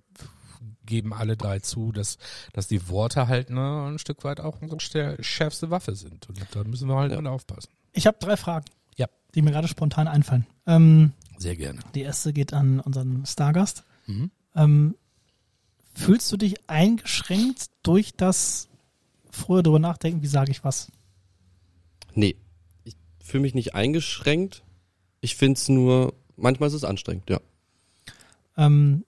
geben 0.85 1.13
alle 1.13 1.37
drei 1.37 1.59
zu, 1.59 1.93
dass, 1.93 2.19
dass 2.53 2.69
die 2.69 2.89
Worte 2.89 3.29
halt 3.29 3.51
ne, 3.51 3.89
ein 3.91 3.99
Stück 3.99 4.25
weit 4.25 4.41
auch 4.41 4.63
unsere 4.63 5.23
schärfste 5.23 5.71
Waffe 5.71 5.95
sind. 5.97 6.29
Und 6.29 6.39
da 6.53 6.65
müssen 6.65 6.89
wir 6.89 6.97
halt 6.97 7.13
ja. 7.13 7.21
aufpassen. 7.31 7.71
Ich 7.93 8.07
habe 8.07 8.19
drei 8.21 8.37
Fragen, 8.37 8.67
ja. 8.97 9.07
die 9.35 9.43
mir 9.43 9.51
gerade 9.51 9.69
spontan 9.69 10.09
einfallen. 10.09 10.47
Ähm, 10.67 11.13
Sehr 11.39 11.57
gerne. 11.57 11.81
Die 11.95 12.03
erste 12.03 12.33
geht 12.33 12.53
an 12.53 12.81
unseren 12.81 13.27
Stargast. 13.27 13.85
Mhm. 14.07 14.31
Ähm, 14.55 14.95
fühlst 15.95 16.31
du 16.33 16.37
dich 16.37 16.69
eingeschränkt 16.69 17.67
durch 17.83 18.15
das 18.17 18.69
früher 19.37 19.63
darüber 19.63 19.79
nachdenken, 19.79 20.23
wie 20.23 20.27
sage 20.27 20.51
ich 20.51 20.65
was? 20.65 20.91
Nee, 22.15 22.37
ich 22.85 22.97
fühle 23.23 23.43
mich 23.43 23.55
nicht 23.55 23.75
eingeschränkt. 23.75 24.65
Ich 25.21 25.37
finde 25.37 25.59
es 25.59 25.69
nur, 25.69 26.15
manchmal 26.37 26.69
ist 26.69 26.75
es 26.75 26.85
anstrengend, 26.85 27.29
ja. 27.31 27.41
Ähm, 28.57 29.05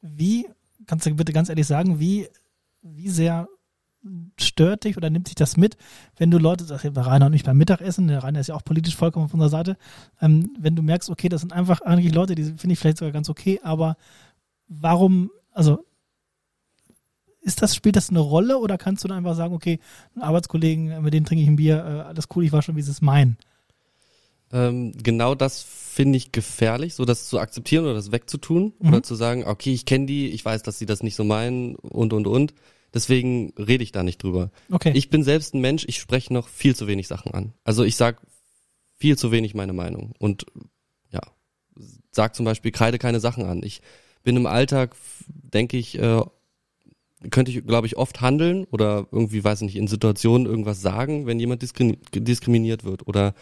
wie, 0.00 0.46
kannst 0.86 1.06
du 1.06 1.14
bitte 1.14 1.32
ganz 1.32 1.48
ehrlich 1.48 1.66
sagen, 1.66 1.98
wie, 1.98 2.28
wie 2.82 3.08
sehr 3.08 3.48
stört 4.38 4.84
dich 4.84 4.96
oder 4.96 5.08
nimmt 5.08 5.28
sich 5.28 5.34
das 5.34 5.56
mit, 5.56 5.76
wenn 6.16 6.30
du 6.30 6.38
Leute, 6.38 6.66
das 6.66 6.84
ist 6.84 6.96
Rainer 6.96 7.26
und 7.26 7.32
ich 7.32 7.44
beim 7.44 7.56
Mittagessen, 7.56 8.08
der 8.08 8.22
Rainer 8.22 8.40
ist 8.40 8.48
ja 8.48 8.54
auch 8.54 8.64
politisch 8.64 8.96
vollkommen 8.96 9.24
auf 9.24 9.34
unserer 9.34 9.48
Seite, 9.48 9.76
ähm, 10.20 10.54
wenn 10.58 10.76
du 10.76 10.82
merkst, 10.82 11.08
okay, 11.08 11.28
das 11.28 11.40
sind 11.40 11.52
einfach 11.52 11.80
eigentlich 11.80 12.14
Leute, 12.14 12.34
die 12.34 12.44
finde 12.44 12.72
ich 12.72 12.78
vielleicht 12.78 12.98
sogar 12.98 13.12
ganz 13.12 13.30
okay, 13.30 13.60
aber 13.62 13.96
warum, 14.68 15.30
also 15.52 15.84
ist 17.44 17.62
das, 17.62 17.76
spielt 17.76 17.96
das 17.96 18.10
eine 18.10 18.20
Rolle 18.20 18.58
oder 18.58 18.78
kannst 18.78 19.04
du 19.04 19.08
dann 19.08 19.18
einfach 19.18 19.36
sagen, 19.36 19.54
okay, 19.54 19.78
Arbeitskollegen, 20.18 21.02
mit 21.02 21.14
denen 21.14 21.26
trinke 21.26 21.42
ich 21.42 21.48
ein 21.48 21.56
Bier, 21.56 21.76
äh, 21.76 22.08
alles 22.08 22.26
cool, 22.34 22.44
ich 22.44 22.52
war 22.52 22.62
schon, 22.62 22.76
wie 22.76 22.82
sie 22.82 22.90
es 22.90 23.02
meinen? 23.02 23.36
Ähm, 24.50 24.92
genau 25.02 25.34
das 25.34 25.62
finde 25.62 26.16
ich 26.16 26.32
gefährlich, 26.32 26.94
so 26.94 27.04
das 27.04 27.28
zu 27.28 27.38
akzeptieren 27.38 27.84
oder 27.84 27.94
das 27.94 28.12
wegzutun 28.12 28.72
mhm. 28.78 28.88
oder 28.88 29.02
zu 29.02 29.14
sagen, 29.14 29.44
okay, 29.44 29.72
ich 29.72 29.84
kenne 29.84 30.06
die, 30.06 30.30
ich 30.30 30.44
weiß, 30.44 30.62
dass 30.62 30.78
sie 30.78 30.86
das 30.86 31.02
nicht 31.02 31.16
so 31.16 31.24
meinen 31.24 31.76
und 31.76 32.12
und 32.12 32.26
und. 32.26 32.54
Deswegen 32.94 33.52
rede 33.58 33.82
ich 33.82 33.90
da 33.90 34.04
nicht 34.04 34.22
drüber. 34.22 34.52
Okay. 34.70 34.92
Ich 34.94 35.10
bin 35.10 35.24
selbst 35.24 35.52
ein 35.52 35.60
Mensch, 35.60 35.84
ich 35.88 35.98
spreche 35.98 36.32
noch 36.32 36.46
viel 36.46 36.76
zu 36.76 36.86
wenig 36.86 37.08
Sachen 37.08 37.34
an. 37.34 37.52
Also 37.64 37.82
ich 37.82 37.96
sag 37.96 38.20
viel 38.96 39.18
zu 39.18 39.32
wenig 39.32 39.54
meine 39.54 39.72
Meinung 39.72 40.14
und 40.18 40.46
ja, 41.10 41.20
sag 42.12 42.36
zum 42.36 42.44
Beispiel 42.44 42.70
kreide 42.70 42.98
keine 42.98 43.18
Sachen 43.18 43.44
an. 43.44 43.62
Ich 43.64 43.82
bin 44.22 44.36
im 44.36 44.46
Alltag, 44.46 44.94
denke 45.26 45.76
ich, 45.76 45.98
äh, 45.98 46.22
könnte 47.30 47.50
ich, 47.52 47.66
glaube 47.66 47.86
ich, 47.86 47.96
oft 47.96 48.20
handeln 48.20 48.64
oder 48.70 49.06
irgendwie, 49.12 49.42
weiß 49.44 49.60
ich 49.62 49.66
nicht, 49.66 49.76
in 49.76 49.88
Situationen 49.88 50.46
irgendwas 50.46 50.80
sagen, 50.80 51.26
wenn 51.26 51.38
jemand 51.40 51.62
diskri 51.62 51.98
diskriminiert 52.14 52.84
wird 52.84 53.06
oder 53.06 53.34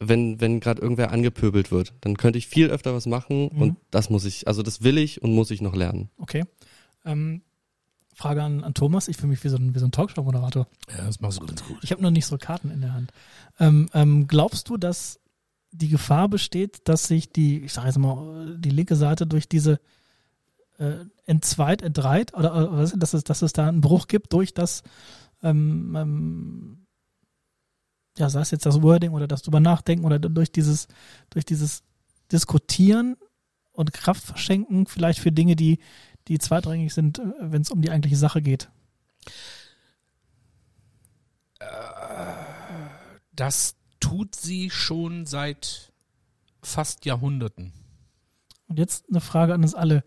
wenn, 0.00 0.40
wenn 0.40 0.60
gerade 0.60 0.82
irgendwer 0.82 1.12
angepöbelt 1.12 1.70
wird. 1.70 1.94
Dann 2.00 2.16
könnte 2.16 2.38
ich 2.38 2.46
viel 2.46 2.68
öfter 2.70 2.94
was 2.94 3.06
machen 3.06 3.50
Mhm. 3.52 3.62
und 3.62 3.76
das 3.90 4.10
muss 4.10 4.24
ich, 4.24 4.46
also 4.48 4.62
das 4.62 4.82
will 4.82 4.98
ich 4.98 5.22
und 5.22 5.34
muss 5.34 5.50
ich 5.50 5.60
noch 5.60 5.74
lernen. 5.74 6.10
Okay. 6.18 6.44
Ähm, 7.04 7.42
Frage 8.14 8.42
an, 8.42 8.62
an 8.62 8.74
Thomas. 8.74 9.08
Ich 9.08 9.16
fühle 9.16 9.28
mich 9.28 9.42
wie 9.42 9.48
so 9.48 9.56
ein, 9.56 9.74
wie 9.74 9.78
so 9.78 9.86
ein 9.86 9.90
Talkshow-Moderator. 9.92 10.66
Ja, 10.96 11.04
das 11.06 11.20
machst 11.20 11.40
du 11.40 11.46
ganz 11.46 11.64
gut. 11.64 11.78
Ich 11.82 11.90
habe 11.90 12.02
noch 12.02 12.10
nicht 12.10 12.26
so 12.26 12.38
Karten 12.38 12.70
in 12.70 12.80
der 12.80 12.92
Hand. 12.92 13.12
Ähm, 13.58 13.88
ähm, 13.92 14.26
glaubst 14.28 14.68
du, 14.68 14.76
dass 14.76 15.18
die 15.72 15.88
Gefahr 15.88 16.28
besteht, 16.28 16.88
dass 16.88 17.08
sich 17.08 17.30
die, 17.32 17.64
ich 17.64 17.72
sage 17.72 17.88
jetzt 17.88 17.98
mal, 17.98 18.56
die 18.58 18.70
linke 18.70 18.94
Seite 18.94 19.26
durch 19.26 19.48
diese 19.48 19.80
äh, 20.78 21.04
entzweit, 21.26 21.82
entdreit 21.82 22.34
oder 22.34 22.54
äh, 22.54 22.72
was, 22.72 22.92
dass, 22.96 23.14
es, 23.14 23.24
dass 23.24 23.42
es 23.42 23.52
da 23.52 23.68
einen 23.68 23.80
Bruch 23.80 24.08
gibt 24.08 24.32
durch 24.32 24.54
das, 24.54 24.82
ähm, 25.42 25.94
ähm, 25.96 26.86
ja, 28.18 28.28
sei 28.28 28.40
es 28.40 28.50
jetzt 28.50 28.66
das 28.66 28.82
Wording 28.82 29.12
oder 29.12 29.26
das 29.26 29.42
drüber 29.42 29.60
nachdenken 29.60 30.04
oder 30.04 30.18
durch 30.18 30.52
dieses, 30.52 30.88
durch 31.30 31.44
dieses 31.44 31.82
Diskutieren 32.32 33.16
und 33.72 33.92
Kraft 33.92 34.24
verschenken, 34.24 34.86
vielleicht 34.86 35.18
für 35.18 35.32
Dinge, 35.32 35.56
die, 35.56 35.78
die 36.28 36.38
zweitrangig 36.38 36.92
sind, 36.92 37.18
äh, 37.18 37.22
wenn 37.40 37.62
es 37.62 37.70
um 37.70 37.82
die 37.82 37.90
eigentliche 37.90 38.16
Sache 38.16 38.42
geht. 38.42 38.70
Das 43.32 43.76
tut 44.00 44.34
sie 44.34 44.70
schon 44.70 45.26
seit 45.26 45.92
fast 46.62 47.04
Jahrhunderten. 47.04 47.72
Und 48.68 48.78
jetzt 48.78 49.08
eine 49.08 49.20
Frage 49.20 49.54
an 49.54 49.62
uns 49.62 49.74
alle. 49.74 50.04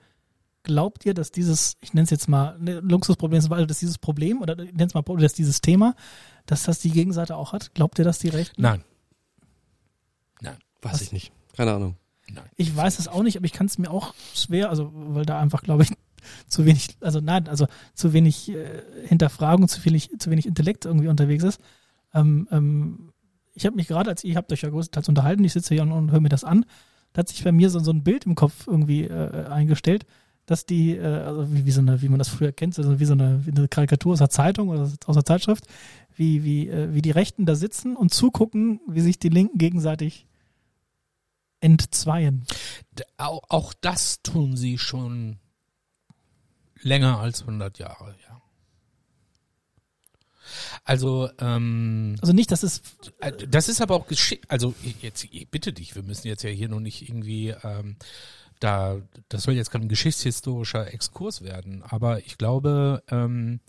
Glaubt 0.68 1.05
ihr, 1.05 1.13
dass 1.13 1.32
dieses, 1.32 1.78
ich 1.80 1.93
nenne 1.93 2.03
es 2.03 2.09
jetzt 2.09 2.28
mal, 2.28 2.57
ne, 2.59 2.82
Luxusproblem 2.82 3.39
ist, 3.39 3.49
dass 3.49 3.80
dieses 3.80 3.97
Problem, 3.97 4.41
oder 4.41 4.59
ich 4.59 4.74
nenne 4.74 4.88
es 4.88 4.93
mal 4.93 5.01
dass 5.01 5.32
dieses 5.32 5.61
Thema, 5.61 5.95
dass 6.45 6.63
das 6.63 6.80
die 6.80 6.91
Gegenseite 6.91 7.38
auch 7.38 7.53
hat? 7.53 7.74
Glaubt 7.74 7.97
ihr, 7.99 8.03
dass 8.03 8.20
die 8.20 8.28
Rechten? 8.28 8.61
Nein. 8.61 8.84
Nein. 10.41 10.57
Weiß 10.82 10.95
Was? 10.95 11.01
ich 11.03 11.13
nicht. 11.13 11.32
Keine 11.55 11.72
Ahnung. 11.72 11.95
Nein. 12.30 12.43
Ich 12.57 12.76
weiß 12.76 12.99
es 12.99 13.07
auch 13.07 13.24
nicht, 13.24 13.38
aber 13.38 13.45
ich 13.45 13.53
kann 13.53 13.68
es 13.68 13.78
mir 13.78 13.89
auch 13.89 14.13
schwer, 14.34 14.70
also 14.70 14.91
weil 14.93 15.26
da 15.26 15.39
einfach, 15.39 15.63
glaube 15.63 15.84
ich, 15.84 15.91
zu 16.49 16.65
wenig, 16.65 16.97
also 16.99 17.22
nein, 17.22 17.47
also 17.47 17.68
zu 17.93 18.11
wenig 18.11 18.49
äh, 18.49 18.84
Hinterfragung, 19.05 19.70
zu 19.70 19.86
wenig, 19.86 20.11
zu 20.20 20.30
wenig 20.30 20.47
Intellekt 20.47 20.84
irgendwie 20.84 21.07
unterwegs 21.07 21.45
ist. 21.45 21.61
Ähm, 22.13 22.49
ähm, 22.51 23.13
ich 23.53 23.65
habe 23.65 23.78
mich 23.78 23.88
gerade, 23.88 24.09
als 24.09 24.26
ihr 24.26 24.36
habt 24.36 24.51
euch 24.51 24.63
ja 24.63 24.70
größtenteils 24.70 25.07
unterhalten, 25.07 25.45
ich 25.45 25.53
sitze 25.53 25.74
hier 25.74 25.84
und, 25.84 25.93
und 25.93 26.11
höre 26.11 26.20
mir 26.20 26.28
das 26.28 26.43
an, 26.43 26.65
da 27.13 27.20
hat 27.20 27.30
sich 27.30 27.41
bei 27.41 27.53
mir 27.53 27.70
so, 27.70 27.80
so 27.80 27.91
ein 27.91 28.03
Bild 28.03 28.26
im 28.26 28.36
Kopf 28.36 28.68
irgendwie 28.68 29.05
äh, 29.05 29.45
eingestellt, 29.47 30.05
dass 30.48 30.66
die, 30.66 30.95
äh, 30.95 31.04
also 31.06 31.54
wie, 31.54 31.66
wie 31.66 31.72
so 31.72 31.82
eine, 31.82 32.02
wie 32.02 32.10
man 32.10 32.18
das 32.18 32.30
früher 32.30 32.52
kennt, 32.52 32.78
also 32.80 33.00
wie 33.00 33.06
so 33.06 33.14
eine, 33.14 33.45
wie 33.45 33.52
eine 33.52 33.68
Karikatur 33.68 34.14
aus 34.14 34.20
der 34.20 34.30
Zeitung 34.32 34.70
oder 34.70 34.89
aus 35.06 35.16
der 35.16 35.26
Zeitschrift, 35.26 35.66
wie, 36.16 36.43
wie, 36.43 36.68
äh, 36.70 36.93
wie 36.95 37.04
die 37.04 37.12
Rechten 37.12 37.45
da 37.45 37.54
sitzen 37.54 37.95
und 37.95 38.14
zugucken, 38.14 38.80
wie 38.88 39.02
sich 39.02 39.20
die 39.20 39.30
Linken 39.30 39.60
gegenseitig 39.60 40.26
entzweien. 41.60 42.45
Auch, 43.18 43.41
auch 43.50 43.74
das 43.74 44.22
tun 44.24 44.56
sie 44.58 44.78
schon 44.78 45.38
länger 46.82 47.20
als 47.20 47.41
100 47.41 47.78
Jahre, 47.80 48.16
ja. 48.28 48.41
Also, 50.86 51.30
ähm, 51.39 52.16
Also 52.22 52.32
nicht, 52.34 52.52
dass 52.52 52.64
es 52.64 52.82
äh, 53.20 53.34
das 53.48 53.68
ist 53.68 53.82
aber 53.82 53.95
auch 53.95 54.08
geschickt. 54.08 54.45
Also 54.50 54.74
ich- 54.84 55.02
jetzt, 55.02 55.26
ich 55.26 55.50
bitte 55.50 55.74
dich, 55.74 55.95
wir 55.95 56.04
müssen 56.04 56.28
jetzt 56.28 56.43
ja 56.43 56.50
hier 56.50 56.70
noch 56.70 56.80
nicht 56.80 57.10
irgendwie 57.10 57.50
ähm, 57.64 57.98
da, 58.60 58.97
das 59.30 59.43
soll 59.43 59.53
jetzt 59.55 59.72
kein 59.72 59.88
geschichtshistorischer 59.88 60.93
Exkurs 60.93 61.41
werden, 61.41 61.84
aber 61.84 62.20
ich 62.26 62.38
glaube, 62.38 63.03
ähm, 63.10 63.60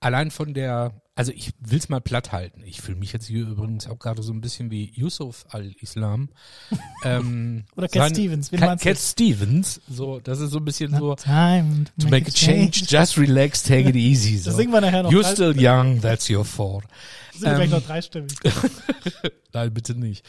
allein 0.00 0.30
von 0.30 0.54
der, 0.54 0.92
also 1.14 1.30
ich 1.32 1.52
will's 1.60 1.88
mal 1.88 2.00
platt 2.00 2.32
halten. 2.32 2.62
Ich 2.64 2.80
fühle 2.80 2.98
mich 2.98 3.12
jetzt 3.12 3.26
hier 3.26 3.46
übrigens 3.46 3.86
auch 3.86 3.98
gerade 3.98 4.22
so 4.22 4.32
ein 4.32 4.40
bisschen 4.40 4.70
wie 4.70 4.90
Yusuf 4.94 5.44
al-Islam. 5.50 6.30
ähm, 7.04 7.64
Oder 7.76 7.86
Cat 7.88 8.02
sein- 8.08 8.14
Stevens, 8.14 8.50
wen 8.50 8.60
Cat? 8.60 8.80
Cat 8.80 8.98
Stevens, 8.98 9.80
so, 9.88 10.18
das 10.20 10.40
ist 10.40 10.50
so 10.50 10.58
ein 10.58 10.64
bisschen 10.64 10.96
so, 10.96 11.14
Time 11.14 11.84
to 12.00 12.08
make 12.08 12.26
a 12.28 12.30
change, 12.32 12.84
just 12.88 13.16
relax, 13.18 13.62
take 13.62 13.88
it 13.88 13.96
easy. 13.96 14.36
Das 14.44 14.54
So. 14.54 14.58
singen 14.58 14.72
wir 14.72 14.80
nachher 14.80 15.02
noch. 15.04 15.12
You're 15.12 15.30
still 15.30 15.54
young, 15.56 16.00
that's 16.00 16.28
your 16.30 16.44
fault. 16.44 16.84
singen 17.32 17.44
wir 17.44 17.54
gleich 17.58 17.64
ähm, 17.66 17.70
noch 17.78 17.86
dreistimmig. 17.86 18.32
Nein, 19.52 19.74
bitte 19.74 19.94
nicht. 19.94 20.24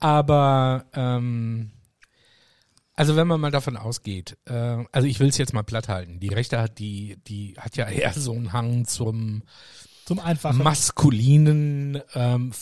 Aber 0.00 0.86
ähm, 0.94 1.70
also 3.02 3.16
wenn 3.16 3.26
man 3.26 3.40
mal 3.40 3.50
davon 3.50 3.76
ausgeht, 3.76 4.38
äh, 4.44 4.84
also 4.92 5.08
ich 5.08 5.18
will 5.18 5.26
es 5.26 5.36
jetzt 5.36 5.52
mal 5.52 5.64
platt 5.64 5.88
halten. 5.88 6.20
Die 6.20 6.28
Rechte 6.28 6.60
hat 6.60 6.78
die, 6.78 7.16
die 7.26 7.56
hat 7.58 7.76
ja 7.76 7.88
eher 7.88 8.12
so 8.12 8.32
einen 8.32 8.52
Hang 8.52 8.86
zum 8.86 9.42
Zum 10.04 10.20
Einfachen. 10.20 10.62
maskulinen, 10.62 12.00
ähm, 12.14 12.52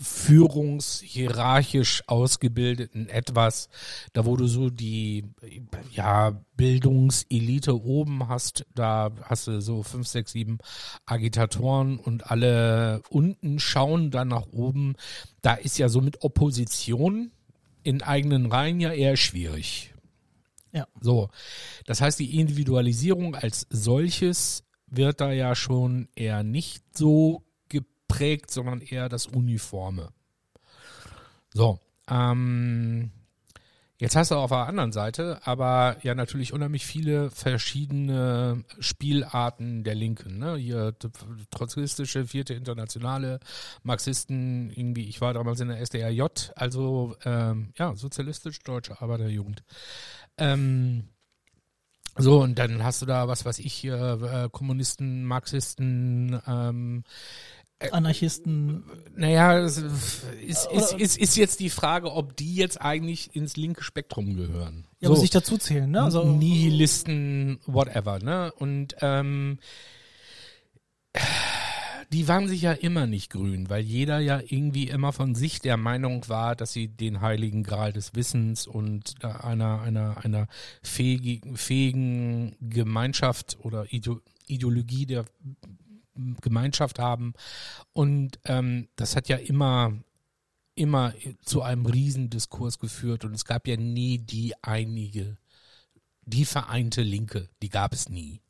führungshierarchisch 0.00 2.04
ausgebildeten 2.06 3.10
etwas, 3.10 3.68
da 4.14 4.24
wo 4.24 4.34
du 4.34 4.46
so 4.46 4.70
die 4.70 5.26
ja 5.92 6.40
Bildungselite 6.56 7.84
oben 7.84 8.28
hast, 8.28 8.64
da 8.74 9.10
hast 9.24 9.46
du 9.46 9.60
so 9.60 9.82
fünf, 9.82 10.08
sechs, 10.08 10.32
sieben 10.32 10.56
Agitatoren 11.04 11.98
und 11.98 12.30
alle 12.30 13.02
unten 13.10 13.58
schauen 13.58 14.10
dann 14.10 14.28
nach 14.28 14.46
oben. 14.52 14.94
Da 15.42 15.52
ist 15.52 15.76
ja 15.76 15.90
so 15.90 16.00
mit 16.00 16.24
Opposition 16.24 17.30
in 17.84 18.02
eigenen 18.02 18.46
Reihen 18.46 18.80
ja 18.80 18.92
eher 18.92 19.16
schwierig. 19.16 19.94
Ja. 20.72 20.88
So, 21.00 21.30
das 21.86 22.00
heißt, 22.00 22.18
die 22.18 22.40
Individualisierung 22.40 23.36
als 23.36 23.66
solches 23.70 24.64
wird 24.88 25.20
da 25.20 25.30
ja 25.30 25.54
schon 25.54 26.08
eher 26.16 26.42
nicht 26.42 26.82
so 26.96 27.44
geprägt, 27.68 28.50
sondern 28.50 28.80
eher 28.80 29.08
das 29.08 29.26
Uniforme. 29.26 30.12
So, 31.52 31.78
ähm, 32.08 33.12
jetzt 34.04 34.16
hast 34.16 34.30
du 34.30 34.34
auf 34.34 34.50
der 34.50 34.68
anderen 34.68 34.92
Seite 34.92 35.40
aber 35.44 35.96
ja 36.02 36.14
natürlich 36.14 36.52
unheimlich 36.52 36.84
viele 36.84 37.30
verschiedene 37.30 38.62
Spielarten 38.78 39.82
der 39.82 39.94
Linken. 39.94 40.38
Ne? 40.38 40.56
Hier 40.56 40.94
trotzkistische, 41.50 42.26
vierte 42.26 42.52
Internationale, 42.52 43.40
Marxisten, 43.82 44.70
irgendwie, 44.70 45.08
ich 45.08 45.22
war 45.22 45.32
damals 45.32 45.60
in 45.60 45.68
der 45.68 45.80
SDRJ, 45.80 46.50
also 46.54 47.16
ähm, 47.24 47.72
ja, 47.78 47.94
sozialistisch 47.96 48.58
deutsche 48.58 49.00
Arbeiterjugend. 49.00 49.64
Ähm, 50.36 51.08
so, 52.16 52.42
und 52.42 52.58
dann 52.58 52.84
hast 52.84 53.00
du 53.00 53.06
da, 53.06 53.26
was 53.26 53.46
weiß 53.46 53.58
ich, 53.58 53.86
äh, 53.86 54.48
Kommunisten, 54.52 55.24
Marxisten, 55.24 56.40
ähm, 56.46 57.04
Anarchisten. 57.90 58.84
naja, 59.16 59.58
es 59.58 59.78
ist, 59.78 60.26
ist, 60.70 60.92
ist, 60.92 61.18
ist 61.18 61.36
jetzt 61.36 61.60
die 61.60 61.70
Frage, 61.70 62.12
ob 62.12 62.36
die 62.36 62.54
jetzt 62.54 62.80
eigentlich 62.80 63.34
ins 63.34 63.56
linke 63.56 63.82
Spektrum 63.82 64.36
gehören. 64.36 64.86
Ja, 65.00 65.08
muss 65.08 65.22
ich 65.22 65.30
dazu 65.30 65.58
zählen, 65.58 65.90
ne? 65.90 66.02
Also, 66.02 66.24
Nihilisten, 66.24 67.58
whatever, 67.66 68.20
ne? 68.20 68.52
Und 68.56 68.96
ähm, 69.00 69.58
die 72.12 72.28
waren 72.28 72.48
sich 72.48 72.62
ja 72.62 72.72
immer 72.72 73.06
nicht 73.06 73.30
grün, 73.30 73.68
weil 73.68 73.82
jeder 73.82 74.18
ja 74.20 74.40
irgendwie 74.40 74.88
immer 74.88 75.12
von 75.12 75.34
sich 75.34 75.60
der 75.60 75.76
Meinung 75.76 76.28
war, 76.28 76.54
dass 76.54 76.72
sie 76.72 76.88
den 76.88 77.20
heiligen 77.20 77.62
Gral 77.64 77.92
des 77.92 78.14
Wissens 78.14 78.66
und 78.66 79.14
äh, 79.22 79.26
einer 79.26 79.80
einer 79.80 80.24
einer 80.24 80.46
fähigen, 80.82 81.56
fähigen 81.56 82.56
Gemeinschaft 82.60 83.58
oder 83.60 83.92
Ide 83.92 84.20
Ideologie 84.46 85.06
der 85.06 85.24
Gemeinschaft 86.40 86.98
haben. 86.98 87.34
Und 87.92 88.38
ähm, 88.44 88.88
das 88.96 89.16
hat 89.16 89.28
ja 89.28 89.36
immer 89.36 89.92
immer 90.74 91.14
zu 91.42 91.62
einem 91.62 91.86
Riesendiskurs 91.86 92.78
geführt 92.78 93.24
und 93.24 93.34
es 93.34 93.44
gab 93.44 93.66
ja 93.66 93.76
nie 93.76 94.18
die 94.18 94.54
einige, 94.62 95.38
die 96.24 96.44
vereinte 96.44 97.02
Linke, 97.02 97.48
die 97.62 97.68
gab 97.68 97.92
es 97.92 98.08
nie. 98.08 98.40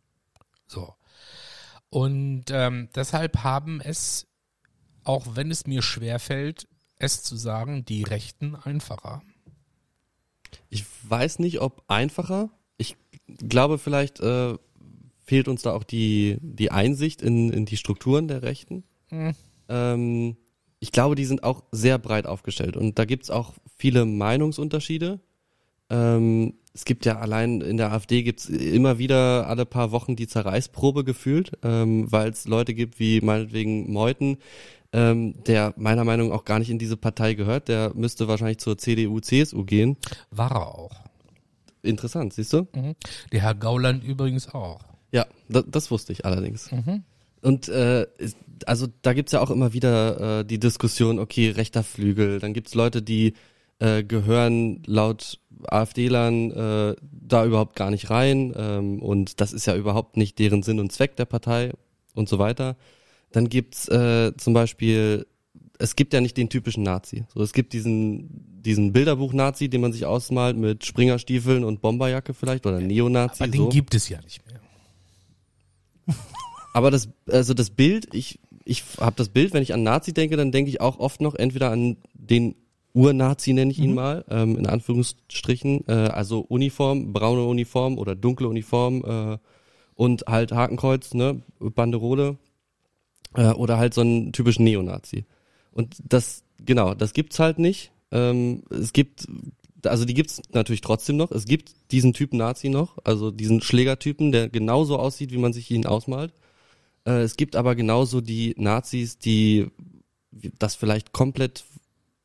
So. 0.67 0.95
Und 1.91 2.47
ähm, 2.51 2.89
deshalb 2.95 3.45
haben 3.45 3.81
es, 3.81 4.27
auch 5.05 5.37
wenn 5.37 5.51
es 5.51 5.67
mir 5.67 5.83
schwerfällt, 5.83 6.67
es 6.97 7.23
zu 7.23 7.37
sagen, 7.37 7.85
die 7.85 8.03
Rechten 8.03 8.57
einfacher. 8.57 9.23
Ich 10.71 10.87
weiß 11.03 11.41
nicht, 11.41 11.61
ob 11.61 11.85
einfacher. 11.89 12.51
Ich 12.77 12.97
glaube, 13.27 13.79
vielleicht 13.79 14.21
äh, 14.21 14.57
fehlt 15.25 15.49
uns 15.49 15.63
da 15.63 15.73
auch 15.73 15.85
die, 15.85 16.39
die 16.41 16.71
Einsicht 16.71 17.23
in, 17.23 17.51
in 17.51 17.65
die 17.65 17.77
Strukturen 17.77 18.29
der 18.29 18.43
Rechten. 18.43 18.85
Hm. 19.09 19.33
Ähm, 19.69 20.37
ich 20.81 20.93
glaube, 20.93 21.15
die 21.15 21.25
sind 21.25 21.43
auch 21.45 21.63
sehr 21.73 21.99
breit 21.99 22.27
aufgestellt 22.27 22.77
und 22.77 22.99
da 22.99 23.05
gibt's 23.05 23.31
auch 23.31 23.55
viele 23.77 24.05
Meinungsunterschiede. 24.05 25.21
Ähm, 25.91 26.55
es 26.75 26.85
gibt 26.85 27.07
ja 27.07 27.19
allein 27.19 27.61
in 27.61 27.77
der 27.77 27.93
AfD 27.93 28.23
gibt's 28.23 28.49
immer 28.49 28.99
wieder 28.99 29.47
alle 29.47 29.65
paar 29.65 29.93
Wochen 29.93 30.17
die 30.17 30.27
Zerreißprobe 30.27 31.05
gefühlt, 31.05 31.53
ähm, 31.63 32.11
weil 32.11 32.31
es 32.31 32.47
Leute 32.47 32.75
gibt 32.75 32.99
wie 32.99 33.21
meinetwegen 33.21 33.93
Meuthen, 33.93 34.39
ähm, 34.93 35.43
der 35.45 35.73
meiner 35.77 36.05
Meinung 36.05 36.29
nach 36.29 36.37
auch 36.37 36.45
gar 36.45 36.59
nicht 36.59 36.71
in 36.71 36.79
diese 36.79 36.97
Partei 36.97 37.35
gehört. 37.35 37.69
Der 37.69 37.93
müsste 37.95 38.29
wahrscheinlich 38.29 38.59
zur 38.59 38.77
CDU, 38.77 39.21
CSU 39.21 39.65
gehen. 39.65 39.97
War 40.31 40.51
er 40.51 40.67
auch. 40.67 41.05
Interessant, 41.83 42.33
siehst 42.33 42.53
du? 42.53 42.67
Der 43.33 43.41
Herr 43.41 43.55
Gauland 43.55 44.03
übrigens 44.03 44.53
auch. 44.53 44.81
Ja, 45.15 45.27
das, 45.49 45.65
das 45.69 45.91
wusste 45.93 46.13
ich 46.13 46.25
allerdings. 46.25 46.71
Und 47.41 47.69
äh, 47.69 48.07
also 48.67 48.89
da 49.03 49.13
gibt's 49.13 49.31
ja 49.31 49.41
auch 49.41 49.51
immer 49.51 49.73
wieder 49.73 50.41
äh, 50.41 50.45
die 50.45 50.59
Diskussion, 50.59 51.21
okay, 51.21 51.51
rechter 51.51 51.85
Flügel, 51.85 52.41
dann 52.41 52.53
gibt's 52.53 52.75
Leute, 52.75 53.01
die 53.01 53.35
äh, 53.79 54.03
gehören 54.03 54.83
laut 54.87 55.39
AfD-Lern 55.67 56.51
äh, 56.51 56.97
da 57.13 57.45
überhaupt 57.45 57.77
gar 57.77 57.91
nicht 57.91 58.11
rein 58.11 58.53
ähm, 58.57 59.01
und 59.01 59.41
das 59.41 59.53
ist 59.53 59.67
ja 59.67 59.77
überhaupt 59.77 60.17
nicht 60.17 60.39
deren 60.41 60.65
Sinn 60.65 60.81
und 60.81 60.91
Zweck 60.91 61.15
der 61.15 61.27
Partei 61.27 61.73
und 62.15 62.29
so 62.29 62.41
weiter. 62.41 62.77
Dann 63.31 63.49
gibt's 63.49 63.87
äh, 63.89 64.37
zum 64.37 64.53
Beispiel, 64.53 65.27
es 65.79 65.95
gibt 65.95 66.13
ja 66.13 66.21
nicht 66.21 66.37
den 66.37 66.49
typischen 66.49 66.83
Nazi. 66.83 67.25
So, 67.33 67.41
es 67.41 67.53
gibt 67.53 67.73
diesen 67.73 68.55
diesen 68.65 68.93
Bilderbuch-Nazi, 68.93 69.69
den 69.69 69.81
man 69.81 69.93
sich 69.93 70.07
ausmalt 70.07 70.57
mit 70.57 70.85
Springerstiefeln 70.85 71.65
und 71.65 71.81
Bomberjacke 71.81 72.35
vielleicht 72.35 72.67
oder 72.67 72.81
Neonazi. 72.81 73.43
Aber 73.43 73.53
den 73.53 73.63
so. 73.63 73.69
gibt 73.69 73.95
es 73.95 74.09
ja 74.09 74.21
nicht 74.23 74.44
mehr. 74.44 74.44
Aber 76.73 76.91
das, 76.91 77.09
also 77.29 77.55
das 77.55 77.71
Bild, 77.71 78.13
ich, 78.13 78.41
ich 78.65 78.83
habe 78.99 79.17
das 79.17 79.29
Bild, 79.29 79.53
wenn 79.55 79.63
ich 79.63 79.75
an 79.75 79.83
Nazi 79.83 80.13
denke, 80.13 80.37
dann 80.37 80.53
denke 80.53 80.71
ich 80.71 80.81
auch 80.81 80.99
oft 80.99 81.21
noch 81.21 81.35
entweder 81.35 81.71
an 81.71 81.97
den 82.15 82.57
Ur-Nazi, 82.95 83.53
nenne 83.53 83.73
ich 83.73 83.81
ihn 83.81 83.95
mal, 83.95 84.25
ähm, 84.31 84.57
in 84.57 84.67
Anführungsstrichen, 84.67 85.85
äh, 85.89 85.93
also 85.93 86.41
Uniform, 86.41 87.13
braune 87.13 87.45
Uniform 87.45 87.99
oder 87.99 88.15
dunkle 88.15 88.49
Uniform 88.49 89.05
äh, 89.05 89.39
und 89.97 90.27
halt 90.27 90.53
Hakenkreuz, 90.53 91.13
ne, 91.13 91.43
Banderole 91.59 92.39
äh, 93.35 93.51
oder 93.51 93.79
halt 93.79 93.95
so 93.95 94.01
einen 94.01 94.33
typischen 94.33 94.65
Neonazi. 94.65 95.25
Und 95.73 95.97
das, 96.05 96.45
genau, 96.65 96.95
das 96.95 97.15
gibt's 97.15 97.41
halt 97.41 97.59
nicht. 97.59 97.91
Ähm, 98.13 98.63
es 98.71 98.93
gibt, 98.93 99.27
also 99.87 100.05
die 100.05 100.15
gibt's 100.15 100.43
natürlich 100.53 100.81
trotzdem 100.81 101.17
noch. 101.17 101.31
Es 101.31 101.45
gibt 101.45 101.75
diesen 101.91 102.13
Typen 102.13 102.39
Nazi 102.39 102.69
noch, 102.69 102.99
also 103.05 103.31
diesen 103.31 103.61
Schlägertypen, 103.61 104.33
der 104.33 104.49
genauso 104.49 104.99
aussieht, 104.99 105.33
wie 105.33 105.39
man 105.39 105.53
sich 105.53 105.71
ihn 105.71 105.87
ausmalt. 105.87 106.33
Äh, 107.07 107.23
es 107.23 107.37
gibt 107.37 107.57
aber 107.57 107.75
genauso 107.75 108.21
die 108.21 108.55
Nazis, 108.57 109.19
die 109.19 109.71
das 110.59 110.75
vielleicht 110.75 111.13
komplett 111.13 111.65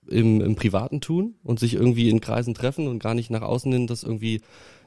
im, 0.07 0.41
im 0.41 0.55
Privaten 0.55 1.01
tun 1.01 1.35
und 1.43 1.59
sich 1.59 1.75
irgendwie 1.75 2.09
in 2.09 2.21
Kreisen 2.21 2.53
treffen 2.53 2.87
und 2.87 2.99
gar 2.99 3.13
nicht 3.13 3.29
nach 3.29 3.43
außen 3.43 3.71
hin 3.71 3.87
das 3.87 4.03
irgendwie 4.03 4.41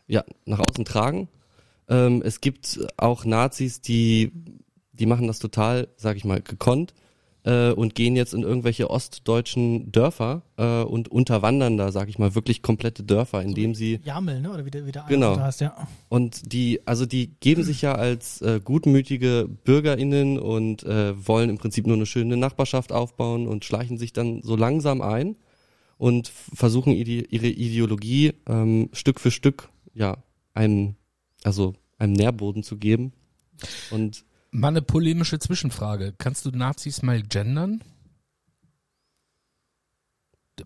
ja 0.09 0.25
nach 0.45 0.59
außen 0.59 0.85
tragen. 0.85 1.29
Ähm, 1.89 2.23
es 2.25 2.41
gibt 2.41 2.81
auch 2.97 3.25
Nazis, 3.25 3.81
die 3.81 4.33
die 4.93 5.07
machen 5.07 5.27
das 5.27 5.39
total, 5.39 5.89
sag 5.97 6.17
ich 6.17 6.25
mal, 6.25 6.43
gekonnt 6.43 6.95
äh, 7.45 7.73
und 7.73 7.95
gehen 7.95 8.17
jetzt 8.17 8.35
in 8.35 8.43
irgendwelche 8.43 8.91
ostdeutschen 8.91 9.91
Dörfer 9.91 10.43
äh, 10.57 10.83
und 10.83 11.09
unterwandern 11.09 11.77
da, 11.77 11.91
sag 11.93 12.09
ich 12.09 12.19
mal, 12.19 12.35
wirklich 12.35 12.63
komplette 12.63 13.03
Dörfer, 13.03 13.43
indem 13.43 13.75
sie 13.75 14.01
Jamel, 14.05 14.41
ne? 14.41 14.53
Oder 14.53 14.65
wie 14.65 14.71
der, 14.71 14.87
wie 14.87 14.93
der 14.93 15.05
Genau. 15.09 15.37
da 15.37 15.45
heißt, 15.45 15.61
ja. 15.61 15.89
und 16.09 16.53
die, 16.53 16.81
also 16.87 17.07
die 17.07 17.35
geben 17.41 17.65
sich 17.65 17.83
ja 17.83 17.95
als 17.95 18.41
äh, 18.43 18.61
gutmütige 18.63 19.49
BürgerInnen 19.65 20.39
und 20.39 20.85
äh, 20.85 21.15
wollen 21.27 21.51
im 21.51 21.59
Prinzip 21.59 21.87
nur 21.87 21.97
eine 21.97 22.07
schöne 22.07 22.37
Nachbarschaft 22.37 22.93
aufbauen 22.93 23.49
und 23.49 23.65
schleichen 23.65 23.99
sich 23.99 24.13
dann 24.13 24.43
so 24.43 24.57
langsam 24.57 25.01
ein 25.01 25.37
und 25.99 26.29
versuchen 26.29 26.93
ide 26.93 27.27
ihre 27.27 27.49
Ideologie 27.49 28.35
ähm, 28.49 28.89
Stück 28.93 29.21
für 29.21 29.31
Stück 29.31 29.69
ja 29.95 30.17
einem, 30.55 30.97
also 31.45 31.75
einem 31.99 32.13
Nährboden 32.13 32.63
zu 32.63 32.77
geben. 32.77 33.13
Und 33.91 34.25
Mal 34.55 34.69
eine 34.69 34.83
polemische 34.83 35.39
Zwischenfrage. 35.39 36.15
Kannst 36.19 36.45
du 36.45 36.51
Nazis 36.51 37.01
mal 37.01 37.23
gendern? 37.23 37.83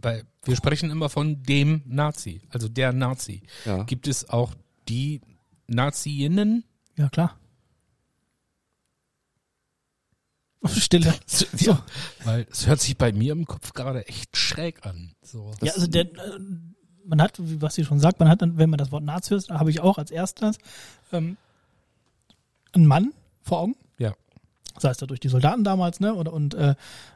Weil 0.01 0.25
wir 0.43 0.57
sprechen 0.57 0.91
immer 0.91 1.09
von 1.09 1.45
dem 1.45 1.83
Nazi, 1.87 2.43
also 2.51 2.69
der 2.69 2.93
Nazi. 2.93 3.43
ja, 3.65 3.85
Gibt 3.85 4.09
es 4.09 4.29
auch 4.29 4.53
die 4.89 5.21
Naziinnen? 5.69 6.65
Ja, 6.97 7.09
klar. 7.09 7.39
Stille. 10.65 11.15
Ja, 11.59 11.85
weil 12.25 12.49
es 12.51 12.67
hört 12.67 12.81
sich 12.81 12.99
bei 12.99 13.13
mir 13.13 13.33
im 13.33 13.47
Kopf 13.47 13.73
gerade 13.73 14.09
echt 14.09 14.37
schräg 14.37 14.85
an. 14.85 15.15
So. 15.23 15.53
Ja, 15.63 15.75
also 15.75 15.87
der, 15.87 16.07
äh, 16.07 16.41
man 17.05 17.23
hat, 17.23 17.39
wie 17.39 17.63
was 17.63 17.77
sie 17.77 17.85
schon 17.85 18.01
sagt, 18.01 18.19
man 18.19 18.29
hat 18.29 18.43
dann, 18.43 18.59
wenn 18.59 18.69
man 18.69 18.79
das 18.79 18.91
Wort 18.91 19.05
Nazi 19.05 19.31
hört, 19.31 19.49
habe 19.51 19.71
ich 19.71 19.79
auch 19.79 19.97
als 19.97 20.11
erstes 20.11 20.59
ähm, 21.13 21.37
einen 22.73 22.87
Mann 22.87 23.13
vor 23.47 23.61
Augen. 23.61 23.77
Ja. 23.99 24.13
Sei 24.79 24.91
es 24.91 24.99
dadurch 24.99 25.21
die 25.21 25.29
Soldaten 25.29 25.65
damals, 25.65 26.01
ne? 26.01 26.15
Oder 26.15 26.33
und 26.33 26.55
äh, 26.55 26.75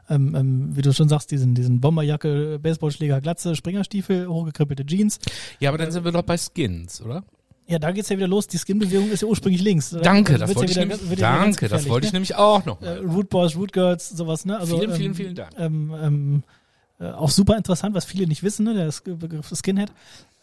ähm, 0.09 0.33
ähm, 0.35 0.69
wie 0.75 0.81
du 0.81 0.93
schon 0.93 1.09
sagst, 1.09 1.29
diesen, 1.29 1.53
diesen 1.53 1.79
Bomberjacke, 1.79 2.57
Baseballschläger, 2.59 3.21
Glatze, 3.21 3.55
Springerstiefel, 3.55 4.27
hochgekrippelte 4.27 4.85
Jeans. 4.85 5.19
Ja, 5.59 5.69
aber 5.69 5.77
dann 5.77 5.91
sind 5.91 6.03
wir 6.03 6.11
doch 6.11 6.23
bei 6.23 6.37
Skins, 6.37 7.01
oder? 7.01 7.23
Ja, 7.67 7.77
da 7.79 7.91
geht's 7.91 8.09
ja 8.09 8.17
wieder 8.17 8.27
los. 8.27 8.47
Die 8.47 8.57
Skin-Bewegung 8.57 9.11
ist 9.11 9.21
ja 9.21 9.27
ursprünglich 9.27 9.61
links. 9.61 9.91
Danke, 10.01 10.33
Da 10.33 10.39
das 10.47 10.55
wollte 10.55 10.71
ich 10.71 10.77
ja 10.77 10.83
wieder, 10.83 10.95
nämlich. 10.97 11.11
wieder 11.11 11.21
ganz 11.21 11.55
Danke, 11.57 11.69
das 11.69 11.87
wollte 11.87 12.07
ich 12.07 12.11
ne? 12.13 12.17
nämlich 12.17 12.35
auch 12.35 12.65
noch. 12.65 12.81
äh. 12.81 12.97
Root 12.97 13.29
Boys, 13.29 13.55
Root 13.55 13.71
Girls, 13.71 14.09
sowas, 14.09 14.43
ne? 14.45 14.57
Also, 14.57 14.77
Vielen, 14.79 14.93
vielen, 14.93 15.07
ähm, 15.11 15.15
vielen 15.15 15.35
Dank. 15.35 15.51
Ähm, 15.57 15.93
ähm, 16.01 16.43
äh, 16.47 16.60
auch 17.09 17.29
super 17.29 17.57
interessant, 17.57 17.95
was 17.95 18.05
viele 18.05 18.27
nicht 18.27 18.43
wissen, 18.43 18.65
ne? 18.65 18.73
Der 18.73 19.15
Begriff 19.15 19.51
Skinhead. 19.55 19.91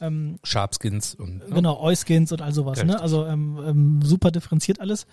Ähm, 0.01 0.39
Sharpskins 0.43 1.15
und. 1.15 1.39
Ne? 1.39 1.55
Genau, 1.55 1.81
Euskins 1.81 2.33
und 2.33 2.43
all 2.43 2.53
sowas. 2.53 2.83
Ne? 2.85 3.01
Also 3.01 3.27
ähm, 3.27 3.59
ähm, 3.65 4.01
super 4.03 4.31
differenziert 4.31 4.81
alles. 4.81 5.07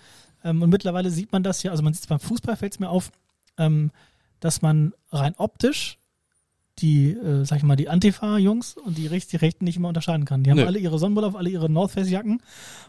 Ähm, 0.44 0.62
und 0.62 0.70
mittlerweile 0.70 1.10
sieht 1.10 1.32
man 1.32 1.42
das 1.42 1.62
ja, 1.62 1.70
also 1.70 1.82
man 1.82 1.92
sieht 1.92 2.02
es 2.02 2.08
beim 2.08 2.20
Fußball, 2.20 2.56
fällt 2.56 2.72
es 2.72 2.78
mir 2.78 2.88
auf, 2.88 3.10
ähm, 3.58 3.90
dass 4.40 4.62
man 4.62 4.92
rein 5.10 5.34
optisch 5.38 5.98
die, 6.78 7.12
äh, 7.12 7.44
sag 7.44 7.58
ich 7.58 7.64
mal, 7.64 7.76
die 7.76 7.88
Antifa-Jungs 7.88 8.76
und 8.76 8.98
die, 8.98 9.06
Rechts, 9.06 9.30
die 9.30 9.36
Rechten 9.36 9.64
nicht 9.64 9.76
immer 9.76 9.88
unterscheiden 9.88 10.24
kann. 10.24 10.42
Die 10.42 10.50
haben 10.50 10.58
Nö. 10.58 10.66
alle 10.66 10.78
ihre 10.78 10.98
Sonnenbrille 10.98 11.28
auf, 11.28 11.36
alle 11.36 11.48
ihre 11.48 11.70
North 11.70 11.92
Face-Jacken 11.92 12.42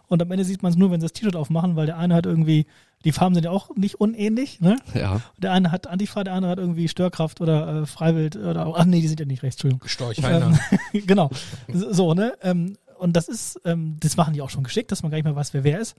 und 0.07 0.21
am 0.21 0.31
Ende 0.31 0.43
sieht 0.43 0.63
man 0.63 0.71
es 0.71 0.77
nur, 0.77 0.91
wenn 0.91 0.99
sie 0.99 1.05
das 1.05 1.13
T-Shirt 1.13 1.35
aufmachen, 1.35 1.75
weil 1.75 1.85
der 1.85 1.97
eine 1.97 2.13
hat 2.15 2.25
irgendwie, 2.25 2.65
die 3.05 3.11
Farben 3.11 3.35
sind 3.35 3.45
ja 3.45 3.51
auch 3.51 3.75
nicht 3.75 3.95
unähnlich, 3.95 4.59
ne? 4.59 4.77
ja, 4.93 5.21
Der 5.37 5.53
eine 5.53 5.71
hat 5.71 5.87
Antifa, 5.87 6.23
der 6.23 6.33
andere 6.33 6.51
hat 6.51 6.59
irgendwie 6.59 6.87
Störkraft 6.87 7.39
oder 7.39 7.83
äh, 7.83 7.85
Freiwild 7.85 8.35
oder, 8.35 8.73
ach 8.75 8.85
nee, 8.85 9.01
die 9.01 9.07
sind 9.07 9.19
ja 9.19 9.25
nicht 9.25 9.43
rechts, 9.43 9.63
Entschuldigung. 9.63 9.87
Storchheiner. 9.87 10.59
Ähm, 10.93 11.03
genau. 11.07 11.29
So, 11.71 12.13
ne? 12.13 12.33
Ähm, 12.41 12.77
und 12.99 13.13
das 13.15 13.27
ist, 13.27 13.59
ähm, 13.65 13.97
das 13.99 14.17
machen 14.17 14.33
die 14.33 14.41
auch 14.41 14.49
schon 14.49 14.63
geschickt, 14.63 14.91
dass 14.91 15.03
man 15.03 15.11
gar 15.11 15.17
nicht 15.17 15.25
mehr 15.25 15.35
weiß, 15.35 15.53
wer 15.53 15.63
wer 15.63 15.79
ist. 15.79 15.95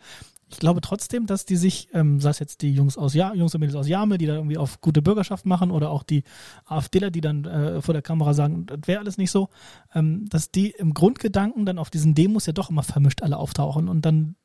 Ich 0.51 0.59
glaube 0.59 0.81
trotzdem, 0.81 1.27
dass 1.27 1.45
die 1.45 1.57
sich, 1.57 1.89
ähm, 1.93 2.21
sei 2.21 2.31
es 2.31 2.39
jetzt 2.39 2.63
die 2.63 2.73
Jungs 2.73 2.97
aus 2.97 3.15
ja 3.15 3.35
Jungs 3.35 3.55
und 3.55 3.61
Mädels 3.61 3.77
aus 3.77 3.89
Jame, 3.89 4.19
die 4.19 4.27
da 4.27 4.35
irgendwie 4.35 4.57
auf 4.57 4.81
gute 4.81 5.03
Bürgerschaft 5.03 5.47
machen, 5.47 5.71
oder 5.71 5.91
auch 5.91 6.03
die 6.03 6.25
AfDler, 6.65 7.11
die 7.11 7.21
dann 7.21 7.45
äh, 7.45 7.83
vor 7.83 7.93
der 7.93 8.03
Kamera 8.03 8.35
sagen, 8.35 8.67
das 8.67 8.81
wäre 8.87 9.01
alles 9.01 9.19
nicht 9.19 9.31
so, 9.31 9.49
ähm, 9.95 10.27
dass 10.29 10.51
die 10.51 10.71
im 10.71 10.95
Grundgedanken 10.95 11.67
dann 11.67 11.79
auf 11.79 11.91
diesen 11.91 12.15
Demos 12.15 12.47
ja 12.47 12.53
doch 12.53 12.71
immer 12.71 12.83
vermischt 12.83 13.23
alle 13.23 13.37
auftauchen 13.37 13.89
und 13.89 14.03
dann 14.03 14.37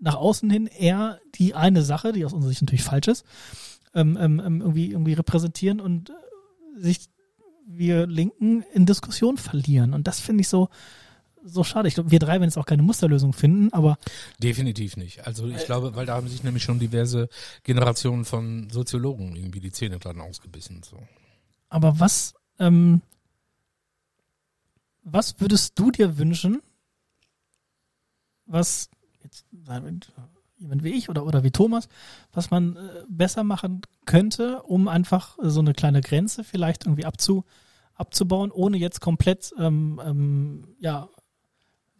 nach 0.00 0.16
außen 0.16 0.50
hin 0.50 0.66
eher 0.66 1.18
die 1.34 1.54
eine 1.54 1.82
Sache, 1.82 2.12
die 2.12 2.24
aus 2.24 2.32
unserer 2.32 2.50
Sicht 2.50 2.62
natürlich 2.62 2.84
falsch 2.84 3.08
ist, 3.08 3.24
ähm, 3.94 4.18
ähm, 4.20 4.42
ähm, 4.44 4.60
irgendwie, 4.60 4.90
irgendwie 4.90 5.14
repräsentieren 5.14 5.80
und 5.80 6.10
äh, 6.10 6.12
sich 6.76 7.08
wir 7.66 8.06
Linken 8.06 8.62
in 8.72 8.86
Diskussion 8.86 9.38
verlieren. 9.38 9.94
Und 9.94 10.06
das 10.06 10.20
finde 10.20 10.42
ich 10.42 10.48
so, 10.48 10.68
so 11.44 11.62
schade. 11.62 11.88
Ich 11.88 11.94
glaube, 11.94 12.10
wir 12.10 12.18
drei 12.18 12.34
werden 12.34 12.44
jetzt 12.44 12.56
auch 12.56 12.66
keine 12.66 12.82
Musterlösung 12.82 13.32
finden, 13.32 13.72
aber 13.72 13.98
Definitiv 14.42 14.96
nicht. 14.96 15.26
Also 15.26 15.46
ich 15.46 15.64
glaube, 15.66 15.94
weil 15.94 16.06
da 16.06 16.14
haben 16.14 16.28
sich 16.28 16.42
nämlich 16.42 16.62
schon 16.62 16.78
diverse 16.78 17.28
Generationen 17.62 18.24
von 18.24 18.70
Soziologen 18.70 19.36
irgendwie 19.36 19.60
die 19.60 19.72
Zähne 19.72 19.98
dran 19.98 20.20
ausgebissen. 20.20 20.82
So. 20.82 20.98
Aber 21.68 22.00
was, 22.00 22.34
ähm, 22.58 23.02
was 25.02 25.40
würdest 25.40 25.78
du 25.78 25.90
dir 25.90 26.18
wünschen, 26.18 26.62
was 28.46 28.88
jetzt 29.22 29.46
jemand 30.56 30.82
wie 30.82 30.92
ich 30.92 31.08
oder, 31.08 31.26
oder 31.26 31.44
wie 31.44 31.50
Thomas, 31.50 31.88
was 32.32 32.50
man 32.50 32.76
äh, 32.76 33.04
besser 33.08 33.44
machen 33.44 33.82
könnte, 34.06 34.62
um 34.62 34.88
einfach 34.88 35.36
so 35.42 35.60
eine 35.60 35.74
kleine 35.74 36.00
Grenze 36.00 36.44
vielleicht 36.44 36.86
irgendwie 36.86 37.04
abzu, 37.04 37.44
abzubauen, 37.94 38.50
ohne 38.50 38.76
jetzt 38.76 39.00
komplett 39.00 39.52
ähm, 39.58 40.00
ähm, 40.04 40.76
ja 40.78 41.08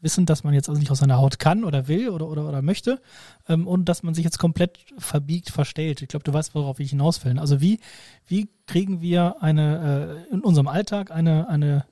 wissen, 0.04 0.26
dass 0.26 0.44
man 0.44 0.54
jetzt 0.54 0.68
also 0.68 0.78
nicht 0.78 0.92
aus 0.92 0.98
seiner 0.98 1.18
Haut 1.18 1.40
kann 1.40 1.64
oder 1.64 1.88
will 1.88 2.10
oder 2.10 2.28
oder, 2.28 2.46
oder 2.48 2.62
möchte 2.62 3.00
ähm, 3.48 3.66
und 3.66 3.86
dass 3.86 4.04
man 4.04 4.14
sich 4.14 4.24
jetzt 4.24 4.38
komplett 4.38 4.78
verbiegt, 4.98 5.50
verstellt. 5.50 6.02
Ich 6.02 6.08
glaube, 6.08 6.24
du 6.24 6.32
weißt, 6.32 6.54
worauf 6.54 6.78
ich 6.78 6.90
hinaus 6.90 7.24
will. 7.24 7.38
Also 7.38 7.60
wie 7.60 7.80
wie 8.26 8.48
kriegen 8.66 9.00
wir 9.00 9.42
eine 9.42 10.26
äh, 10.30 10.34
in 10.34 10.40
unserem 10.40 10.68
Alltag 10.68 11.10
eine 11.10 11.48
eine 11.48 11.84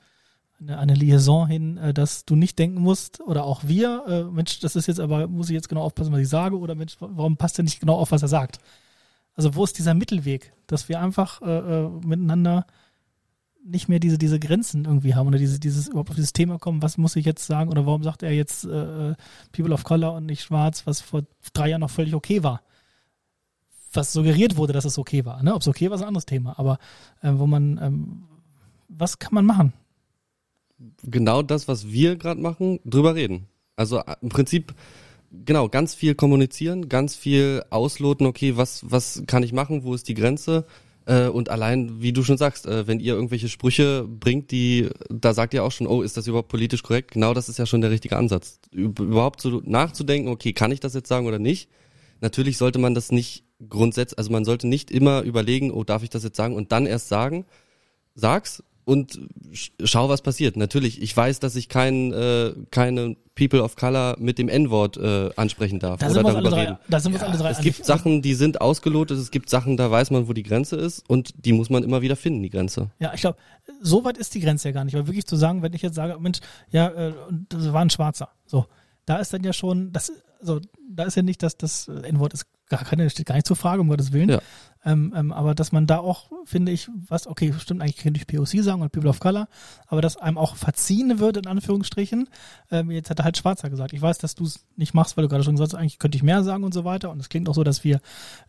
eine, 0.61 0.79
eine 0.79 0.95
Liaison 0.95 1.47
hin, 1.47 1.77
äh, 1.77 1.93
dass 1.93 2.25
du 2.25 2.37
nicht 2.37 2.59
denken 2.59 2.81
musst 2.81 3.21
oder 3.21 3.45
auch 3.45 3.63
wir, 3.65 4.05
äh, 4.07 4.23
Mensch, 4.25 4.61
das 4.61 4.77
ist 4.77 4.87
jetzt 4.87 5.01
aber, 5.01 5.27
muss 5.27 5.51
ich 5.51 5.55
jetzt 5.55 5.69
genau 5.69 5.83
aufpassen, 5.83 6.13
was 6.13 6.21
ich 6.21 6.29
sage 6.29 6.57
oder 6.59 6.75
Mensch, 6.75 6.97
warum 7.01 7.37
passt 7.37 7.59
er 7.59 7.65
nicht 7.65 7.81
genau 7.81 7.97
auf, 7.97 8.13
was 8.13 8.23
er 8.23 8.29
sagt? 8.29 8.61
Also 9.35 9.55
wo 9.55 9.65
ist 9.65 9.79
dieser 9.79 9.95
Mittelweg, 9.95 10.53
dass 10.67 10.89
wir 10.89 11.01
einfach 11.01 11.41
äh, 11.43 11.47
äh, 11.47 11.89
miteinander 12.05 12.67
nicht 13.65 13.89
mehr 13.89 14.01
diese, 14.01 14.19
diese 14.19 14.41
Grenzen 14.41 14.85
irgendwie 14.85 15.15
haben 15.15 15.29
oder 15.29 15.39
diese, 15.39 15.61
dieses 15.61 15.89
überhaupt 15.89 16.11
auf 16.11 16.17
dieses 16.17 16.33
Thema 16.33 16.59
kommen, 16.59 16.83
was 16.83 16.99
muss 16.99 17.17
ich 17.17 17.25
jetzt 17.25 17.47
sagen 17.47 17.71
oder 17.71 17.87
warum 17.87 18.03
sagt 18.03 18.23
er 18.23 18.33
jetzt 18.33 18.65
äh, 18.65 19.15
People 19.53 19.73
of 19.73 19.85
Color 19.85 20.15
und 20.15 20.27
nicht 20.27 20.43
schwarz, 20.43 20.87
was 20.87 21.01
vor 21.01 21.23
drei 21.53 21.69
Jahren 21.69 21.81
noch 21.81 21.91
völlig 21.91 22.15
okay 22.15 22.43
war. 22.43 22.63
Was 23.93 24.13
suggeriert 24.13 24.57
wurde, 24.57 24.73
dass 24.73 24.85
es 24.85 24.99
okay 24.99 25.25
war. 25.25 25.43
Ne? 25.43 25.55
Ob 25.55 25.61
es 25.61 25.69
okay 25.69 25.91
war, 25.91 25.97
ist 25.97 26.03
ein 26.03 26.09
anderes 26.09 26.27
Thema. 26.27 26.59
Aber 26.59 26.79
äh, 27.21 27.33
wo 27.35 27.47
man, 27.47 27.79
ähm, 27.83 28.25
was 28.89 29.19
kann 29.19 29.35
man 29.35 29.47
machen? 29.47 29.73
genau 31.05 31.43
das, 31.43 31.69
was 31.69 31.91
wir 31.91 32.17
gerade 32.17 32.41
machen, 32.41 32.81
drüber 32.85 33.15
reden. 33.15 33.47
Also 33.77 33.99
äh, 33.99 34.17
im 34.21 34.29
Prinzip 34.29 34.75
genau, 35.31 35.69
ganz 35.69 35.95
viel 35.95 36.15
kommunizieren, 36.15 36.89
ganz 36.89 37.17
viel 37.17 37.65
ausloten, 37.71 38.27
okay, 38.27 38.57
was, 38.57 38.91
was 38.91 39.23
kann 39.27 39.43
ich 39.43 39.53
machen, 39.53 39.85
wo 39.85 39.95
ist 39.95 40.09
die 40.09 40.15
Grenze? 40.15 40.67
Äh, 41.07 41.29
und 41.29 41.49
allein, 41.49 42.01
wie 42.01 42.13
du 42.13 42.23
schon 42.23 42.39
sagst, 42.39 42.67
äh, 42.67 42.87
wenn 42.87 43.01
ihr 43.01 43.15
irgendwelche 43.15 43.49
Sprüche 43.49 44.07
bringt, 44.07 44.51
die, 44.51 44.89
da 45.09 45.35
sagt 45.35 45.55
ihr 45.55 45.65
auch 45.65 45.73
schon, 45.73 45.87
oh, 45.87 46.03
ist 46.03 46.17
das 46.17 46.27
überhaupt 46.27 46.49
politisch 46.49 46.83
korrekt? 46.83 47.13
Genau 47.13 47.35
das 47.35 47.49
ist 47.49 47.59
ja 47.59 47.67
schon 47.67 47.81
der 47.81 47.91
richtige 47.91 48.17
Ansatz. 48.17 48.61
Überhaupt 48.71 49.41
so 49.41 49.61
nachzudenken, 49.65 50.29
okay, 50.29 50.53
kann 50.53 50.73
ich 50.73 50.81
das 50.81 50.95
jetzt 50.95 51.09
sagen 51.09 51.27
oder 51.27 51.39
nicht? 51.39 51.69
Natürlich 52.21 52.57
sollte 52.57 52.79
man 52.79 52.95
das 52.95 53.11
nicht 53.11 53.45
grundsätzlich, 53.69 54.19
also 54.19 54.31
man 54.31 54.45
sollte 54.45 54.69
nicht 54.69 54.91
immer 54.91 55.23
überlegen, 55.23 55.73
oh, 55.73 55.85
darf 55.85 56.03
ich 56.03 56.11
das 56.11 56.23
jetzt 56.23 56.37
sagen 56.37 56.55
und 56.55 56.73
dann 56.73 56.87
erst 56.87 57.09
sagen. 57.09 57.47
Sag's, 58.15 58.63
und 58.85 59.21
schau, 59.85 60.09
was 60.09 60.23
passiert. 60.23 60.57
Natürlich, 60.57 61.01
ich 61.01 61.17
weiß, 61.17 61.41
dass 61.41 61.57
ich 61.57 61.69
kein, 61.69 62.13
äh, 62.13 62.53
keine 62.71 63.17
People 63.35 63.63
of 63.63 63.77
Color 63.77 64.17
mit 64.19 64.39
dem 64.39 64.49
N-Wort 64.49 64.97
äh, 64.97 65.31
ansprechen 65.37 65.79
darf 65.79 66.01
Da 66.01 66.07
oder 66.07 66.15
sind 66.15 66.23
wir 66.25 66.29
uns 66.29 66.35
darüber 66.35 66.57
alle 66.57 66.57
drei, 66.57 66.73
reden. 66.73 66.79
da 66.89 67.01
sind 67.01 67.13
wir 67.13 67.21
Ja, 67.21 67.27
alle 67.27 67.39
drei 67.39 67.51
Es 67.51 67.61
gibt 67.61 67.85
Sachen, 67.85 68.23
die 68.23 68.35
sind 68.35 68.61
ausgelotet, 68.61 69.19
es 69.19 69.31
gibt 69.31 69.49
Sachen, 69.49 69.77
da 69.77 69.91
weiß 69.91 70.11
man, 70.11 70.29
wo 70.29 70.33
die 70.33 70.43
Grenze 70.43 70.77
ist 70.77 71.09
und 71.09 71.33
die 71.47 71.53
muss 71.53 71.71
man 71.71 71.83
immer 71.83 72.03
wieder 72.03 72.17
finden, 72.17 72.43
die 72.43 72.51
Grenze. 72.51 72.91
Ja, 72.99 73.13
ich 73.15 73.21
glaube, 73.21 73.39
so 73.81 74.05
weit 74.05 74.19
ist 74.19 74.35
die 74.35 74.41
Grenze 74.41 74.69
ja 74.69 74.73
gar 74.73 74.85
nicht. 74.85 74.95
Aber 74.97 75.07
wirklich 75.07 75.27
zu 75.27 75.37
sagen, 75.37 75.63
wenn 75.63 75.73
ich 75.73 75.83
jetzt 75.83 75.95
sage, 75.95 76.19
Mensch, 76.21 76.41
ja, 76.71 76.89
äh, 76.89 77.13
das 77.49 77.73
war 77.73 77.81
ein 77.83 77.91
Schwarzer. 77.91 78.29
So, 78.47 78.67
da 79.07 79.17
ist 79.17 79.33
dann 79.33 79.45
ja 79.45 79.53
schon, 79.53 79.93
das, 79.93 80.13
also, 80.41 80.61
da 80.91 81.05
ist 81.05 81.17
ja 81.17 81.23
nicht, 81.23 81.43
dass 81.43 81.57
das 81.57 81.89
N-Wort 81.89 82.35
ist 82.35 82.47
gar 82.73 82.85
keine, 82.85 83.09
steht 83.11 83.27
gar 83.27 83.35
nicht 83.35 83.47
zur 83.47 83.57
Frage, 83.57 83.81
um 83.81 83.89
Gottes 83.89 84.13
Willen. 84.13 84.31
Ja. 84.31 84.41
Ähm, 84.85 85.15
ähm, 85.17 85.33
aber 85.33 85.55
dass 85.55 85.71
man 85.71 85.87
da 85.87 85.99
auch, 85.99 86.31
finde 86.45 86.73
ich, 86.73 86.89
was, 87.09 87.29
okay, 87.29 87.55
stimmt, 87.57 87.83
eigentlich 87.83 87.99
könnte 87.99 88.19
ich 88.19 88.27
POC 88.27 88.65
sagen 88.65 88.83
und 88.83 88.91
People 88.91 89.11
of 89.11 89.21
Color, 89.21 89.47
aber 89.87 90.03
dass 90.03 90.17
einem 90.17 90.39
auch 90.39 90.57
verziehen 90.57 91.21
wird, 91.21 91.37
in 91.37 91.47
Anführungsstrichen. 91.47 92.29
Ähm, 92.71 92.91
jetzt 92.91 93.09
hat 93.09 93.21
er 93.21 93.25
halt 93.25 93.37
Schwarzer 93.37 93.71
gesagt. 93.71 93.93
Ich 93.93 94.03
weiß, 94.03 94.19
dass 94.19 94.35
du 94.35 94.45
es 94.45 94.67
nicht 94.77 94.93
machst, 94.93 95.17
weil 95.17 95.23
du 95.23 95.29
gerade 95.29 95.45
schon 95.45 95.55
gesagt 95.55 95.73
hast, 95.73 95.79
eigentlich 95.79 96.01
könnte 96.01 96.17
ich 96.17 96.25
mehr 96.25 96.43
sagen 96.43 96.65
und 96.65 96.75
so 96.75 96.85
weiter. 96.85 97.11
Und 97.11 97.21
es 97.21 97.29
klingt 97.29 97.49
auch 97.49 97.55
so, 97.55 97.63
dass 97.63 97.85
wir 97.85 98.01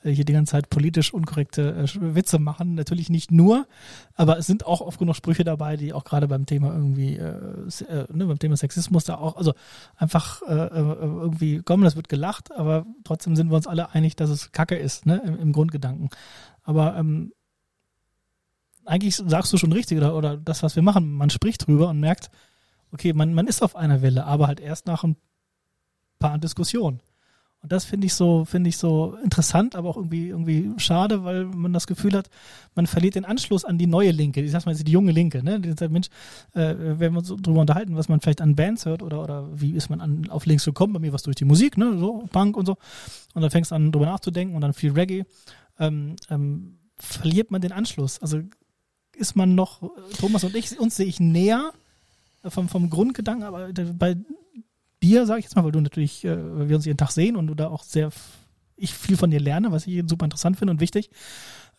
äh, 0.03 0.09
hier 0.09 0.26
die 0.26 0.34
ganze 0.34 0.51
Zeit 0.51 0.71
politisch 0.71 1.13
unkorrekte 1.13 1.86
äh, 1.86 2.15
Witze 2.15 2.39
machen. 2.39 2.74
Natürlich 2.74 3.09
nicht 3.11 3.32
nur, 3.32 3.67
aber 4.15 4.39
es 4.39 4.47
sind 4.47 4.65
auch 4.65 4.82
oft 4.82 4.97
genug 4.97 5.15
Sprüche 5.15 5.43
dabei, 5.43 5.78
die 5.78 5.93
auch 5.93 6.03
gerade 6.03 6.28
beim 6.28 6.47
Thema 6.47 6.74
irgendwie, 6.74 7.15
äh, 7.15 7.30
äh, 7.89 8.05
ne, 8.11 8.26
beim 8.26 8.39
Thema 8.39 8.57
Sexismus 8.57 9.03
da 9.03 9.15
auch, 9.15 9.38
also 9.38 9.53
einfach 9.97 10.41
äh, 10.43 10.53
äh, 10.53 10.95
irgendwie 10.99 11.61
kommen, 11.61 11.84
das 11.84 11.95
wird 11.95 12.09
gelacht, 12.09 12.51
aber 12.51 12.88
trotzdem 13.03 13.36
sind 13.36 13.51
wir 13.51 13.55
uns 13.55 13.67
alle 13.67 13.91
einig, 13.91 14.12
dass 14.16 14.30
es 14.30 14.51
Kacke 14.51 14.76
ist, 14.76 15.05
ne, 15.05 15.22
im, 15.26 15.38
im 15.38 15.51
Grundgedanken. 15.53 16.09
Aber 16.64 16.95
ähm, 16.97 17.34
eigentlich 18.86 19.16
sagst 19.16 19.53
du 19.53 19.57
schon 19.57 19.72
richtig, 19.72 19.97
oder, 19.97 20.16
oder 20.16 20.38
das, 20.38 20.64
was 20.64 20.76
wir 20.76 20.84
machen, 20.84 21.11
man 21.14 21.30
spricht 21.30 21.68
drüber 21.68 21.89
und 21.89 21.99
merkt, 21.99 22.30
okay, 22.91 23.14
man, 23.14 23.34
man 23.34 23.47
ist 23.47 23.61
auf 23.61 23.76
einer 23.76 24.01
Welle, 24.01 24.26
aber 24.26 24.47
halt 24.47 24.59
erst 24.59 24.88
nach 24.88 25.03
ein 25.03 25.16
paar 26.20 26.38
Diskussionen. 26.38 27.01
Und 27.64 27.72
das 27.72 27.86
finde 27.86 28.07
ich 28.07 28.14
so, 28.14 28.43
finde 28.43 28.68
ich 28.68 28.78
so 28.78 29.18
interessant, 29.24 29.76
aber 29.78 29.89
auch 29.89 29.95
irgendwie, 29.95 30.28
irgendwie 30.28 30.70
schade, 30.78 31.24
weil 31.24 31.45
man 31.45 31.72
das 31.72 31.88
Gefühl 31.88 32.11
hat, 32.11 32.30
man 32.76 32.88
verliert 32.88 33.16
den 33.16 33.24
Anschluss 33.24 33.64
an 33.64 33.78
die 33.78 33.88
neue 33.88 34.11
Linke. 34.11 34.41
Ich 34.41 34.51
sag 34.51 34.66
mal 34.66 34.76
die 34.76 34.91
junge 34.91 35.14
Linke, 35.14 35.41
ne? 35.41 35.61
Die 35.61 35.72
sagt, 35.72 35.89
Mensch, 35.89 36.09
äh, 36.55 36.76
wenn 36.78 37.14
wir 37.14 37.20
uns 37.20 37.30
so 37.30 37.38
drüber 37.38 37.61
unterhalten, 37.61 37.95
was 37.95 38.09
man 38.09 38.20
vielleicht 38.20 38.41
an 38.41 38.57
Bands 38.57 38.86
hört 38.86 39.01
oder, 39.01 39.24
oder 39.24 39.47
wie 39.53 39.72
ist 39.72 39.89
man 39.89 40.01
an, 40.01 40.30
auf 40.30 40.45
Links 40.45 40.66
gekommen, 40.66 40.91
bei 40.91 40.99
mir 40.99 41.14
was 41.14 41.24
durch 41.24 41.38
die 41.38 41.45
Musik, 41.45 41.78
ne? 41.78 41.97
So, 41.97 42.26
Punk 42.34 42.57
und 42.57 42.66
so. 42.66 42.76
Und 43.34 43.41
dann 43.41 43.49
fängst 43.49 43.72
du 43.72 43.76
an, 43.76 43.93
drüber 43.93 44.07
nachzudenken 44.07 44.55
und 44.55 44.61
dann 44.61 44.74
viel 44.74 44.91
Reggae. 44.91 45.24
Ähm, 45.80 46.18
ähm, 46.30 46.80
verliert 46.97 47.49
man 47.49 47.61
den 47.61 47.72
Anschluss. 47.72 48.20
Also 48.20 48.41
ist 49.16 49.38
man 49.38 49.55
noch, 49.55 49.89
Thomas 50.20 50.43
und 50.43 50.53
ich, 50.53 50.78
uns 50.78 50.97
sehe 50.97 51.05
ich 51.05 51.22
näher 51.22 51.72
äh, 52.43 52.49
vom, 52.49 52.68
vom 52.68 52.89
Grundgedanken, 52.89 53.45
aber 53.45 53.70
bei 53.72 54.18
dir, 55.04 55.26
sage 55.26 55.39
ich 55.39 55.45
jetzt 55.45 55.56
mal, 55.56 55.64
weil 55.64 55.72
du 55.72 55.82
natürlich, 55.82 56.24
äh, 56.26 56.38
weil 56.38 56.70
wir 56.70 56.76
uns 56.78 56.86
jeden 56.86 56.97
Tag 56.97 57.12
sehen 57.12 57.36
und 57.36 57.47
du 57.47 57.54
da 57.56 57.68
auch 57.68 57.84
sehr, 57.84 58.10
ich 58.76 58.93
viel 58.93 59.18
von 59.18 59.30
dir 59.30 59.39
lerne, 59.39 59.72
was 59.72 59.86
ich 59.86 60.04
super 60.08 60.26
interessant 60.26 60.58
finde 60.58 60.72
und 60.72 60.80
wichtig. 60.80 61.10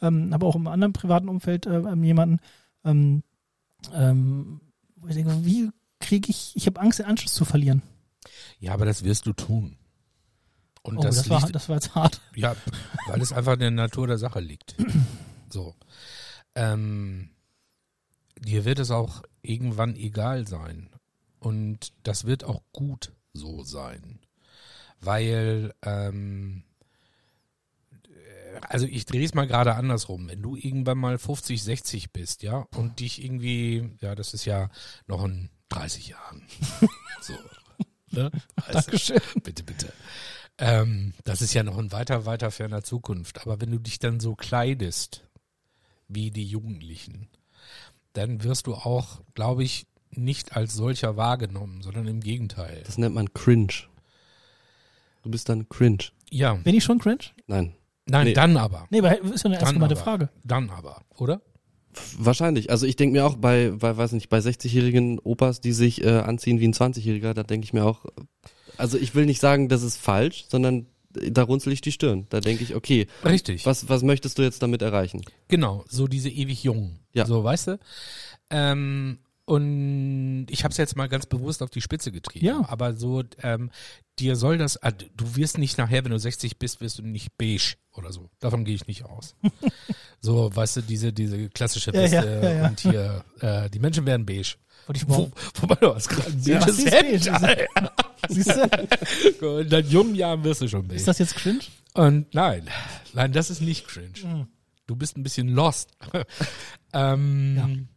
Ähm, 0.00 0.32
aber 0.32 0.46
auch 0.46 0.56
im 0.56 0.66
anderen 0.66 0.92
privaten 0.92 1.28
Umfeld 1.28 1.66
äh, 1.66 1.78
ähm, 1.78 2.04
jemanden, 2.04 2.40
ähm, 2.84 3.22
ähm, 3.92 4.60
wo 4.96 5.08
ich 5.08 5.14
denke, 5.14 5.44
wie 5.44 5.70
kriege 6.00 6.30
ich, 6.30 6.52
ich 6.54 6.66
habe 6.66 6.80
Angst, 6.80 6.98
den 6.98 7.06
Anschluss 7.06 7.34
zu 7.34 7.44
verlieren. 7.44 7.82
Ja, 8.58 8.74
aber 8.74 8.84
das 8.84 9.04
wirst 9.04 9.26
du 9.26 9.32
tun. 9.32 9.76
Und 10.82 10.98
Oh, 10.98 11.02
das, 11.02 11.16
das, 11.16 11.30
war, 11.30 11.40
liegt, 11.40 11.54
das 11.54 11.68
war 11.68 11.76
jetzt 11.76 11.94
hart. 11.94 12.20
ja, 12.34 12.54
weil 13.06 13.20
es 13.22 13.32
einfach 13.32 13.54
in 13.54 13.60
der 13.60 13.70
Natur 13.70 14.06
der 14.06 14.18
Sache 14.18 14.40
liegt. 14.40 14.76
So. 15.50 15.76
Ähm, 16.56 17.30
dir 18.40 18.64
wird 18.64 18.80
es 18.80 18.90
auch 18.90 19.22
irgendwann 19.40 19.94
egal 19.94 20.48
sein. 20.48 20.90
Und 21.38 21.92
das 22.02 22.24
wird 22.24 22.42
auch 22.42 22.62
gut 22.72 23.13
so 23.34 23.62
sein. 23.62 24.20
Weil, 25.00 25.74
ähm, 25.82 26.62
also 28.62 28.86
ich 28.86 29.04
drehe 29.04 29.24
es 29.24 29.34
mal 29.34 29.46
gerade 29.46 29.74
andersrum. 29.74 30.28
Wenn 30.28 30.40
du 30.40 30.56
irgendwann 30.56 30.98
mal 30.98 31.18
50, 31.18 31.62
60 31.62 32.12
bist, 32.12 32.42
ja, 32.42 32.66
und 32.76 33.00
dich 33.00 33.22
irgendwie, 33.22 33.90
ja, 34.00 34.14
das 34.14 34.32
ist 34.32 34.46
ja 34.46 34.70
noch 35.06 35.24
in 35.24 35.50
30 35.68 36.08
Jahren. 36.08 36.42
so. 37.20 37.34
Ne? 38.10 38.30
Also, 38.56 38.72
Dankeschön. 38.72 39.20
Bitte, 39.42 39.64
bitte. 39.64 39.92
Ähm, 40.58 41.14
das 41.24 41.42
ist 41.42 41.52
ja 41.52 41.64
noch 41.64 41.78
ein 41.78 41.92
weiter, 41.92 42.26
weiter 42.26 42.50
ferner 42.50 42.82
Zukunft. 42.82 43.42
Aber 43.42 43.60
wenn 43.60 43.72
du 43.72 43.78
dich 43.78 43.98
dann 43.98 44.20
so 44.20 44.36
kleidest, 44.36 45.24
wie 46.08 46.30
die 46.30 46.46
Jugendlichen, 46.46 47.28
dann 48.12 48.44
wirst 48.44 48.68
du 48.68 48.74
auch, 48.74 49.20
glaube 49.34 49.64
ich, 49.64 49.86
nicht 50.16 50.56
als 50.56 50.74
solcher 50.74 51.16
wahrgenommen, 51.16 51.82
sondern 51.82 52.06
im 52.06 52.20
Gegenteil. 52.20 52.82
Das 52.86 52.98
nennt 52.98 53.14
man 53.14 53.32
cringe. 53.32 53.72
Du 55.22 55.30
bist 55.30 55.48
dann 55.48 55.68
cringe. 55.68 56.04
Ja, 56.30 56.54
Bin 56.54 56.74
ich 56.74 56.84
schon 56.84 56.98
cringe? 56.98 57.18
Nein. 57.46 57.74
nein, 58.06 58.26
Nee. 58.26 58.32
dann 58.34 58.56
aber. 58.56 58.86
Nee, 58.90 58.98
aber 58.98 59.20
ist 59.22 59.42
ja 59.44 59.46
eine 59.50 59.58
erste 59.58 59.74
gemeinte 59.74 59.96
aber. 59.96 60.04
Frage. 60.04 60.28
Dann 60.44 60.70
aber, 60.70 61.02
oder? 61.16 61.40
Wahrscheinlich. 62.18 62.70
Also 62.70 62.86
ich 62.86 62.96
denke 62.96 63.12
mir 63.12 63.24
auch 63.24 63.36
bei, 63.36 63.70
bei, 63.70 63.96
weiß 63.96 64.12
nicht, 64.12 64.28
bei 64.28 64.38
60-jährigen 64.38 65.18
Opas, 65.20 65.60
die 65.60 65.72
sich 65.72 66.02
äh, 66.02 66.08
anziehen 66.18 66.58
wie 66.60 66.66
ein 66.68 66.74
20-Jähriger, 66.74 67.34
da 67.34 67.42
denke 67.44 67.64
ich 67.64 67.72
mir 67.72 67.84
auch, 67.84 68.04
also 68.76 68.98
ich 68.98 69.14
will 69.14 69.26
nicht 69.26 69.40
sagen, 69.40 69.68
das 69.68 69.82
ist 69.82 69.96
falsch, 69.96 70.46
sondern 70.48 70.86
da 71.12 71.44
runzel 71.44 71.72
ich 71.72 71.80
die 71.80 71.92
Stirn. 71.92 72.26
Da 72.30 72.40
denke 72.40 72.64
ich, 72.64 72.74
okay, 72.74 73.06
Richtig. 73.24 73.64
was, 73.64 73.88
was 73.88 74.02
möchtest 74.02 74.38
du 74.38 74.42
jetzt 74.42 74.62
damit 74.62 74.82
erreichen? 74.82 75.22
Genau, 75.46 75.84
so 75.88 76.08
diese 76.08 76.28
ewig 76.28 76.64
Jungen. 76.64 76.98
Ja. 77.12 77.26
So, 77.26 77.44
weißt 77.44 77.68
du? 77.68 77.78
Ähm, 78.50 79.18
und 79.46 80.46
ich 80.48 80.64
habe 80.64 80.72
es 80.72 80.78
jetzt 80.78 80.96
mal 80.96 81.08
ganz 81.08 81.26
bewusst 81.26 81.62
auf 81.62 81.70
die 81.70 81.80
Spitze 81.82 82.10
getrieben. 82.12 82.46
Ja. 82.46 82.64
Aber 82.68 82.94
so, 82.94 83.22
ähm, 83.42 83.70
dir 84.18 84.36
soll 84.36 84.56
das, 84.58 84.82
ah, 84.82 84.90
du 84.92 85.36
wirst 85.36 85.58
nicht 85.58 85.76
nachher, 85.76 86.02
wenn 86.04 86.12
du 86.12 86.18
60 86.18 86.58
bist, 86.58 86.80
wirst 86.80 86.98
du 86.98 87.02
nicht 87.02 87.36
beige 87.36 87.74
oder 87.92 88.10
so. 88.12 88.30
Davon 88.40 88.64
gehe 88.64 88.74
ich 88.74 88.86
nicht 88.86 89.04
aus. 89.04 89.36
so, 90.20 90.54
weißt 90.54 90.76
du, 90.78 90.82
diese, 90.82 91.12
diese 91.12 91.48
klassische 91.50 91.92
Ja, 91.92 92.06
ja, 92.06 92.24
ja, 92.24 92.52
ja. 92.54 92.68
und 92.68 92.80
hier, 92.80 93.24
äh, 93.40 93.68
die 93.70 93.78
Menschen 93.80 94.06
werden 94.06 94.24
beige. 94.24 94.54
Wollte 94.86 95.00
ich 95.02 95.08
Wo, 95.08 95.30
wobei 95.60 95.74
du 95.76 95.94
hast 95.94 96.08
gerade 96.08 96.30
ein 96.30 96.42
Ja, 96.42 96.58
beiges 96.60 96.84
Hemd. 96.86 97.40
beige. 97.42 97.66
Siehst 98.30 98.50
du? 99.40 99.58
In 99.60 99.68
deinen 99.68 99.90
jungen 99.90 100.14
Jahren 100.14 100.42
wirst 100.44 100.62
du 100.62 100.68
schon 100.68 100.82
beige. 100.88 100.96
Ist 100.96 101.08
das 101.08 101.18
jetzt 101.18 101.36
cringe? 101.36 101.60
Und 101.92 102.32
nein, 102.34 102.68
nein, 103.12 103.32
das 103.32 103.50
ist 103.50 103.60
nicht 103.60 103.86
cringe. 103.86 104.12
Mhm. 104.24 104.46
Du 104.86 104.96
bist 104.96 105.16
ein 105.16 105.22
bisschen 105.22 105.48
lost. 105.48 105.90
ähm. 106.92 107.88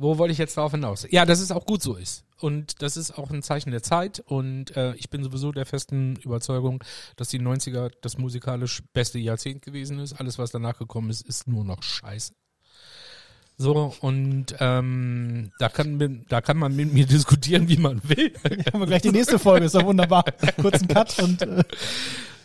Wo 0.00 0.16
wollte 0.16 0.32
ich 0.32 0.38
jetzt 0.38 0.56
darauf 0.56 0.70
hinaus? 0.70 1.06
Ja, 1.10 1.26
dass 1.26 1.40
es 1.40 1.50
auch 1.50 1.66
gut 1.66 1.82
so 1.82 1.96
ist. 1.96 2.24
Und 2.40 2.82
das 2.82 2.96
ist 2.96 3.18
auch 3.18 3.30
ein 3.30 3.42
Zeichen 3.42 3.72
der 3.72 3.82
Zeit. 3.82 4.20
Und 4.20 4.76
äh, 4.76 4.94
ich 4.94 5.10
bin 5.10 5.24
sowieso 5.24 5.50
der 5.50 5.66
festen 5.66 6.14
Überzeugung, 6.22 6.84
dass 7.16 7.28
die 7.28 7.40
90er 7.40 7.90
das 8.00 8.16
musikalisch 8.16 8.82
beste 8.92 9.18
Jahrzehnt 9.18 9.62
gewesen 9.62 9.98
ist. 9.98 10.12
Alles, 10.12 10.38
was 10.38 10.52
danach 10.52 10.78
gekommen 10.78 11.10
ist, 11.10 11.22
ist 11.22 11.48
nur 11.48 11.64
noch 11.64 11.82
scheiße. 11.82 12.32
So, 13.56 13.92
und 14.00 14.54
ähm, 14.60 15.50
da, 15.58 15.68
kann, 15.68 16.24
da 16.28 16.40
kann 16.42 16.58
man 16.58 16.76
mit 16.76 16.92
mir 16.92 17.06
diskutieren, 17.06 17.68
wie 17.68 17.76
man 17.76 18.00
will. 18.08 18.32
Haben 18.72 18.78
wir 18.78 18.86
gleich 18.86 19.02
die 19.02 19.10
nächste 19.10 19.40
Folge, 19.40 19.66
ist 19.66 19.74
doch 19.74 19.84
wunderbar. 19.84 20.24
Kurzen 20.60 20.86
Cut 20.86 21.18
und 21.18 21.42
äh, 21.42 21.64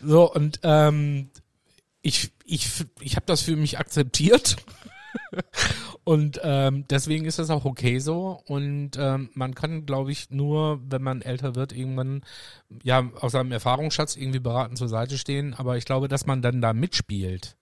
So, 0.02 0.32
und 0.32 0.58
ähm, 0.64 1.30
ich, 2.02 2.32
ich, 2.44 2.68
ich 3.00 3.14
habe 3.14 3.26
das 3.26 3.42
für 3.42 3.54
mich 3.54 3.78
akzeptiert. 3.78 4.56
Und 6.04 6.40
ähm, 6.42 6.84
deswegen 6.88 7.24
ist 7.24 7.38
das 7.38 7.50
auch 7.50 7.64
okay 7.64 7.98
so. 7.98 8.40
Und 8.46 8.92
ähm, 8.98 9.30
man 9.34 9.54
kann, 9.54 9.86
glaube 9.86 10.12
ich, 10.12 10.30
nur, 10.30 10.80
wenn 10.88 11.02
man 11.02 11.22
älter 11.22 11.54
wird, 11.54 11.72
irgendwann 11.72 12.22
ja 12.82 13.08
aus 13.20 13.32
seinem 13.32 13.52
Erfahrungsschatz 13.52 14.16
irgendwie 14.16 14.40
beraten 14.40 14.76
zur 14.76 14.88
Seite 14.88 15.18
stehen. 15.18 15.54
Aber 15.54 15.76
ich 15.76 15.84
glaube, 15.84 16.08
dass 16.08 16.26
man 16.26 16.42
dann 16.42 16.60
da 16.60 16.72
mitspielt. 16.72 17.56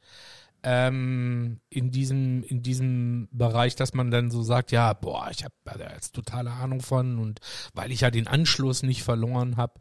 Ähm, 0.65 1.61
in 1.71 1.91
diesem 1.91 2.45
in 2.45 2.63
diesem 2.63 3.29
Bereich, 3.33 3.75
dass 3.75 3.95
man 3.95 4.13
dann 4.13 4.31
so 4.31 4.43
sagt, 4.43 4.71
ja, 4.71 4.93
boah, 4.93 5.29
ich 5.33 5.43
habe 5.43 5.55
da 5.65 5.93
jetzt 5.93 6.15
totale 6.15 6.53
Ahnung 6.53 6.81
von 6.81 7.19
und 7.19 7.41
weil 7.75 7.91
ich 7.91 8.03
ja 8.03 8.13
den 8.13 8.29
Anschluss 8.29 8.85
nicht 8.85 9.03
verloren 9.03 9.57
habe, 9.57 9.81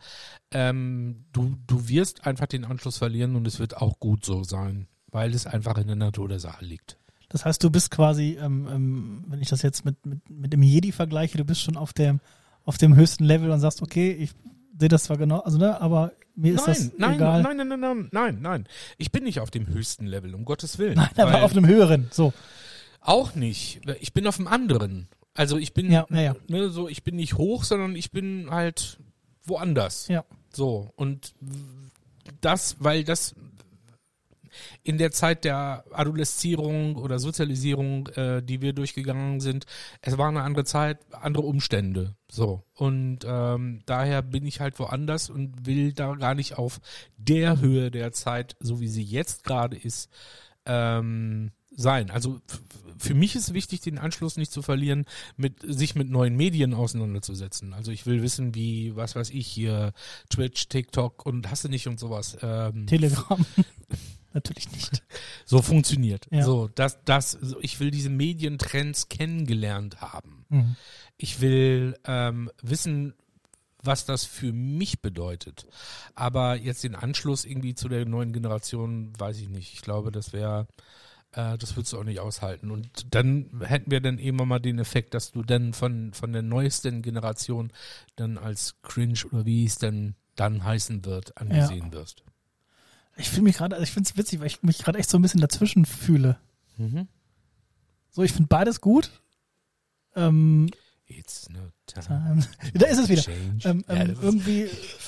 ähm, 0.51 1.25
du, 1.33 1.55
du 1.67 1.87
wirst 1.87 2.25
einfach 2.25 2.47
den 2.47 2.65
Anschluss 2.65 2.97
verlieren 2.97 3.35
und 3.35 3.45
es 3.45 3.59
wird 3.59 3.77
auch 3.77 3.99
gut 3.99 4.25
so 4.25 4.43
sein, 4.43 4.87
weil 5.11 5.35
es 5.35 5.45
einfach 5.45 5.77
in 5.77 5.85
der 5.85 5.95
Natur 5.95 6.27
der 6.27 6.39
Sache 6.39 6.65
liegt. 6.65 6.97
Das 7.31 7.45
heißt, 7.45 7.63
du 7.63 7.69
bist 7.69 7.91
quasi, 7.91 8.37
ähm, 8.41 8.67
ähm, 8.69 9.23
wenn 9.27 9.41
ich 9.41 9.47
das 9.47 9.61
jetzt 9.61 9.85
mit, 9.85 10.05
mit, 10.05 10.29
mit 10.29 10.51
dem 10.51 10.61
Jedi 10.61 10.91
vergleiche, 10.91 11.37
du 11.37 11.45
bist 11.45 11.61
schon 11.61 11.77
auf 11.77 11.93
dem, 11.93 12.19
auf 12.65 12.77
dem 12.77 12.95
höchsten 12.95 13.23
Level 13.23 13.49
und 13.51 13.61
sagst, 13.61 13.81
okay, 13.81 14.11
ich 14.11 14.31
sehe 14.77 14.89
das 14.89 15.03
zwar 15.03 15.17
genau, 15.17 15.39
also 15.39 15.57
ne, 15.57 15.79
aber 15.79 16.11
mir 16.35 16.55
ist 16.55 16.67
nein, 16.67 16.75
das 16.75 16.91
nein, 16.97 17.15
egal. 17.15 17.41
nein, 17.41 17.57
nein, 17.57 17.67
nein, 17.67 17.79
nein, 17.79 18.09
nein, 18.11 18.41
nein. 18.41 18.67
Ich 18.97 19.11
bin 19.11 19.23
nicht 19.23 19.39
auf 19.39 19.49
dem 19.49 19.67
höchsten 19.67 20.05
Level, 20.05 20.35
um 20.35 20.43
Gottes 20.43 20.77
Willen. 20.77 20.95
Nein, 20.95 21.09
aber 21.15 21.43
auf 21.43 21.51
einem 21.51 21.65
höheren. 21.67 22.07
So. 22.11 22.33
Auch 22.99 23.35
nicht. 23.35 23.81
Ich 24.01 24.13
bin 24.13 24.27
auf 24.27 24.35
dem 24.35 24.47
anderen. 24.47 25.07
Also 25.33 25.57
ich 25.57 25.73
bin, 25.73 25.89
Ja, 25.89 26.05
ja, 26.09 26.21
ja. 26.21 26.35
Ne, 26.49 26.69
so, 26.69 26.89
ich 26.89 27.03
bin 27.03 27.15
nicht 27.15 27.37
hoch, 27.37 27.63
sondern 27.63 27.95
ich 27.95 28.11
bin 28.11 28.49
halt 28.51 28.97
woanders. 29.45 30.07
Ja. 30.09 30.25
So. 30.53 30.91
Und 30.95 31.33
das, 32.41 32.77
weil 32.79 33.03
das 33.03 33.35
in 34.83 34.97
der 34.97 35.11
Zeit 35.11 35.45
der 35.45 35.83
Adoleszierung 35.91 36.95
oder 36.95 37.19
Sozialisierung, 37.19 38.07
äh, 38.09 38.41
die 38.41 38.61
wir 38.61 38.73
durchgegangen 38.73 39.39
sind, 39.39 39.65
es 40.01 40.17
war 40.17 40.29
eine 40.29 40.43
andere 40.43 40.65
Zeit, 40.65 40.99
andere 41.11 41.43
Umstände. 41.43 42.15
So. 42.29 42.63
Und 42.73 43.19
ähm, 43.25 43.81
daher 43.85 44.21
bin 44.21 44.45
ich 44.45 44.59
halt 44.59 44.79
woanders 44.79 45.29
und 45.29 45.65
will 45.65 45.93
da 45.93 46.15
gar 46.15 46.35
nicht 46.35 46.57
auf 46.57 46.79
der 47.17 47.59
Höhe 47.59 47.91
der 47.91 48.11
Zeit, 48.11 48.55
so 48.59 48.79
wie 48.79 48.87
sie 48.87 49.03
jetzt 49.03 49.43
gerade 49.43 49.77
ist, 49.77 50.09
ähm, 50.65 51.51
sein. 51.75 52.11
Also 52.11 52.41
für 52.97 53.13
mich 53.13 53.35
ist 53.35 53.53
wichtig, 53.53 53.81
den 53.81 53.97
Anschluss 53.97 54.37
nicht 54.37 54.51
zu 54.51 54.61
verlieren, 54.61 55.05
mit 55.35 55.55
sich 55.63 55.95
mit 55.95 56.09
neuen 56.09 56.35
Medien 56.35 56.73
auseinanderzusetzen. 56.73 57.73
Also 57.73 57.91
ich 57.91 58.05
will 58.05 58.21
wissen, 58.21 58.53
wie, 58.55 58.95
was 58.95 59.15
weiß 59.15 59.31
ich, 59.31 59.47
hier 59.47 59.93
Twitch, 60.29 60.67
TikTok 60.67 61.25
und 61.25 61.49
hasse 61.49 61.69
nicht 61.69 61.87
und 61.87 61.99
sowas. 61.99 62.37
Ähm, 62.41 62.85
Telegram. 62.87 63.45
Natürlich 64.33 64.71
nicht. 64.71 65.03
so 65.45 65.61
funktioniert. 65.61 66.27
Ja. 66.31 66.43
So, 66.43 66.69
das, 66.73 66.99
das, 67.03 67.37
ich 67.61 67.79
will 67.79 67.91
diese 67.91 68.09
Medientrends 68.09 69.09
kennengelernt 69.09 70.01
haben. 70.01 70.45
Mhm. 70.49 70.75
Ich 71.17 71.41
will 71.41 71.97
ähm, 72.05 72.49
wissen, 72.61 73.13
was 73.83 74.05
das 74.05 74.25
für 74.25 74.53
mich 74.53 75.01
bedeutet. 75.01 75.67
Aber 76.15 76.55
jetzt 76.55 76.83
den 76.83 76.95
Anschluss 76.95 77.45
irgendwie 77.45 77.75
zu 77.75 77.89
der 77.89 78.05
neuen 78.05 78.33
Generation, 78.33 79.13
weiß 79.17 79.39
ich 79.39 79.49
nicht. 79.49 79.73
Ich 79.73 79.81
glaube, 79.81 80.11
das 80.11 80.33
wäre, 80.33 80.67
äh, 81.31 81.57
das 81.57 81.75
würdest 81.75 81.93
du 81.93 81.99
auch 81.99 82.03
nicht 82.03 82.19
aushalten. 82.19 82.71
Und 82.71 83.13
dann 83.13 83.61
hätten 83.61 83.91
wir 83.91 84.01
dann 84.01 84.19
eben 84.19 84.37
mal 84.37 84.59
den 84.59 84.79
Effekt, 84.79 85.13
dass 85.13 85.31
du 85.31 85.43
dann 85.43 85.73
von, 85.73 86.13
von 86.13 86.31
der 86.31 86.43
neuesten 86.43 87.01
Generation 87.01 87.71
dann 88.15 88.37
als 88.37 88.75
cringe 88.83 89.19
oder 89.31 89.45
wie 89.45 89.65
es 89.65 89.77
denn 89.77 90.15
dann 90.35 90.63
heißen 90.63 91.05
wird, 91.05 91.37
angesehen 91.37 91.91
wirst. 91.91 92.23
Ich 93.21 93.29
fühle 93.29 93.43
mich 93.43 93.57
gerade, 93.57 93.75
also 93.75 93.83
ich 93.83 93.91
finde 93.91 94.09
es 94.09 94.17
witzig, 94.17 94.39
weil 94.39 94.47
ich 94.47 94.63
mich 94.63 94.79
gerade 94.79 94.99
echt 94.99 95.09
so 95.09 95.17
ein 95.17 95.21
bisschen 95.21 95.41
dazwischen 95.41 95.85
fühle. 95.85 96.37
Mhm. 96.77 97.07
So, 98.09 98.23
ich 98.23 98.31
finde 98.33 98.47
beides 98.47 98.81
gut. 98.81 99.11
Ähm, 100.15 100.69
It's 101.07 101.49
no 101.49 101.59
time. 101.87 102.43
ähm, 102.63 102.71
da 102.73 102.87
ist 102.87 102.97
es 102.99 103.09
wieder. 103.09 103.21
Change. 103.21 103.67
Ähm, 103.67 103.83
Ja, 103.87 103.95
ähm, 103.95 104.17
irgendwie 104.21 104.67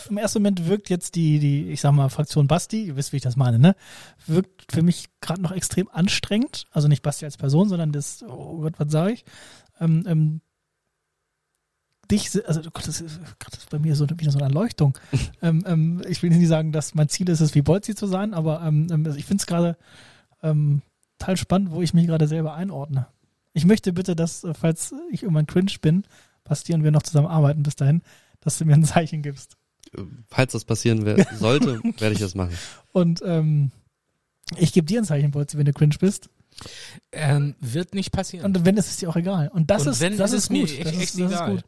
im 0.09 0.17
ersten 0.17 0.39
Moment 0.39 0.67
wirkt 0.67 0.89
jetzt 0.89 1.15
die, 1.15 1.39
die, 1.39 1.69
ich 1.71 1.81
sag 1.81 1.93
mal, 1.93 2.09
Fraktion 2.09 2.47
Basti, 2.47 2.85
ihr 2.85 2.95
wisst, 2.95 3.13
wie 3.13 3.17
ich 3.17 3.23
das 3.23 3.35
meine, 3.35 3.57
ne? 3.57 3.75
Wirkt 4.27 4.71
für 4.71 4.81
mich 4.83 5.09
gerade 5.21 5.41
noch 5.41 5.51
extrem 5.51 5.89
anstrengend. 5.89 6.65
Also 6.71 6.87
nicht 6.87 7.01
Basti 7.03 7.25
als 7.25 7.37
Person, 7.37 7.69
sondern 7.69 7.91
das, 7.91 8.23
oh 8.23 8.61
Gott, 8.61 8.73
was 8.77 8.91
sage 8.91 9.13
ich? 9.13 9.25
Ähm, 9.79 10.03
ähm, 10.07 10.41
dich, 12.13 12.47
also 12.47 12.61
oh 12.61 12.69
Gott, 12.71 12.87
das 12.87 13.01
ist, 13.01 13.19
Gott, 13.39 13.51
das 13.51 13.59
ist 13.59 13.69
bei 13.69 13.79
mir 13.79 13.95
so 13.95 14.09
wieder 14.09 14.31
so 14.31 14.37
eine 14.39 14.47
Erleuchtung. 14.47 14.97
ähm, 15.41 15.63
ähm, 15.67 16.01
ich 16.07 16.21
will 16.23 16.29
nicht 16.29 16.47
sagen, 16.47 16.71
dass 16.71 16.95
mein 16.95 17.09
Ziel 17.09 17.29
ist 17.29 17.41
es, 17.41 17.55
wie 17.55 17.61
Bolzi 17.61 17.95
zu 17.95 18.07
sein, 18.07 18.33
aber 18.33 18.61
ähm, 18.61 18.87
ähm, 18.91 19.05
also 19.05 19.17
ich 19.17 19.25
finde 19.25 19.41
es 19.41 19.47
gerade 19.47 19.77
ähm, 20.41 20.81
total 21.19 21.37
spannend, 21.37 21.71
wo 21.71 21.81
ich 21.81 21.93
mich 21.93 22.07
gerade 22.07 22.27
selber 22.27 22.53
einordne. 22.53 23.07
Ich 23.53 23.65
möchte 23.65 23.93
bitte, 23.93 24.15
dass, 24.15 24.43
äh, 24.43 24.53
falls 24.53 24.93
ich 25.11 25.23
irgendwann 25.23 25.47
cringe 25.47 25.71
bin, 25.81 26.03
Basti 26.43 26.73
und 26.73 26.83
wir 26.83 26.91
noch 26.91 27.03
zusammen 27.03 27.27
arbeiten 27.27 27.63
bis 27.63 27.75
dahin, 27.75 28.01
dass 28.41 28.57
du 28.57 28.65
mir 28.65 28.73
ein 28.73 28.83
Zeichen 28.83 29.21
gibst. 29.21 29.57
Falls 30.27 30.53
das 30.53 30.65
passieren 30.65 31.05
wer- 31.05 31.25
sollte, 31.39 31.81
werde 31.83 32.13
ich 32.13 32.19
das 32.19 32.35
machen. 32.35 32.53
Und 32.91 33.21
ähm, 33.25 33.71
ich 34.57 34.73
gebe 34.73 34.85
dir 34.85 34.99
ein 35.01 35.05
Zeichen, 35.05 35.31
Bolzi, 35.31 35.57
wenn 35.57 35.65
du 35.65 35.73
cringe 35.73 35.95
bist. 35.99 36.29
Ähm, 37.11 37.55
wird 37.59 37.93
nicht 37.95 38.11
passieren. 38.11 38.45
Und 38.45 38.65
wenn, 38.65 38.77
ist 38.77 38.87
es 38.89 38.97
dir 38.97 39.09
auch 39.09 39.15
egal. 39.15 39.47
Und 39.49 39.71
das 39.71 39.85
Und 39.85 39.93
ist, 39.93 39.99
wenn, 40.01 40.17
das 40.17 40.31
ist 40.33 40.43
ist 40.45 40.49
mir 40.51 40.61
gut. 40.61 40.71
echt, 40.71 40.85
das 40.85 40.93
echt 40.93 41.01
ist, 41.03 41.19
das 41.19 41.31
ist 41.31 41.37
egal. 41.37 41.51
gut. 41.55 41.63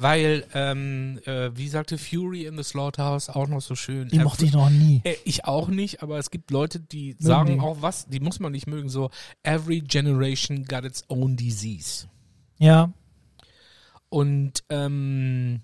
Weil, 0.00 0.46
ähm, 0.54 1.20
äh, 1.26 1.50
wie 1.56 1.68
sagte 1.68 1.98
Fury 1.98 2.46
in 2.46 2.56
the 2.56 2.62
Slaughterhouse 2.62 3.28
auch 3.28 3.46
noch 3.48 3.60
so 3.60 3.74
schön. 3.74 4.08
Die 4.08 4.16
er- 4.16 4.24
mochte 4.24 4.44
ich 4.46 4.52
noch 4.52 4.70
nie. 4.70 5.00
Äh, 5.04 5.14
ich 5.24 5.44
auch 5.44 5.68
nicht, 5.68 6.02
aber 6.02 6.18
es 6.18 6.30
gibt 6.30 6.50
Leute, 6.50 6.80
die 6.80 7.16
sagen 7.18 7.54
die. 7.54 7.60
auch 7.60 7.82
was, 7.82 8.06
die 8.06 8.20
muss 8.20 8.40
man 8.40 8.52
nicht 8.52 8.66
mögen, 8.66 8.88
so 8.88 9.10
every 9.42 9.80
generation 9.80 10.64
got 10.64 10.84
its 10.84 11.04
own 11.08 11.36
disease. 11.36 12.08
Ja, 12.58 12.92
Und 14.08 14.64
ähm, 14.70 15.60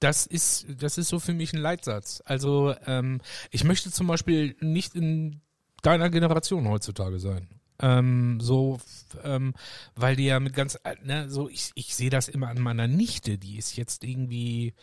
das 0.00 0.26
ist, 0.26 0.66
das 0.80 0.96
ist 0.98 1.08
so 1.08 1.18
für 1.20 1.34
mich 1.34 1.52
ein 1.52 1.60
Leitsatz. 1.60 2.22
Also 2.24 2.74
ähm, 2.86 3.20
ich 3.50 3.64
möchte 3.64 3.90
zum 3.90 4.06
Beispiel 4.06 4.56
nicht 4.60 4.94
in 4.94 5.40
deiner 5.82 6.08
Generation 6.10 6.68
heutzutage 6.68 7.18
sein. 7.18 7.48
Ähm, 7.80 8.40
so, 8.40 8.80
ähm, 9.22 9.54
weil 9.94 10.16
die 10.16 10.24
ja 10.24 10.40
mit 10.40 10.54
ganz, 10.54 10.76
äh, 10.84 10.96
ne, 11.04 11.30
so 11.30 11.48
ich, 11.48 11.70
ich 11.74 11.94
sehe 11.94 12.10
das 12.10 12.28
immer 12.28 12.48
an 12.48 12.60
meiner 12.60 12.88
Nichte, 12.88 13.38
die 13.38 13.56
ist 13.56 13.76
jetzt 13.76 14.02
irgendwie 14.04 14.74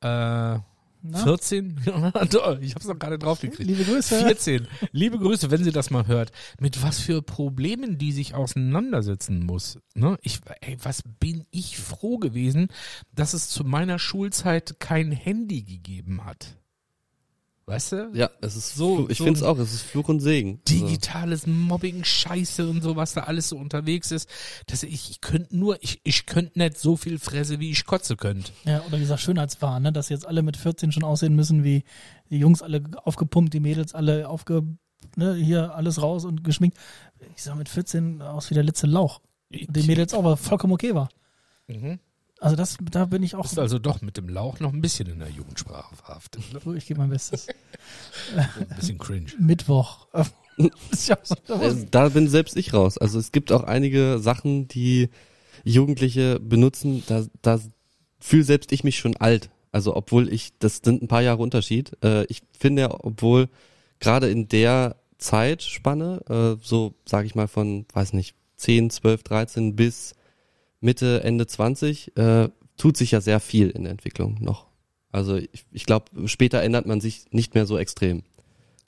äh, 0.00 0.58
Na? 1.02 1.24
14. 1.24 1.80
Doch, 2.30 2.58
ich 2.60 2.74
hab's 2.74 2.86
noch 2.86 2.98
gerade 2.98 3.18
drauf 3.18 3.40
gekriegt. 3.40 3.68
liebe 3.68 3.84
Grüße. 3.84 4.18
14. 4.24 4.66
Liebe 4.92 5.18
Grüße, 5.18 5.50
wenn 5.50 5.62
sie 5.62 5.72
das 5.72 5.90
mal 5.90 6.06
hört. 6.06 6.32
Mit 6.58 6.82
was 6.82 6.98
für 6.98 7.22
Problemen 7.22 7.98
die 7.98 8.12
sich 8.12 8.34
auseinandersetzen 8.34 9.44
muss. 9.44 9.78
Ne? 9.94 10.18
Ich, 10.22 10.40
ey, 10.60 10.76
was 10.82 11.02
bin 11.20 11.44
ich 11.50 11.78
froh 11.78 12.18
gewesen, 12.18 12.68
dass 13.14 13.34
es 13.34 13.48
zu 13.48 13.64
meiner 13.64 13.98
Schulzeit 13.98 14.80
kein 14.80 15.12
Handy 15.12 15.62
gegeben 15.62 16.24
hat. 16.24 16.56
Weißt 17.68 17.92
du? 17.92 18.10
Ja, 18.14 18.30
es 18.40 18.56
ist 18.56 18.76
So-. 18.76 19.10
Ich 19.10 19.18
so 19.18 19.24
finde 19.24 19.40
es 19.40 19.44
auch. 19.44 19.58
Es 19.58 19.74
ist 19.74 19.82
Fluch 19.82 20.08
und 20.08 20.20
Segen. 20.20 20.62
Also, 20.66 20.86
Digitales 20.86 21.46
Mobbing, 21.46 22.02
Scheiße 22.02 22.66
und 22.66 22.82
so, 22.82 22.96
was 22.96 23.12
da 23.12 23.24
alles 23.24 23.50
so 23.50 23.58
unterwegs 23.58 24.10
ist. 24.10 24.26
Dass 24.68 24.82
ich, 24.82 25.10
ich 25.10 25.20
könnte 25.20 25.54
nur, 25.54 25.76
ich, 25.82 26.00
ich 26.02 26.24
könnte 26.24 26.58
nicht 26.58 26.78
so 26.78 26.96
viel 26.96 27.18
Fresse, 27.18 27.60
wie 27.60 27.70
ich 27.70 27.84
kotze 27.84 28.16
könnte. 28.16 28.52
Ja, 28.64 28.82
oder 28.86 28.96
dieser 28.96 29.18
Schönheitswahn, 29.18 29.82
ne? 29.82 29.92
dass 29.92 30.08
jetzt 30.08 30.26
alle 30.26 30.42
mit 30.42 30.56
14 30.56 30.92
schon 30.92 31.04
aussehen 31.04 31.36
müssen 31.36 31.62
wie 31.62 31.84
die 32.30 32.38
Jungs 32.38 32.62
alle 32.62 32.82
aufgepumpt, 33.04 33.52
die 33.52 33.60
Mädels 33.60 33.94
alle 33.94 34.30
aufge, 34.30 34.62
ne, 35.16 35.34
hier 35.34 35.74
alles 35.74 36.00
raus 36.00 36.24
und 36.24 36.44
geschminkt. 36.44 36.78
Ich 37.36 37.42
sah 37.42 37.54
mit 37.54 37.68
14 37.68 38.22
aus 38.22 38.48
wie 38.48 38.54
der 38.54 38.64
letzte 38.64 38.86
Lauch. 38.86 39.20
Die 39.50 39.82
Mädels 39.82 40.14
auch, 40.14 40.24
was 40.24 40.40
vollkommen 40.40 40.72
okay 40.72 40.94
war. 40.94 41.10
Mhm. 41.66 41.98
Also 42.40 42.54
das, 42.54 42.76
da 42.90 43.06
bin 43.06 43.22
ich 43.22 43.34
auch, 43.34 43.44
Ist 43.44 43.58
also 43.58 43.78
doch 43.78 44.00
mit 44.00 44.16
dem 44.16 44.28
Lauch 44.28 44.60
noch 44.60 44.72
ein 44.72 44.80
bisschen 44.80 45.08
in 45.08 45.18
der 45.18 45.30
Jugendsprache 45.30 45.96
verhaftet. 45.96 46.42
Ne? 46.52 46.74
ich 46.76 46.86
gebe 46.86 47.00
mein 47.00 47.10
Bestes. 47.10 47.48
Ein 48.36 48.76
bisschen 48.76 48.98
cringe. 48.98 49.32
Mittwoch. 49.38 50.06
ist 50.90 51.08
ja 51.08 51.18
so, 51.22 51.36
da 51.90 52.08
bin 52.10 52.28
selbst 52.28 52.56
ich 52.56 52.72
raus. 52.72 52.98
Also 52.98 53.18
es 53.18 53.32
gibt 53.32 53.50
auch 53.50 53.64
einige 53.64 54.18
Sachen, 54.20 54.68
die 54.68 55.08
Jugendliche 55.64 56.38
benutzen. 56.38 57.02
Da, 57.06 57.24
da 57.42 57.60
fühle 58.20 58.44
selbst 58.44 58.72
ich 58.72 58.84
mich 58.84 58.98
schon 58.98 59.16
alt. 59.16 59.50
Also 59.72 59.96
obwohl 59.96 60.32
ich, 60.32 60.52
das 60.58 60.80
sind 60.84 61.02
ein 61.02 61.08
paar 61.08 61.22
Jahre 61.22 61.42
Unterschied. 61.42 61.92
Äh, 62.02 62.24
ich 62.26 62.42
finde, 62.58 63.04
obwohl 63.04 63.48
gerade 63.98 64.30
in 64.30 64.48
der 64.48 64.96
Zeitspanne, 65.18 66.20
äh, 66.28 66.64
so 66.64 66.94
sage 67.04 67.26
ich 67.26 67.34
mal 67.34 67.48
von, 67.48 67.86
weiß 67.92 68.12
nicht, 68.12 68.34
10, 68.56 68.90
12, 68.90 69.22
13 69.24 69.76
bis 69.76 70.14
Mitte, 70.80 71.22
Ende 71.24 71.46
20, 71.46 72.16
äh, 72.16 72.48
tut 72.76 72.96
sich 72.96 73.10
ja 73.10 73.20
sehr 73.20 73.40
viel 73.40 73.70
in 73.70 73.84
der 73.84 73.92
Entwicklung 73.92 74.38
noch. 74.40 74.66
Also 75.10 75.36
ich, 75.36 75.64
ich 75.72 75.86
glaube, 75.86 76.28
später 76.28 76.62
ändert 76.62 76.86
man 76.86 77.00
sich 77.00 77.26
nicht 77.30 77.54
mehr 77.54 77.66
so 77.66 77.78
extrem. 77.78 78.22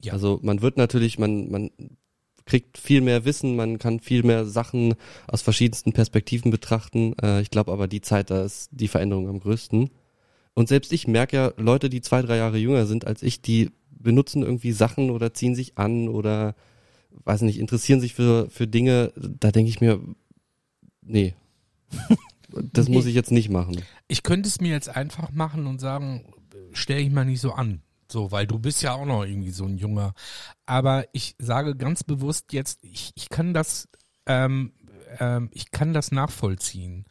Ja. 0.02 0.12
Also 0.12 0.38
man 0.42 0.62
wird 0.62 0.76
natürlich, 0.76 1.18
man, 1.18 1.50
man 1.50 1.70
kriegt 2.46 2.78
viel 2.78 3.00
mehr 3.00 3.24
Wissen, 3.24 3.56
man 3.56 3.78
kann 3.78 4.00
viel 4.00 4.22
mehr 4.22 4.44
Sachen 4.44 4.94
aus 5.26 5.42
verschiedensten 5.42 5.92
Perspektiven 5.92 6.50
betrachten. 6.50 7.14
Äh, 7.22 7.42
ich 7.42 7.50
glaube 7.50 7.72
aber 7.72 7.88
die 7.88 8.00
Zeit, 8.00 8.30
da 8.30 8.44
ist 8.44 8.68
die 8.72 8.88
Veränderung 8.88 9.28
am 9.28 9.40
größten. 9.40 9.90
Und 10.54 10.68
selbst 10.68 10.92
ich 10.92 11.06
merke 11.06 11.36
ja, 11.36 11.52
Leute, 11.56 11.88
die 11.88 12.00
zwei, 12.00 12.22
drei 12.22 12.36
Jahre 12.36 12.58
jünger 12.58 12.86
sind 12.86 13.06
als 13.06 13.22
ich, 13.22 13.40
die 13.40 13.70
benutzen 13.90 14.42
irgendwie 14.42 14.72
Sachen 14.72 15.10
oder 15.10 15.32
ziehen 15.34 15.54
sich 15.54 15.78
an 15.78 16.08
oder 16.08 16.54
weiß 17.24 17.42
nicht, 17.42 17.58
interessieren 17.58 18.00
sich 18.00 18.14
für, 18.14 18.48
für 18.50 18.66
Dinge, 18.66 19.12
da 19.16 19.50
denke 19.50 19.70
ich 19.70 19.80
mir, 19.80 20.00
nee. 21.02 21.34
Das 22.72 22.88
muss 22.88 23.06
ich 23.06 23.14
jetzt 23.14 23.30
nicht 23.30 23.48
machen. 23.48 23.80
Ich 24.08 24.24
könnte 24.24 24.48
es 24.48 24.60
mir 24.60 24.72
jetzt 24.72 24.88
einfach 24.88 25.30
machen 25.30 25.68
und 25.68 25.80
sagen, 25.80 26.24
stell 26.72 26.98
dich 26.98 27.12
mal 27.12 27.24
nicht 27.24 27.40
so 27.40 27.52
an. 27.52 27.82
So, 28.10 28.32
weil 28.32 28.46
du 28.46 28.58
bist 28.58 28.82
ja 28.82 28.94
auch 28.94 29.06
noch 29.06 29.24
irgendwie 29.24 29.52
so 29.52 29.64
ein 29.64 29.78
Junger. 29.78 30.14
Aber 30.66 31.04
ich 31.12 31.36
sage 31.38 31.76
ganz 31.76 32.02
bewusst 32.02 32.52
jetzt, 32.52 32.80
ich, 32.82 33.12
ich 33.14 33.28
kann 33.28 33.54
das, 33.54 33.88
ähm, 34.26 34.72
ähm, 35.20 35.48
ich 35.52 35.70
kann 35.70 35.92
das 35.92 36.10
nachvollziehen, 36.10 37.04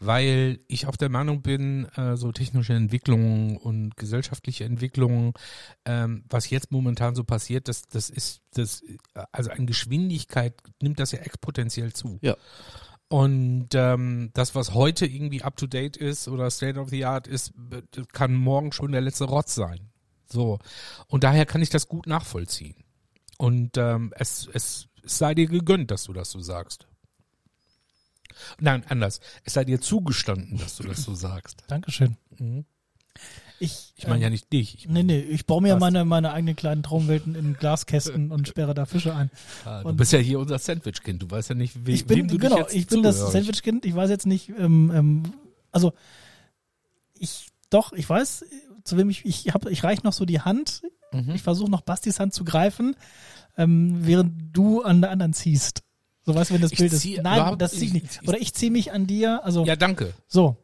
weil 0.00 0.60
ich 0.68 0.86
auch 0.86 0.96
der 0.96 1.10
Meinung 1.10 1.42
bin, 1.42 1.84
äh, 1.96 2.16
so 2.16 2.32
technische 2.32 2.72
Entwicklungen 2.72 3.58
und 3.58 3.96
gesellschaftliche 3.96 4.64
Entwicklungen, 4.64 5.34
ähm, 5.84 6.24
was 6.30 6.48
jetzt 6.48 6.72
momentan 6.72 7.14
so 7.14 7.24
passiert, 7.24 7.68
das, 7.68 7.82
das 7.82 8.08
ist, 8.08 8.40
das, 8.54 8.82
also 9.32 9.50
an 9.50 9.66
Geschwindigkeit 9.66 10.54
nimmt 10.80 10.98
das 10.98 11.12
ja 11.12 11.18
exponentiell 11.18 11.92
zu. 11.92 12.18
Ja. 12.22 12.36
Und 13.08 13.68
ähm, 13.74 14.30
das, 14.34 14.54
was 14.54 14.74
heute 14.74 15.06
irgendwie 15.06 15.42
up 15.42 15.56
to 15.56 15.66
date 15.66 15.96
ist 15.96 16.28
oder 16.28 16.50
State 16.50 16.78
of 16.78 16.90
the 16.90 17.06
Art 17.06 17.26
ist, 17.26 17.54
kann 18.12 18.34
morgen 18.34 18.72
schon 18.72 18.92
der 18.92 19.00
letzte 19.00 19.24
Rotz 19.24 19.54
sein. 19.54 19.88
So. 20.26 20.58
Und 21.06 21.24
daher 21.24 21.46
kann 21.46 21.62
ich 21.62 21.70
das 21.70 21.88
gut 21.88 22.06
nachvollziehen. 22.06 22.76
Und 23.38 23.78
ähm, 23.78 24.12
es, 24.16 24.48
es, 24.52 24.88
es 25.02 25.18
sei 25.18 25.34
dir 25.34 25.46
gegönnt, 25.46 25.90
dass 25.90 26.04
du 26.04 26.12
das 26.12 26.30
so 26.30 26.40
sagst. 26.40 26.86
Nein, 28.60 28.84
anders. 28.88 29.20
Es 29.44 29.54
sei 29.54 29.64
dir 29.64 29.80
zugestanden, 29.80 30.58
dass 30.58 30.76
du 30.76 30.82
das 30.82 31.02
so 31.02 31.14
sagst. 31.14 31.64
Dankeschön. 31.68 32.16
Mhm. 32.38 32.66
Ich, 33.60 33.92
Ich 33.96 34.06
meine 34.06 34.20
ja 34.20 34.26
ähm, 34.28 34.32
nicht 34.32 34.52
dich. 34.52 34.74
Ich 34.76 34.88
Nee, 34.88 35.02
nee, 35.02 35.18
ich 35.18 35.44
baue 35.46 35.60
mir 35.60 35.74
Was? 35.74 35.80
meine, 35.80 36.04
meine 36.04 36.32
eigenen 36.32 36.54
kleinen 36.54 36.82
Traumwelten 36.82 37.34
in 37.34 37.54
Glaskästen 37.54 38.30
und 38.32 38.46
sperre 38.46 38.72
da 38.74 38.86
Fische 38.86 39.14
ein. 39.14 39.30
Ah, 39.64 39.82
du 39.82 39.88
Und- 39.88 39.96
bist 39.96 40.12
ja 40.12 40.18
hier 40.20 40.38
unser 40.38 40.58
Sandwich-Kind. 40.58 41.22
Du 41.22 41.30
weißt 41.30 41.48
ja 41.48 41.54
nicht, 41.56 41.86
we 41.86 41.92
Ich 41.92 42.06
bin, 42.06 42.18
wem 42.18 42.28
du 42.28 42.38
genau, 42.38 42.56
dich 42.56 42.64
jetzt 42.66 42.74
ich 42.76 42.86
bin 42.86 43.02
das 43.02 43.18
Sandwich-Kind. 43.32 43.84
Ich 43.84 43.94
weiß 43.94 44.10
jetzt 44.10 44.26
nicht, 44.26 44.50
ähm, 44.50 44.92
ähm, 44.94 45.22
also 45.72 45.92
ich, 47.14 47.48
doch, 47.70 47.92
ich 47.92 48.08
weiß, 48.08 48.44
zu 48.84 48.96
wem 48.96 49.10
ich, 49.10 49.24
ich 49.24 49.52
habe, 49.52 49.70
ich 49.70 49.82
reich 49.84 50.02
noch 50.02 50.12
so 50.12 50.24
die 50.24 50.40
Hand. 50.40 50.82
Mhm. 51.12 51.30
Ich 51.34 51.42
versuche 51.42 51.70
noch 51.70 51.80
Bastis 51.80 52.20
Hand 52.20 52.34
zu 52.34 52.44
greifen, 52.44 52.94
ähm, 53.56 53.98
während 54.06 54.56
du 54.56 54.82
an 54.82 55.00
der 55.00 55.10
anderen 55.10 55.32
ziehst. 55.32 55.82
So 56.24 56.34
weißt 56.34 56.50
du, 56.50 56.54
wenn 56.54 56.60
das 56.60 56.72
Ich 56.72 56.78
Bild 56.78 56.92
ist. 56.92 57.06
Nein, 57.22 57.58
das 57.58 57.72
zieh 57.72 57.78
ich 57.78 57.82
ich- 57.86 57.92
nicht. 57.94 58.20
ich- 58.22 58.28
Oder 58.28 58.38
ich 58.38 58.52
ziehe 58.54 58.70
mich 58.70 58.92
an 58.92 59.06
dir, 59.06 59.42
also 59.44 59.64
Ja, 59.64 59.76
danke. 59.76 60.12
so, 60.26 60.56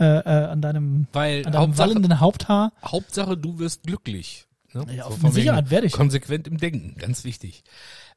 äh, 0.00 0.04
äh, 0.04 0.46
an 0.46 0.62
deinem, 0.62 1.06
Weil 1.12 1.44
an 1.46 1.52
deinem 1.52 1.62
Hauptsache, 1.62 1.88
wallenden 1.90 2.20
Haupthaar. 2.20 2.72
Hauptsache, 2.82 3.36
du 3.36 3.58
wirst 3.58 3.82
glücklich. 3.82 4.46
Ne? 4.72 4.86
Ja, 4.94 5.04
So 5.04 5.16
von 5.16 5.32
Sicherheit 5.32 5.70
werde 5.70 5.86
ich. 5.86 5.92
Konsequent 5.92 6.48
im 6.48 6.56
Denken, 6.56 6.96
ganz 6.96 7.24
wichtig. 7.24 7.64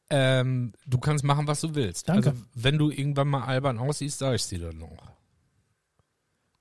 Ähm, 0.10 0.74
du 0.86 0.98
kannst 0.98 1.24
machen, 1.24 1.48
was 1.48 1.62
du 1.62 1.76
willst. 1.76 2.08
Danke. 2.08 2.30
Also, 2.30 2.42
wenn 2.54 2.78
du 2.78 2.90
irgendwann 2.90 3.28
mal 3.28 3.44
albern 3.44 3.80
aussiehst, 3.80 4.20
sag 4.20 4.36
ich 4.36 4.48
dir 4.48 4.60
dann 4.60 4.78
noch. 4.78 4.98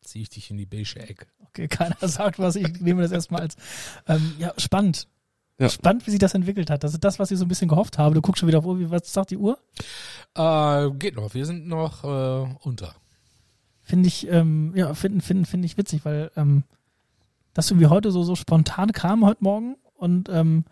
Zieh 0.00 0.22
ich 0.22 0.30
dich 0.30 0.50
in 0.50 0.56
die 0.56 0.66
beige 0.66 0.98
Ecke. 0.98 1.26
Okay, 1.48 1.68
keiner 1.68 1.96
sagt 2.00 2.38
was, 2.38 2.56
ich 2.56 2.80
nehme 2.80 3.02
das 3.02 3.12
erstmal 3.12 3.42
als 3.42 3.56
ähm, 4.08 4.34
ja, 4.38 4.52
spannend. 4.56 5.06
Ja. 5.58 5.68
Spannend, 5.68 6.04
wie 6.06 6.10
sich 6.10 6.18
das 6.18 6.34
entwickelt 6.34 6.70
hat. 6.70 6.82
Das 6.82 6.94
ist 6.94 7.04
das, 7.04 7.20
was 7.20 7.30
ich 7.30 7.38
so 7.38 7.44
ein 7.44 7.48
bisschen 7.48 7.68
gehofft 7.68 7.98
habe. 7.98 8.14
Du 8.14 8.22
guckst 8.22 8.40
schon 8.40 8.48
wieder 8.48 8.58
auf 8.58 8.64
Uhr, 8.64 8.80
wie, 8.80 8.90
was 8.90 9.12
sagt 9.12 9.30
die 9.30 9.36
Uhr? 9.36 9.58
Äh, 10.34 10.90
geht 10.92 11.14
noch, 11.14 11.34
wir 11.34 11.46
sind 11.46 11.68
noch 11.68 12.02
äh, 12.02 12.56
unter. 12.62 12.96
Finde 13.83 14.09
ich, 14.09 14.28
ähm, 14.28 14.72
ja, 14.76 14.95
finde 14.95 15.20
find, 15.22 15.47
find 15.47 15.64
ich 15.64 15.76
witzig, 15.76 16.05
weil 16.05 16.30
ähm, 16.37 16.64
das 17.53 17.70
irgendwie 17.70 17.89
heute 17.89 18.11
so, 18.11 18.22
so 18.22 18.35
spontan 18.37 18.93
kam 18.93 19.24
heute 19.24 19.43
Morgen 19.45 19.76
und 19.95 20.28
ähm, 20.28 20.64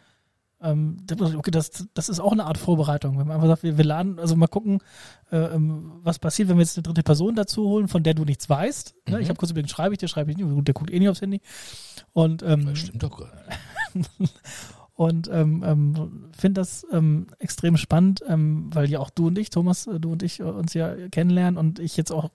ähm, 0.63 0.99
okay, 1.37 1.51
das, 1.51 1.89
das 1.95 2.09
ist 2.09 2.21
auch 2.21 2.33
eine 2.33 2.45
Art 2.45 2.59
Vorbereitung. 2.59 3.19
Wenn 3.19 3.27
man 3.27 3.37
einfach 3.37 3.49
sagt, 3.49 3.63
wir, 3.63 3.79
wir 3.79 3.85
laden, 3.85 4.19
also 4.19 4.37
mal 4.37 4.47
gucken, 4.47 4.81
äh, 5.33 5.39
ähm, 5.39 5.93
was 6.03 6.19
passiert, 6.19 6.49
wenn 6.49 6.57
wir 6.57 6.63
jetzt 6.63 6.77
eine 6.77 6.83
dritte 6.83 7.03
Person 7.03 7.35
dazu 7.35 7.67
holen, 7.67 7.89
von 7.89 8.03
der 8.03 8.15
du 8.15 8.25
nichts 8.25 8.49
weißt. 8.49 8.95
Ne? 9.09 9.17
Mhm. 9.17 9.23
Ich 9.23 9.29
habe 9.29 9.39
kurz 9.39 9.51
überlegt, 9.51 9.71
schreibe 9.71 9.95
ich 9.95 9.99
dir, 9.99 10.09
schreibe 10.09 10.31
ich 10.31 10.37
nicht, 10.37 10.47
gut, 10.47 10.67
der 10.67 10.75
guckt 10.75 10.91
eh 10.91 10.99
nicht 10.99 11.09
aufs 11.09 11.23
Handy. 11.23 11.41
Und 12.13 12.43
ähm, 12.43 12.67
Das 12.67 12.79
stimmt 12.79 13.03
doch 13.03 13.27
nicht. 13.95 14.11
und 14.95 15.31
ähm, 15.33 15.65
ähm, 15.67 16.31
finde 16.37 16.61
das 16.61 16.87
ähm, 16.93 17.29
extrem 17.39 17.79
spannend, 17.79 18.23
ähm, 18.29 18.69
weil 18.75 18.91
ja 18.91 18.99
auch 18.99 19.11
du 19.11 19.29
und 19.29 19.39
ich, 19.39 19.49
Thomas, 19.49 19.87
äh, 19.87 19.99
du 19.99 20.13
und 20.13 20.23
ich 20.23 20.41
äh, 20.41 20.45
uns 20.45 20.75
ja 20.75 20.95
kennenlernen 21.09 21.57
und 21.57 21.79
ich 21.79 21.97
jetzt 21.97 22.13
auch 22.13 22.31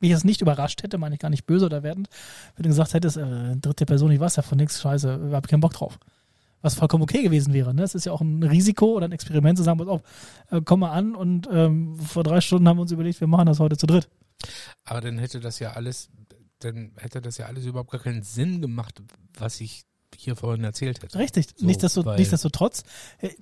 mich 0.00 0.10
jetzt 0.10 0.24
nicht 0.24 0.40
überrascht 0.40 0.82
hätte, 0.82 0.98
meine 0.98 1.14
ich 1.14 1.20
gar 1.20 1.30
nicht 1.30 1.46
böse 1.46 1.66
oder 1.66 1.82
wertend, 1.82 2.08
wenn 2.56 2.64
du 2.64 2.68
gesagt 2.68 2.94
hättest, 2.94 3.16
äh, 3.16 3.56
dritte 3.56 3.86
Person, 3.86 4.10
ich 4.10 4.20
weiß 4.20 4.36
ja 4.36 4.42
von 4.42 4.58
nichts, 4.58 4.80
scheiße, 4.80 5.26
ich 5.28 5.34
habe 5.34 5.48
keinen 5.48 5.60
Bock 5.60 5.72
drauf. 5.72 5.98
Was 6.62 6.74
vollkommen 6.74 7.02
okay 7.02 7.22
gewesen 7.22 7.54
wäre. 7.54 7.72
Ne? 7.72 7.82
Es 7.82 7.94
ist 7.94 8.04
ja 8.04 8.12
auch 8.12 8.20
ein 8.20 8.42
Risiko 8.42 8.94
oder 8.94 9.06
ein 9.06 9.12
Experiment 9.12 9.56
zu 9.56 9.64
sagen, 9.64 9.78
pass 9.78 9.88
auf, 9.88 10.02
äh, 10.50 10.60
komm 10.62 10.80
mal 10.80 10.90
an 10.90 11.14
und 11.14 11.48
ähm, 11.50 11.98
vor 11.98 12.22
drei 12.22 12.40
Stunden 12.40 12.68
haben 12.68 12.76
wir 12.76 12.82
uns 12.82 12.92
überlegt, 12.92 13.20
wir 13.20 13.28
machen 13.28 13.46
das 13.46 13.60
heute 13.60 13.78
zu 13.78 13.86
dritt. 13.86 14.08
Aber 14.84 15.00
dann 15.00 15.18
hätte 15.18 15.40
das 15.40 15.58
ja 15.58 15.72
alles, 15.72 16.10
dann 16.58 16.92
hätte 16.96 17.20
das 17.20 17.38
ja 17.38 17.46
alles 17.46 17.64
überhaupt 17.64 17.90
gar 17.90 18.00
keinen 18.00 18.22
Sinn 18.22 18.60
gemacht, 18.60 19.02
was 19.38 19.60
ich 19.60 19.84
hier 20.22 20.36
vorhin 20.36 20.64
erzählt 20.64 21.02
hätte. 21.02 21.18
Richtig. 21.18 21.48
So, 21.56 21.66
Nichtsdestot- 21.66 22.16
nichtsdestotrotz 22.16 22.82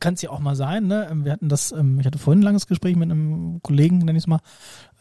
kann 0.01 0.15
es 0.15 0.23
ja 0.23 0.31
auch 0.31 0.41
mal 0.41 0.57
sein. 0.57 0.87
Ne? 0.87 1.09
Ähm, 1.11 1.25
Wir 1.25 1.33
hatten 1.33 1.49
das, 1.49 1.73
ähm, 1.73 1.99
ich 2.01 2.07
hatte 2.07 2.19
vorhin 2.19 2.41
ein 2.41 2.45
langes 2.45 2.67
Gespräch 2.67 2.97
mit 2.97 3.11
einem 3.11 3.61
Kollegen, 3.63 3.99
nenn 3.99 4.17
ich 4.17 4.23
es 4.23 4.27
mal. 4.27 4.41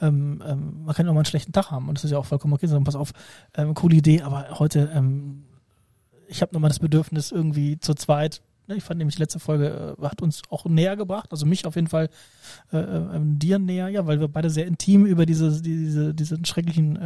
Ähm, 0.02 0.44
ähm, 0.46 0.84
man 0.86 0.96
kann 0.96 1.06
ja 1.06 1.12
auch 1.12 1.16
mal 1.16 1.22
einen 1.22 1.26
schlechten 1.26 1.54
Tag 1.54 1.72
haben 1.72 1.88
und 1.88 1.98
das 1.98 2.04
ist 2.04 2.12
ja 2.12 2.18
auch 2.18 2.26
vollkommen 2.26 2.54
okay. 2.54 2.68
Sagen, 2.68 2.84
pass 2.84 2.96
auf, 2.96 3.12
ähm, 3.56 3.74
coole 3.74 3.96
Idee, 3.96 4.22
aber 4.22 4.60
heute, 4.60 4.92
ähm, 4.94 5.44
ich 6.28 6.42
habe 6.42 6.54
nochmal 6.54 6.70
das 6.70 6.80
Bedürfnis 6.80 7.32
irgendwie 7.32 7.80
zu 7.80 7.94
zweit. 7.94 8.42
Ne? 8.68 8.76
Ich 8.76 8.84
fand 8.84 8.98
nämlich 8.98 9.16
die 9.16 9.22
letzte 9.22 9.40
Folge 9.40 9.96
äh, 10.00 10.04
hat 10.06 10.22
uns 10.22 10.42
auch 10.50 10.66
näher 10.66 10.98
gebracht, 10.98 11.30
also 11.32 11.46
mich 11.46 11.66
auf 11.66 11.76
jeden 11.76 11.88
Fall 11.88 12.10
äh, 12.74 12.78
ähm, 12.78 13.40
dir 13.40 13.60
näher, 13.60 13.88
ja, 13.90 14.06
weil 14.06 14.20
wir 14.20 14.28
beide 14.28 14.50
sehr 14.50 14.68
intim 14.68 15.06
über 15.06 15.26
diese, 15.26 15.62
diese, 15.62 16.14
diesen 16.14 16.44
schrecklichen 16.46 16.96
äh, 16.98 17.00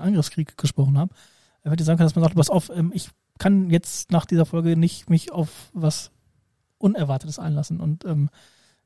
Angriffskrieg 0.00 0.56
gesprochen 0.56 0.96
haben. 0.96 1.10
Ich 1.64 1.70
würde 1.70 1.84
sagen, 1.84 1.98
dass 1.98 2.14
man 2.16 2.24
sagt, 2.24 2.34
pass 2.34 2.50
auf, 2.50 2.72
ich 2.92 3.10
kann 3.38 3.70
jetzt 3.70 4.12
nach 4.12 4.26
dieser 4.26 4.46
Folge 4.46 4.76
nicht 4.76 5.10
mich 5.10 5.32
auf 5.32 5.70
was 5.72 6.10
Unerwartetes 6.78 7.38
einlassen. 7.38 7.80
Und 7.80 8.04
ähm, 8.04 8.28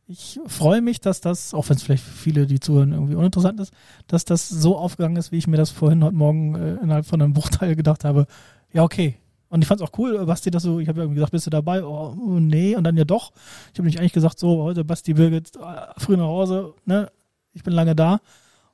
ich 0.06 0.38
freue 0.46 0.82
mich, 0.82 1.00
dass 1.00 1.20
das, 1.20 1.52
auch 1.52 1.68
wenn 1.68 1.76
es 1.76 1.82
vielleicht 1.82 2.04
für 2.04 2.16
viele, 2.16 2.46
die 2.46 2.60
zuhören, 2.60 2.92
irgendwie 2.92 3.16
uninteressant 3.16 3.58
ist, 3.58 3.72
dass 4.06 4.24
das 4.24 4.48
so 4.48 4.76
aufgegangen 4.76 5.16
ist, 5.16 5.32
wie 5.32 5.38
ich 5.38 5.48
mir 5.48 5.56
das 5.56 5.70
vorhin 5.70 6.04
heute 6.04 6.14
Morgen 6.14 6.54
äh, 6.54 6.74
innerhalb 6.76 7.06
von 7.06 7.20
einem 7.20 7.32
Bruchteil 7.32 7.74
gedacht 7.74 8.04
habe. 8.04 8.26
Ja, 8.72 8.84
okay. 8.84 9.16
Und 9.48 9.62
ich 9.62 9.68
fand 9.68 9.80
es 9.80 9.86
auch 9.86 9.98
cool, 9.98 10.24
Basti, 10.26 10.50
dass 10.50 10.64
du, 10.64 10.80
ich 10.80 10.88
habe 10.88 10.98
ja 10.98 11.04
irgendwie 11.04 11.16
gesagt, 11.16 11.32
bist 11.32 11.46
du 11.46 11.50
dabei? 11.50 11.84
Oh, 11.84 12.14
nee, 12.40 12.76
und 12.76 12.84
dann 12.84 12.96
ja 12.96 13.04
doch. 13.04 13.32
Ich 13.72 13.78
habe 13.78 13.86
nicht 13.86 13.98
eigentlich 13.98 14.12
gesagt, 14.12 14.38
so, 14.38 14.62
heute 14.62 14.84
Basti 14.84 15.14
Birgit, 15.14 15.56
äh, 15.56 16.00
früh 16.00 16.16
nach 16.16 16.24
Hause, 16.24 16.74
ne? 16.84 17.10
Ich 17.52 17.62
bin 17.62 17.72
lange 17.72 17.96
da. 17.96 18.20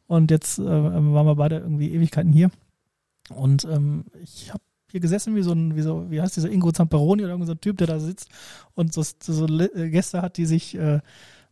Und 0.06 0.30
jetzt 0.30 0.58
äh, 0.58 0.64
waren 0.64 1.26
wir 1.26 1.36
beide 1.36 1.58
irgendwie 1.58 1.92
Ewigkeiten 1.92 2.32
hier. 2.32 2.50
Und 3.30 3.64
ähm, 3.64 4.04
ich 4.22 4.52
habe 4.52 4.62
hier 4.92 5.00
gesessen 5.00 5.34
wie 5.34 5.42
so 5.42 5.52
ein, 5.52 5.74
wie 5.76 5.82
so, 5.82 6.10
wie 6.10 6.20
heißt 6.20 6.36
dieser 6.36 6.50
Ingo 6.50 6.70
Zamperoni 6.72 7.22
oder 7.22 7.32
irgendein 7.32 7.46
so 7.48 7.52
ein 7.54 7.60
Typ, 7.60 7.78
der 7.78 7.86
da 7.88 7.98
sitzt 8.00 8.28
und 8.74 8.92
so, 8.92 9.02
so 9.20 9.46
Le- 9.46 9.90
Gäste 9.90 10.22
hat, 10.22 10.36
die 10.36 10.46
sich, 10.46 10.76
äh, 10.76 11.00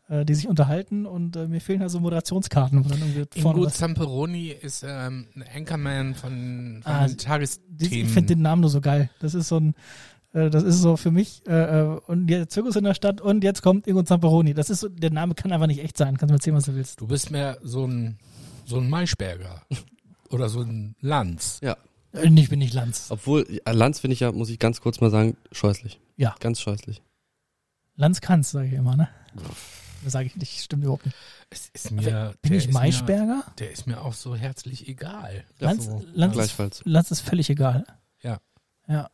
äh, 0.09 0.25
die 0.25 0.35
sich 0.35 0.49
unterhalten 0.49 1.07
und 1.07 1.37
äh, 1.37 1.49
mir 1.49 1.61
fehlen 1.61 1.81
halt 1.81 1.91
so 1.91 2.01
Moderationskarten. 2.01 2.85
Wo 2.85 2.89
dann 2.89 2.99
irgendwie 3.01 3.27
Ingo 3.39 3.67
Zamperoni 3.67 4.49
ist 4.49 4.85
ähm, 4.87 5.27
ein 5.35 5.45
Anchorman 5.57 6.15
von, 6.15 6.81
von 6.83 6.93
Ah, 6.93 7.07
Tagesthemen. 7.09 8.07
ich 8.07 8.09
finde 8.13 8.35
den 8.35 8.43
Namen 8.43 8.61
nur 8.61 8.71
so 8.71 8.81
geil. 8.81 9.11
Das 9.21 9.35
ist 9.35 9.49
so 9.49 9.57
ein, 9.59 9.75
äh, 10.33 10.51
das 10.51 10.63
ist 10.63 10.81
so 10.81 10.97
für 10.97 11.11
mich, 11.11 11.43
äh, 11.49 11.81
äh, 11.81 12.01
und 12.07 12.29
jetzt 12.29 12.53
Zirkus 12.53 12.77
in 12.77 12.85
der 12.85 12.95
Stadt 12.95 13.21
und 13.21 13.43
jetzt 13.45 13.63
kommt 13.63 13.87
Ingo 13.87 14.03
Zamperoni. 14.03 14.53
Das 14.55 14.69
ist 14.71 14.81
so, 14.81 14.89
der 14.89 15.11
Name 15.11 15.35
kann 15.35 15.51
einfach 15.53 15.67
nicht 15.67 15.83
echt 15.83 15.97
sein. 15.97 16.17
Kannst 16.19 16.31
du 16.31 16.33
mir 16.35 16.37
erzählen, 16.39 16.57
was 16.57 16.65
du 16.65 16.75
willst. 16.75 17.01
du 17.01 17.07
bist 17.07 17.31
mehr 17.31 17.59
so 17.63 17.87
ein, 17.87 18.19
so 18.67 18.77
ein 18.79 18.89
Maischberger. 18.91 19.63
Oder 20.31 20.49
so 20.49 20.61
ein 20.61 20.95
Lanz. 21.01 21.59
Ja. 21.61 21.77
Äh, 22.13 22.29
Ich 22.29 22.49
bin 22.49 22.59
nicht 22.59 22.75
Lanz. 22.75 23.07
Obwohl, 23.11 23.47
äh, 23.65 23.73
Lanz 23.73 24.01
finde 24.01 24.15
ich 24.15 24.21
ja, 24.21 24.33
muss 24.33 24.51
ich 24.51 24.59
ganz 24.59 24.81
kurz 24.81 25.01
mal 25.01 25.11
sagen, 25.11 25.37
scheußlich. 25.53 26.01
Ja. 26.17 26.35
Ganz 26.41 26.61
scheußlich. 26.61 27.03
Lanz 27.97 28.21
kannst, 28.21 28.51
sage 28.53 28.69
ich 28.69 28.73
immer, 28.75 28.97
ne? 28.97 29.09
Das 30.03 30.13
sage 30.15 30.27
ich 30.27 30.37
nicht, 30.37 30.61
stimmt 30.63 30.83
überhaupt 30.85 31.05
nicht. 31.07 31.17
Es 31.51 31.69
ist 31.75 31.91
mir, 31.91 32.35
Bin 32.41 32.55
ich 32.55 32.73
Maischberger? 32.73 33.27
Mir, 33.27 33.45
der 33.59 33.71
ist 33.71 33.87
mir 33.87 34.01
auch 34.01 34.15
so 34.15 34.35
herzlich 34.35 34.89
egal. 34.89 35.45
Lanz, 35.59 35.85
so. 35.85 36.03
Lanz, 36.15 36.33
ist, 36.33 36.39
Gleichfalls. 36.39 36.83
Lanz 36.85 37.11
ist 37.11 37.21
völlig 37.21 37.51
egal. 37.51 37.85
Ja. 38.23 38.41
Ja. 38.89 39.11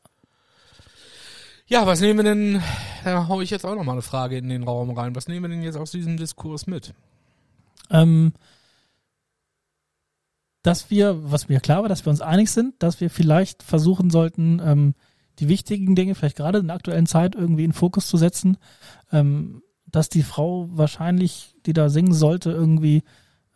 Ja, 1.69 1.85
was 1.85 2.01
nehmen 2.01 2.21
wir 2.21 2.25
denn, 2.25 2.63
da 3.03 3.27
hau 3.27 3.41
ich 3.41 3.51
jetzt 3.51 3.65
auch 3.67 3.75
noch 3.75 3.83
mal 3.83 3.93
eine 3.93 4.03
Frage 4.03 4.39
in 4.39 4.49
den 4.49 4.63
Raum 4.63 4.91
rein. 4.91 5.17
Was 5.17 5.27
nehmen 5.27 5.43
wir 5.43 5.49
denn 5.49 5.65
jetzt 5.65 5.77
aus 5.77 5.91
diesem 5.91 6.17
Diskurs 6.17 6.69
mit? 6.69 6.95
Ähm, 7.91 8.33
dass 10.67 10.91
wir, 10.91 11.31
was 11.31 11.49
mir 11.49 11.61
klar 11.61 11.83
war, 11.83 11.89
dass 11.89 12.05
wir 12.05 12.11
uns 12.11 12.21
einig 12.21 12.51
sind, 12.51 12.83
dass 12.83 13.01
wir 13.01 13.09
vielleicht 13.09 13.63
versuchen 13.63 14.11
sollten, 14.11 14.61
ähm, 14.61 14.95
die 15.39 15.49
wichtigen 15.49 15.95
Dinge, 15.95 16.17
vielleicht 16.17 16.37
gerade 16.37 16.59
in 16.59 16.67
der 16.67 16.75
aktuellen 16.75 17.07
Zeit, 17.07 17.37
irgendwie 17.37 17.63
in 17.63 17.73
Fokus 17.73 18.09
zu 18.09 18.17
setzen, 18.17 18.57
ähm, 19.13 19.63
dass 19.87 20.09
die 20.09 20.25
Frau 20.25 20.67
wahrscheinlich, 20.73 21.55
die 21.67 21.73
da 21.73 21.89
singen 21.89 22.13
sollte, 22.13 22.51
irgendwie 22.51 23.05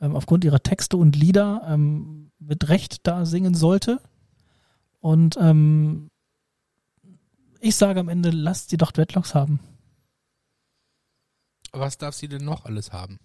ähm, 0.00 0.14
aufgrund 0.14 0.44
ihrer 0.44 0.62
Texte 0.62 0.96
und 0.96 1.16
Lieder 1.16 1.62
ähm, 1.66 2.30
mit 2.38 2.68
Recht 2.68 3.04
da 3.08 3.26
singen 3.26 3.54
sollte. 3.54 4.00
Und 5.00 5.36
ähm, 5.40 6.10
ich 7.58 7.74
sage 7.74 7.98
am 7.98 8.08
Ende, 8.08 8.30
lasst 8.30 8.70
sie 8.70 8.76
doch 8.76 8.92
Dreadlocks 8.92 9.34
haben. 9.34 9.58
Was 11.72 11.98
darf 11.98 12.14
sie 12.14 12.28
denn 12.28 12.44
noch 12.44 12.66
alles 12.66 12.92
haben? 12.92 13.18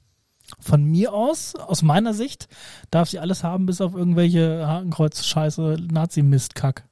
Von 0.60 0.84
mir 0.84 1.14
aus, 1.14 1.56
aus 1.56 1.82
meiner 1.82 2.14
Sicht, 2.14 2.48
darf 2.91 3.10
sie 3.10 3.20
alles 3.20 3.43
haben, 3.43 3.66
bis 3.66 3.82
auf 3.82 3.96
irgendwelche 3.96 4.68
Hakenkreuz-Scheiße, 4.68 5.78
Nazi-Mist-Kack. 5.91 6.88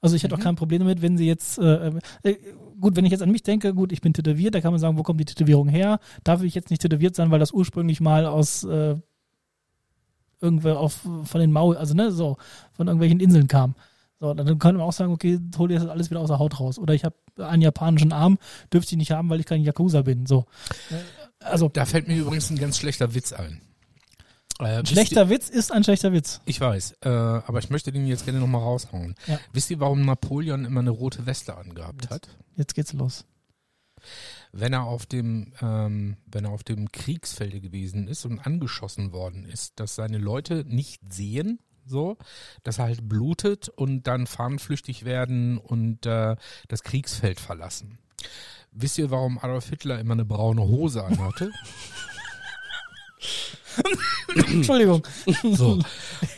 Also 0.00 0.16
ich 0.16 0.22
hätte 0.22 0.34
Mhm. 0.34 0.40
auch 0.40 0.44
kein 0.44 0.56
Problem 0.56 0.80
damit, 0.80 1.02
wenn 1.02 1.18
sie 1.18 1.26
jetzt, 1.26 1.58
äh, 1.58 1.92
äh, 2.22 2.36
gut, 2.80 2.96
wenn 2.96 3.04
ich 3.04 3.10
jetzt 3.10 3.22
an 3.22 3.30
mich 3.30 3.42
denke, 3.42 3.74
gut, 3.74 3.92
ich 3.92 4.00
bin 4.00 4.14
tätowiert, 4.14 4.54
da 4.54 4.60
kann 4.60 4.72
man 4.72 4.80
sagen, 4.80 4.96
wo 4.96 5.02
kommt 5.02 5.20
die 5.20 5.24
Tätowierung 5.26 5.68
her? 5.68 5.98
Darf 6.24 6.42
ich 6.42 6.54
jetzt 6.54 6.70
nicht 6.70 6.80
tätowiert 6.82 7.14
sein, 7.16 7.30
weil 7.30 7.38
das 7.40 7.52
ursprünglich 7.52 8.00
mal 8.00 8.26
aus 8.26 8.64
äh, 8.64 8.96
irgendwo 10.40 10.70
auf 10.70 11.06
von 11.24 11.40
den 11.40 11.52
Maul, 11.52 11.76
also 11.76 11.94
ne, 11.94 12.10
so, 12.12 12.38
von 12.72 12.86
irgendwelchen 12.86 13.20
Inseln 13.20 13.46
kam. 13.48 13.74
So, 14.20 14.32
dann 14.34 14.46
könnte 14.58 14.78
man 14.78 14.86
auch 14.86 14.92
sagen, 14.92 15.12
okay, 15.12 15.38
hol 15.56 15.68
dir 15.68 15.78
das 15.78 15.88
alles 15.88 16.10
wieder 16.10 16.20
aus 16.20 16.28
der 16.28 16.38
Haut 16.38 16.60
raus. 16.60 16.78
Oder 16.78 16.92
ich 16.94 17.04
habe 17.04 17.16
einen 17.38 17.62
japanischen 17.62 18.12
Arm, 18.12 18.38
dürfte 18.72 18.92
ich 18.94 18.98
nicht 18.98 19.12
haben, 19.12 19.30
weil 19.30 19.40
ich 19.40 19.46
kein 19.46 19.62
Yakuza 19.62 20.02
bin. 20.02 20.26
So. 20.26 20.44
Also, 21.40 21.68
Da 21.68 21.86
fällt 21.86 22.08
mir 22.08 22.16
übrigens 22.18 22.50
ein 22.50 22.58
ganz 22.58 22.78
schlechter 22.78 23.14
Witz 23.14 23.32
ein. 23.32 23.62
Äh, 24.58 24.84
Schlechter 24.84 25.30
Witz 25.30 25.48
ist 25.48 25.72
ein 25.72 25.84
schlechter 25.84 26.12
Witz. 26.12 26.40
Ich 26.44 26.60
weiß, 26.60 26.98
äh, 27.02 27.08
aber 27.08 27.60
ich 27.60 27.70
möchte 27.70 27.92
den 27.92 28.06
jetzt 28.06 28.26
gerne 28.26 28.40
nochmal 28.40 28.62
raushauen. 28.62 29.14
Ja. 29.26 29.40
Wisst 29.52 29.70
ihr, 29.70 29.80
warum 29.80 30.04
Napoleon 30.04 30.66
immer 30.66 30.80
eine 30.80 30.90
rote 30.90 31.24
Weste 31.24 31.56
angehabt 31.56 32.10
hat? 32.10 32.28
Jetzt 32.56 32.74
geht's 32.74 32.92
los. 32.92 33.24
Wenn 34.52 34.72
er 34.72 34.84
auf 34.84 35.06
dem, 35.06 35.52
ähm, 35.62 36.16
wenn 36.26 36.44
er 36.44 36.50
auf 36.50 36.64
dem 36.64 36.90
Kriegsfelde 36.92 37.60
gewesen 37.60 38.08
ist 38.08 38.24
und 38.26 38.40
angeschossen 38.40 39.12
worden 39.12 39.44
ist, 39.44 39.78
dass 39.80 39.94
seine 39.94 40.18
Leute 40.18 40.64
nicht 40.66 41.00
sehen, 41.10 41.60
so, 41.86 42.18
dass 42.62 42.78
er 42.78 42.84
halt 42.86 43.08
blutet 43.08 43.68
und 43.68 44.06
dann 44.06 44.26
fahnenflüchtig 44.26 45.04
werden 45.04 45.58
und 45.58 46.06
äh, 46.06 46.36
das 46.68 46.82
Kriegsfeld 46.82 47.40
verlassen. 47.40 47.98
Wisst 48.72 48.98
ihr, 48.98 49.10
warum 49.10 49.38
Adolf 49.38 49.68
Hitler 49.68 49.98
immer 49.98 50.14
eine 50.14 50.24
braune 50.24 50.62
Hose 50.62 51.04
anhatte? 51.04 51.50
Entschuldigung. 54.52 55.06
So. 55.42 55.78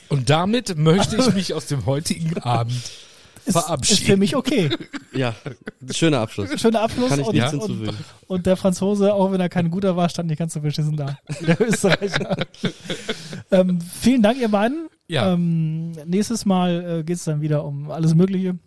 Und 0.09 0.31
damit 0.31 0.77
möchte 0.77 1.17
ich 1.17 1.35
mich 1.35 1.55
aus 1.55 1.67
dem 1.67 1.85
heutigen 1.87 2.39
Abend 2.39 2.73
Ist, 2.75 3.47
ist 3.47 3.53
verabschieden. 3.53 4.07
für 4.07 4.17
mich 4.17 4.37
okay. 4.37 4.71
Ja, 5.13 5.35
schöner 5.91 6.21
Abschluss. 6.21 6.59
Schöner 6.61 6.81
Abschluss. 6.83 7.11
Kann 7.11 7.21
ich 7.21 7.27
und, 7.27 7.35
nichts 7.35 7.53
und, 7.53 7.61
hinzufügen. 7.61 7.97
und 8.29 8.47
der 8.47 8.57
Franzose, 8.57 9.13
auch 9.13 9.31
wenn 9.33 9.41
er 9.41 9.49
kein 9.49 9.71
guter 9.71 9.97
war, 9.97 10.09
stand 10.09 10.29
nicht 10.29 10.39
ganz 10.39 10.55
so 10.55 10.61
beschissen 10.61 10.97
da. 10.97 11.19
wie 11.41 11.47
Der 11.47 11.61
Österreicher. 11.61 12.37
ähm, 13.51 13.79
vielen 13.81 14.23
Dank, 14.23 14.39
ihr 14.41 14.49
beiden. 14.49 14.89
Ja. 15.09 15.33
Ähm, 15.35 15.93
nächstes 16.07 16.47
Mal 16.47 17.01
äh, 17.01 17.05
geht 17.05 17.17
es 17.17 17.25
dann 17.25 17.43
wieder 17.43 17.65
um 17.65 17.91
alles 17.91 18.15
Mögliche. 18.15 18.59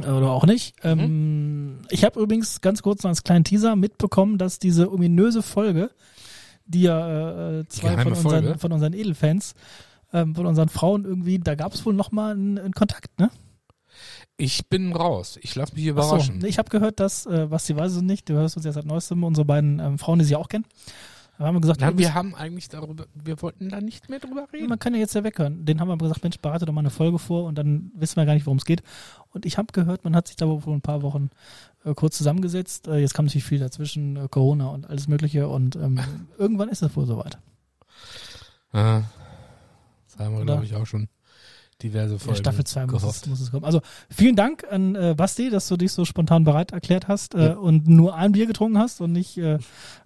Äh, 0.00 0.08
Oder 0.08 0.30
auch 0.30 0.46
nicht. 0.46 0.76
Ähm, 0.82 1.78
ich 1.90 2.04
habe 2.04 2.20
übrigens 2.20 2.60
ganz 2.60 2.82
kurz 2.82 3.02
noch 3.02 3.10
als 3.10 3.24
kleinen 3.24 3.44
Teaser 3.44 3.76
mitbekommen, 3.76 4.38
dass 4.38 4.58
diese 4.58 4.92
ominöse 4.92 5.42
Folge, 5.42 5.90
die 6.66 6.82
ja 6.82 7.60
äh, 7.60 7.68
zwei 7.68 7.90
geheime 7.90 8.14
von 8.14 8.24
unseren, 8.24 8.44
Folge? 8.44 8.58
von 8.58 8.72
unseren 8.72 8.92
Edelfans, 8.92 9.54
ähm, 10.12 10.34
von 10.34 10.46
unseren 10.46 10.68
Frauen 10.68 11.04
irgendwie, 11.04 11.38
da 11.38 11.54
gab 11.54 11.72
es 11.74 11.84
wohl 11.86 11.94
noch 11.94 12.12
mal 12.12 12.32
einen, 12.32 12.58
einen 12.58 12.74
Kontakt, 12.74 13.18
ne? 13.18 13.30
Ich 14.36 14.68
bin 14.68 14.92
raus. 14.92 15.38
Ich 15.40 15.54
lasse 15.54 15.74
mich 15.74 15.84
Ach 15.84 16.02
so, 16.02 16.16
überraschen. 16.16 16.44
ich 16.44 16.58
habe 16.58 16.68
gehört, 16.68 17.00
dass, 17.00 17.24
äh, 17.24 17.50
was 17.50 17.66
sie 17.66 17.76
weiß 17.76 17.92
es 17.92 18.02
nicht, 18.02 18.28
du 18.28 18.34
hörst 18.34 18.56
uns 18.56 18.66
jetzt 18.66 18.74
seit 18.74 18.84
neuestem, 18.84 19.24
unsere 19.24 19.46
beiden 19.46 19.78
ähm, 19.78 19.98
Frauen, 19.98 20.18
die 20.18 20.26
sie 20.26 20.36
auch 20.36 20.48
kennen, 20.48 20.66
da 21.38 21.46
haben 21.46 21.54
wir 21.56 21.60
gesagt, 21.60 21.80
Na, 21.80 21.96
wir 21.96 22.14
haben 22.14 22.34
eigentlich 22.34 22.68
darüber, 22.68 23.06
wir 23.14 23.40
wollten 23.42 23.68
da 23.68 23.80
nicht 23.80 24.08
mehr 24.08 24.20
drüber 24.20 24.48
reden. 24.52 24.68
man 24.68 24.78
kann 24.78 24.94
ja 24.94 25.00
jetzt 25.00 25.14
ja 25.14 25.22
weghören. 25.22 25.64
Den 25.64 25.80
haben 25.80 25.88
wir 25.88 25.98
gesagt, 25.98 26.22
Mensch, 26.22 26.38
bereite 26.38 26.64
doch 26.64 26.72
mal 26.72 26.80
eine 26.80 26.90
Folge 26.90 27.18
vor 27.18 27.44
und 27.44 27.56
dann 27.56 27.90
wissen 27.94 28.16
wir 28.16 28.24
gar 28.24 28.34
nicht, 28.34 28.46
worum 28.46 28.58
es 28.58 28.64
geht. 28.64 28.82
Und 29.32 29.44
ich 29.44 29.58
habe 29.58 29.72
gehört, 29.72 30.04
man 30.04 30.16
hat 30.16 30.28
sich 30.28 30.36
da 30.36 30.46
vor 30.46 30.72
ein 30.72 30.80
paar 30.80 31.02
Wochen 31.02 31.30
äh, 31.84 31.94
kurz 31.94 32.16
zusammengesetzt. 32.16 32.88
Äh, 32.88 32.98
jetzt 32.98 33.12
kam 33.12 33.26
natürlich 33.26 33.44
viel 33.44 33.58
dazwischen, 33.58 34.16
äh, 34.16 34.28
Corona 34.30 34.68
und 34.68 34.88
alles 34.88 35.08
Mögliche 35.08 35.48
und 35.48 35.76
ähm, 35.76 36.00
irgendwann 36.38 36.70
ist 36.70 36.82
es 36.82 36.96
wohl 36.96 37.06
soweit. 37.06 37.38
Ja, 38.72 39.04
das 40.06 40.18
haben 40.18 40.38
wir, 40.38 40.44
glaube 40.44 40.64
ich, 40.64 40.74
auch 40.74 40.86
schon 40.86 41.08
diverse 41.82 42.14
Ja, 42.14 42.18
Folgen 42.18 42.36
Staffel 42.38 42.64
2 42.64 42.86
muss 42.86 43.02
es, 43.02 43.26
muss 43.26 43.40
es 43.40 43.50
kommen. 43.50 43.64
Also 43.64 43.80
vielen 44.10 44.34
Dank 44.36 44.64
an 44.70 44.94
äh, 44.94 45.14
Basti, 45.16 45.50
dass 45.50 45.68
du 45.68 45.76
dich 45.76 45.92
so 45.92 46.04
spontan 46.04 46.44
bereit 46.44 46.72
erklärt 46.72 47.08
hast 47.08 47.34
äh, 47.34 47.48
Ja. 47.48 47.52
und 47.54 47.86
nur 47.88 48.14
ein 48.14 48.32
Bier 48.32 48.46
getrunken 48.46 48.78
hast 48.78 49.00
und 49.00 49.12
nicht 49.12 49.36
äh, 49.38 49.58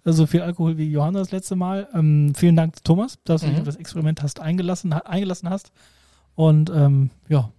so 0.04 0.26
viel 0.26 0.42
Alkohol 0.42 0.78
wie 0.78 0.90
Johanna 0.90 1.20
das 1.20 1.30
letzte 1.30 1.56
Mal. 1.56 1.88
Ähm, 1.94 2.32
vielen 2.34 2.56
Dank, 2.56 2.82
Thomas, 2.84 3.18
dass 3.24 3.42
du 3.42 3.46
dich 3.46 3.54
Mhm. 3.56 3.60
auf 3.62 3.66
das 3.66 3.76
Experiment 3.76 4.22
hast 4.22 4.40
eingelassen, 4.40 4.94
ha 4.94 4.98
eingelassen 5.00 5.48
hast. 5.50 5.70
Und 6.34 6.70
ähm, 6.70 7.10
ja, 7.28 7.50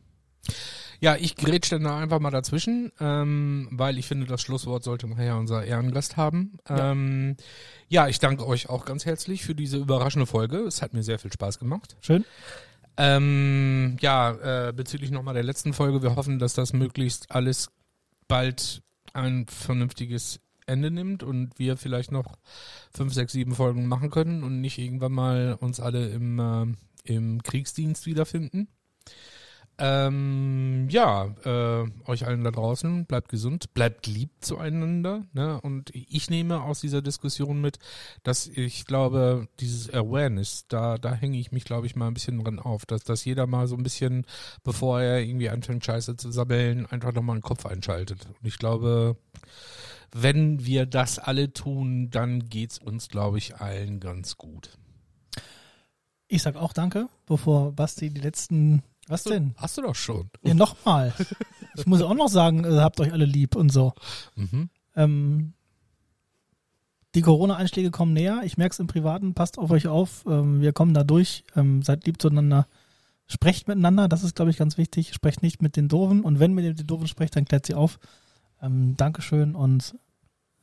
Ja, 1.00 1.16
ich 1.16 1.36
grätsch 1.36 1.72
dann 1.72 1.84
da 1.84 1.98
einfach 1.98 2.20
mal 2.20 2.30
dazwischen, 2.32 2.92
ähm, 3.00 3.68
weil 3.72 3.98
ich 3.98 4.06
finde, 4.08 4.28
das 4.28 4.42
Schlusswort 4.42 4.84
sollte 4.84 5.08
nachher 5.08 5.38
unser 5.38 5.64
Ehrengast 5.64 6.16
haben. 6.18 6.58
Ja. 6.70 6.92
Ähm, 6.92 7.38
ja, 7.90 8.08
ich 8.08 8.20
danke 8.20 8.46
euch 8.46 8.70
auch 8.70 8.86
ganz 8.86 9.06
herzlich 9.06 9.44
für 9.44 9.56
diese 9.56 9.78
überraschende 9.78 10.26
Folge. 10.28 10.58
Es 10.60 10.82
hat 10.84 10.94
mir 10.94 11.02
sehr 11.02 11.18
viel 11.18 11.32
Spaß 11.34 11.58
gemacht. 11.60 11.96
schön. 12.02 12.24
Ähm, 12.98 13.98
ja, 14.02 14.68
äh, 14.68 14.74
bezüglich 14.74 15.12
nochmal 15.12 15.34
der 15.34 15.44
letzten 15.44 15.74
Folge, 15.74 16.02
wir 16.02 16.16
hoffen, 16.16 16.40
dass 16.40 16.54
das 16.54 16.74
möglichst 16.74 17.32
alles 17.32 17.72
bald 18.28 18.84
ein 19.14 19.46
vernünftiges 19.48 20.40
Ende 20.66 20.92
nimmt 20.92 21.24
und 21.24 21.58
wir 21.58 21.78
vielleicht 21.78 22.12
noch 22.12 22.38
fünf, 22.94 23.14
sechs, 23.14 23.34
sieben 23.34 23.56
Folgen 23.56 23.88
machen 23.88 24.10
können 24.10 24.44
und 24.44 24.62
nicht 24.62 24.78
irgendwann 24.78 25.12
mal 25.12 25.58
uns 25.60 25.80
alle 25.80 26.10
im, 26.10 26.40
äh, 26.40 26.66
im 27.04 27.44
Kriegsdienst 27.44 28.06
wiederfinden. 28.06 28.68
Ähm, 29.78 30.88
ja, 30.90 31.34
äh, 31.44 31.90
euch 32.06 32.28
allen 32.28 32.44
da 32.44 32.52
draußen, 32.52 33.06
bleibt 33.06 33.30
gesund, 33.30 33.74
bleibt 33.74 34.06
lieb 34.06 34.30
zueinander. 34.42 35.26
Ne? 35.34 35.60
Und 35.62 35.90
ich 35.94 36.30
nehme 36.30 36.62
aus 36.62 36.82
dieser 36.82 37.02
Diskussion 37.02 37.62
mit, 37.62 37.80
dass 38.24 38.48
ich 38.48 38.86
glaube, 38.86 39.48
dieses 39.60 39.92
Awareness, 39.92 40.66
da, 40.68 40.98
da 40.98 41.14
hänge 41.14 41.40
ich 41.40 41.52
mich, 41.52 41.64
glaube 41.64 41.88
ich, 41.88 41.96
mal 41.96 42.08
ein 42.08 42.14
bisschen 42.14 42.44
dran 42.44 42.60
auf, 42.60 42.86
dass, 42.86 43.04
dass 43.04 43.26
jeder 43.26 43.48
mal 43.48 43.68
so 43.68 43.76
ein 43.76 43.84
bisschen, 43.84 44.26
bevor 44.64 45.02
er 45.02 45.20
irgendwie 45.22 45.50
anfängt, 45.50 45.84
Scheiße 45.84 46.16
zu 46.16 46.32
sabbeln, 46.32 46.86
einfach 46.86 47.14
nochmal 47.14 47.38
den 47.38 47.44
Kopf 47.44 47.66
einschaltet. 47.66 48.28
Und 48.28 48.48
ich 48.48 48.60
glaube, 48.60 49.18
wenn 50.14 50.66
wir 50.66 50.86
das 50.86 51.20
alle 51.20 51.54
tun, 51.54 52.10
dann 52.12 52.50
geht's 52.50 52.78
uns, 52.78 53.10
glaube 53.10 53.38
ich, 53.38 53.56
allen 53.58 54.00
ganz 54.00 54.38
gut. 54.38 54.78
Ich 56.28 56.44
sag 56.44 56.56
auch 56.56 56.74
danke, 56.74 57.08
bevor 57.26 57.74
Basti 57.74 58.10
die 58.10 58.22
letzten. 58.22 58.84
Was 59.12 59.24
denn? 59.24 59.54
Hast 59.58 59.78
du 59.78 59.82
doch 59.82 59.96
schon. 59.96 60.30
Ja, 60.44 60.54
nochmal. 60.54 61.14
Ich 61.78 61.86
muss 61.86 62.02
auch 62.02 62.14
noch 62.14 62.30
sagen, 62.30 62.64
äh, 62.66 62.78
habt 62.80 63.00
euch 63.00 63.14
alle 63.14 63.26
lieb 63.26 63.56
und 63.56 63.72
so. 63.72 63.94
Mhm. 64.36 64.70
Ähm, 64.96 65.54
die 67.14 67.22
Corona-Einschläge 67.22 67.92
kommen 67.92 68.14
näher. 68.14 68.42
Ich 68.46 68.58
merke 68.58 68.74
es 68.74 68.80
im 68.80 68.88
Privaten. 68.88 69.34
Passt 69.34 69.58
auf 69.58 69.72
euch 69.72 69.88
auf. 69.88 70.24
Ähm, 70.28 70.62
wir 70.62 70.74
kommen 70.74 70.94
da 70.94 71.04
durch. 71.04 71.44
Ähm, 71.56 71.82
seid 71.82 72.06
lieb 72.06 72.22
zueinander. 72.22 72.68
Sprecht 73.28 73.68
miteinander. 73.68 74.08
Das 74.08 74.24
ist, 74.24 74.36
glaube 74.36 74.52
ich, 74.52 74.58
ganz 74.58 74.78
wichtig. 74.78 75.14
Sprecht 75.14 75.44
nicht 75.44 75.62
mit 75.62 75.76
den 75.76 75.88
Doofen. 75.88 76.22
Und 76.22 76.40
wenn 76.40 76.54
mit 76.54 76.80
den 76.80 76.88
Doofen 76.88 77.08
sprecht, 77.08 77.36
dann 77.36 77.46
klärt 77.46 77.66
sie 77.66 77.74
auf. 77.74 78.00
Ähm, 78.62 78.96
Dankeschön 78.96 79.56
und 79.56 79.96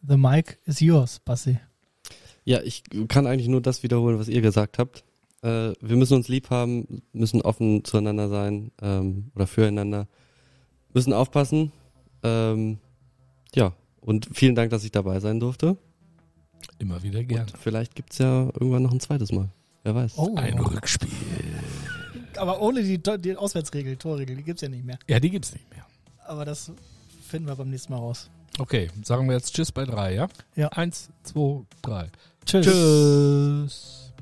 the 0.01 0.17
mic 0.17 0.59
is 0.65 0.81
yours, 0.81 1.21
Basti. 1.21 1.59
Ja, 2.45 2.63
ich 2.63 2.83
kann 3.09 3.27
eigentlich 3.27 3.49
nur 3.49 3.61
das 3.61 3.83
wiederholen, 3.83 4.19
was 4.19 4.29
ihr 4.29 4.41
gesagt 4.41 4.79
habt. 4.79 5.05
Äh, 5.43 5.73
wir 5.81 5.97
müssen 5.97 6.15
uns 6.15 6.29
lieb 6.29 6.51
haben, 6.51 7.03
müssen 7.13 7.43
offen 7.43 7.85
zueinander 7.85 8.29
sein 8.29 8.73
ähm, 8.83 9.31
oder 9.35 9.47
füreinander, 9.47 10.09
müssen 10.93 11.13
aufpassen. 11.13 11.73
Ähm, 12.23 12.79
ja, 13.55 13.73
und 14.01 14.29
vielen 14.33 14.55
Dank, 14.55 14.71
dass 14.71 14.85
ich 14.85 14.91
dabei 14.91 15.21
sein 15.21 15.41
durfte. 15.41 15.77
Immer 16.79 17.03
wieder 17.03 17.23
gern. 17.23 17.43
Und 17.43 17.59
vielleicht 17.59 17.95
gibt's 17.95 18.19
ja 18.19 18.45
irgendwann 18.47 18.83
noch 18.83 18.93
ein 18.93 19.01
zweites 19.01 19.33
Mal. 19.33 19.49
Wer 19.85 19.95
weiß. 19.95 20.15
Oh. 20.17 20.35
Ein 20.37 20.59
Rückspiel. 20.59 21.11
Aber 22.37 22.61
ohne 22.61 22.83
die, 22.83 22.99
die 22.99 23.37
Auswärtsregel, 23.37 23.97
Torregel, 23.97 24.37
die 24.37 24.43
gibt's 24.43 24.63
ja 24.63 24.69
nicht 24.69 24.85
mehr. 24.85 24.99
Ja, 25.09 25.21
die 25.21 25.31
gibt's 25.31 25.53
nicht 25.53 25.69
mehr. 25.71 25.87
Aber 26.27 26.45
das 26.45 26.71
finden 27.27 27.49
wir 27.49 27.57
beim 27.57 27.71
nächsten 27.71 27.93
Mal 27.93 27.99
raus. 27.99 28.29
Okay, 28.59 28.91
sagen 29.03 29.29
wir 29.29 29.35
jetzt 29.35 29.55
Tschüss 29.55 29.71
bei 29.71 29.85
drei, 29.85 30.15
ja? 30.15 30.29
Ja. 30.57 30.69
Eins, 30.69 31.11
zwei, 31.23 31.63
drei. 31.83 32.11
Tschüss. 32.45 32.67
Tschüss. 32.67 34.13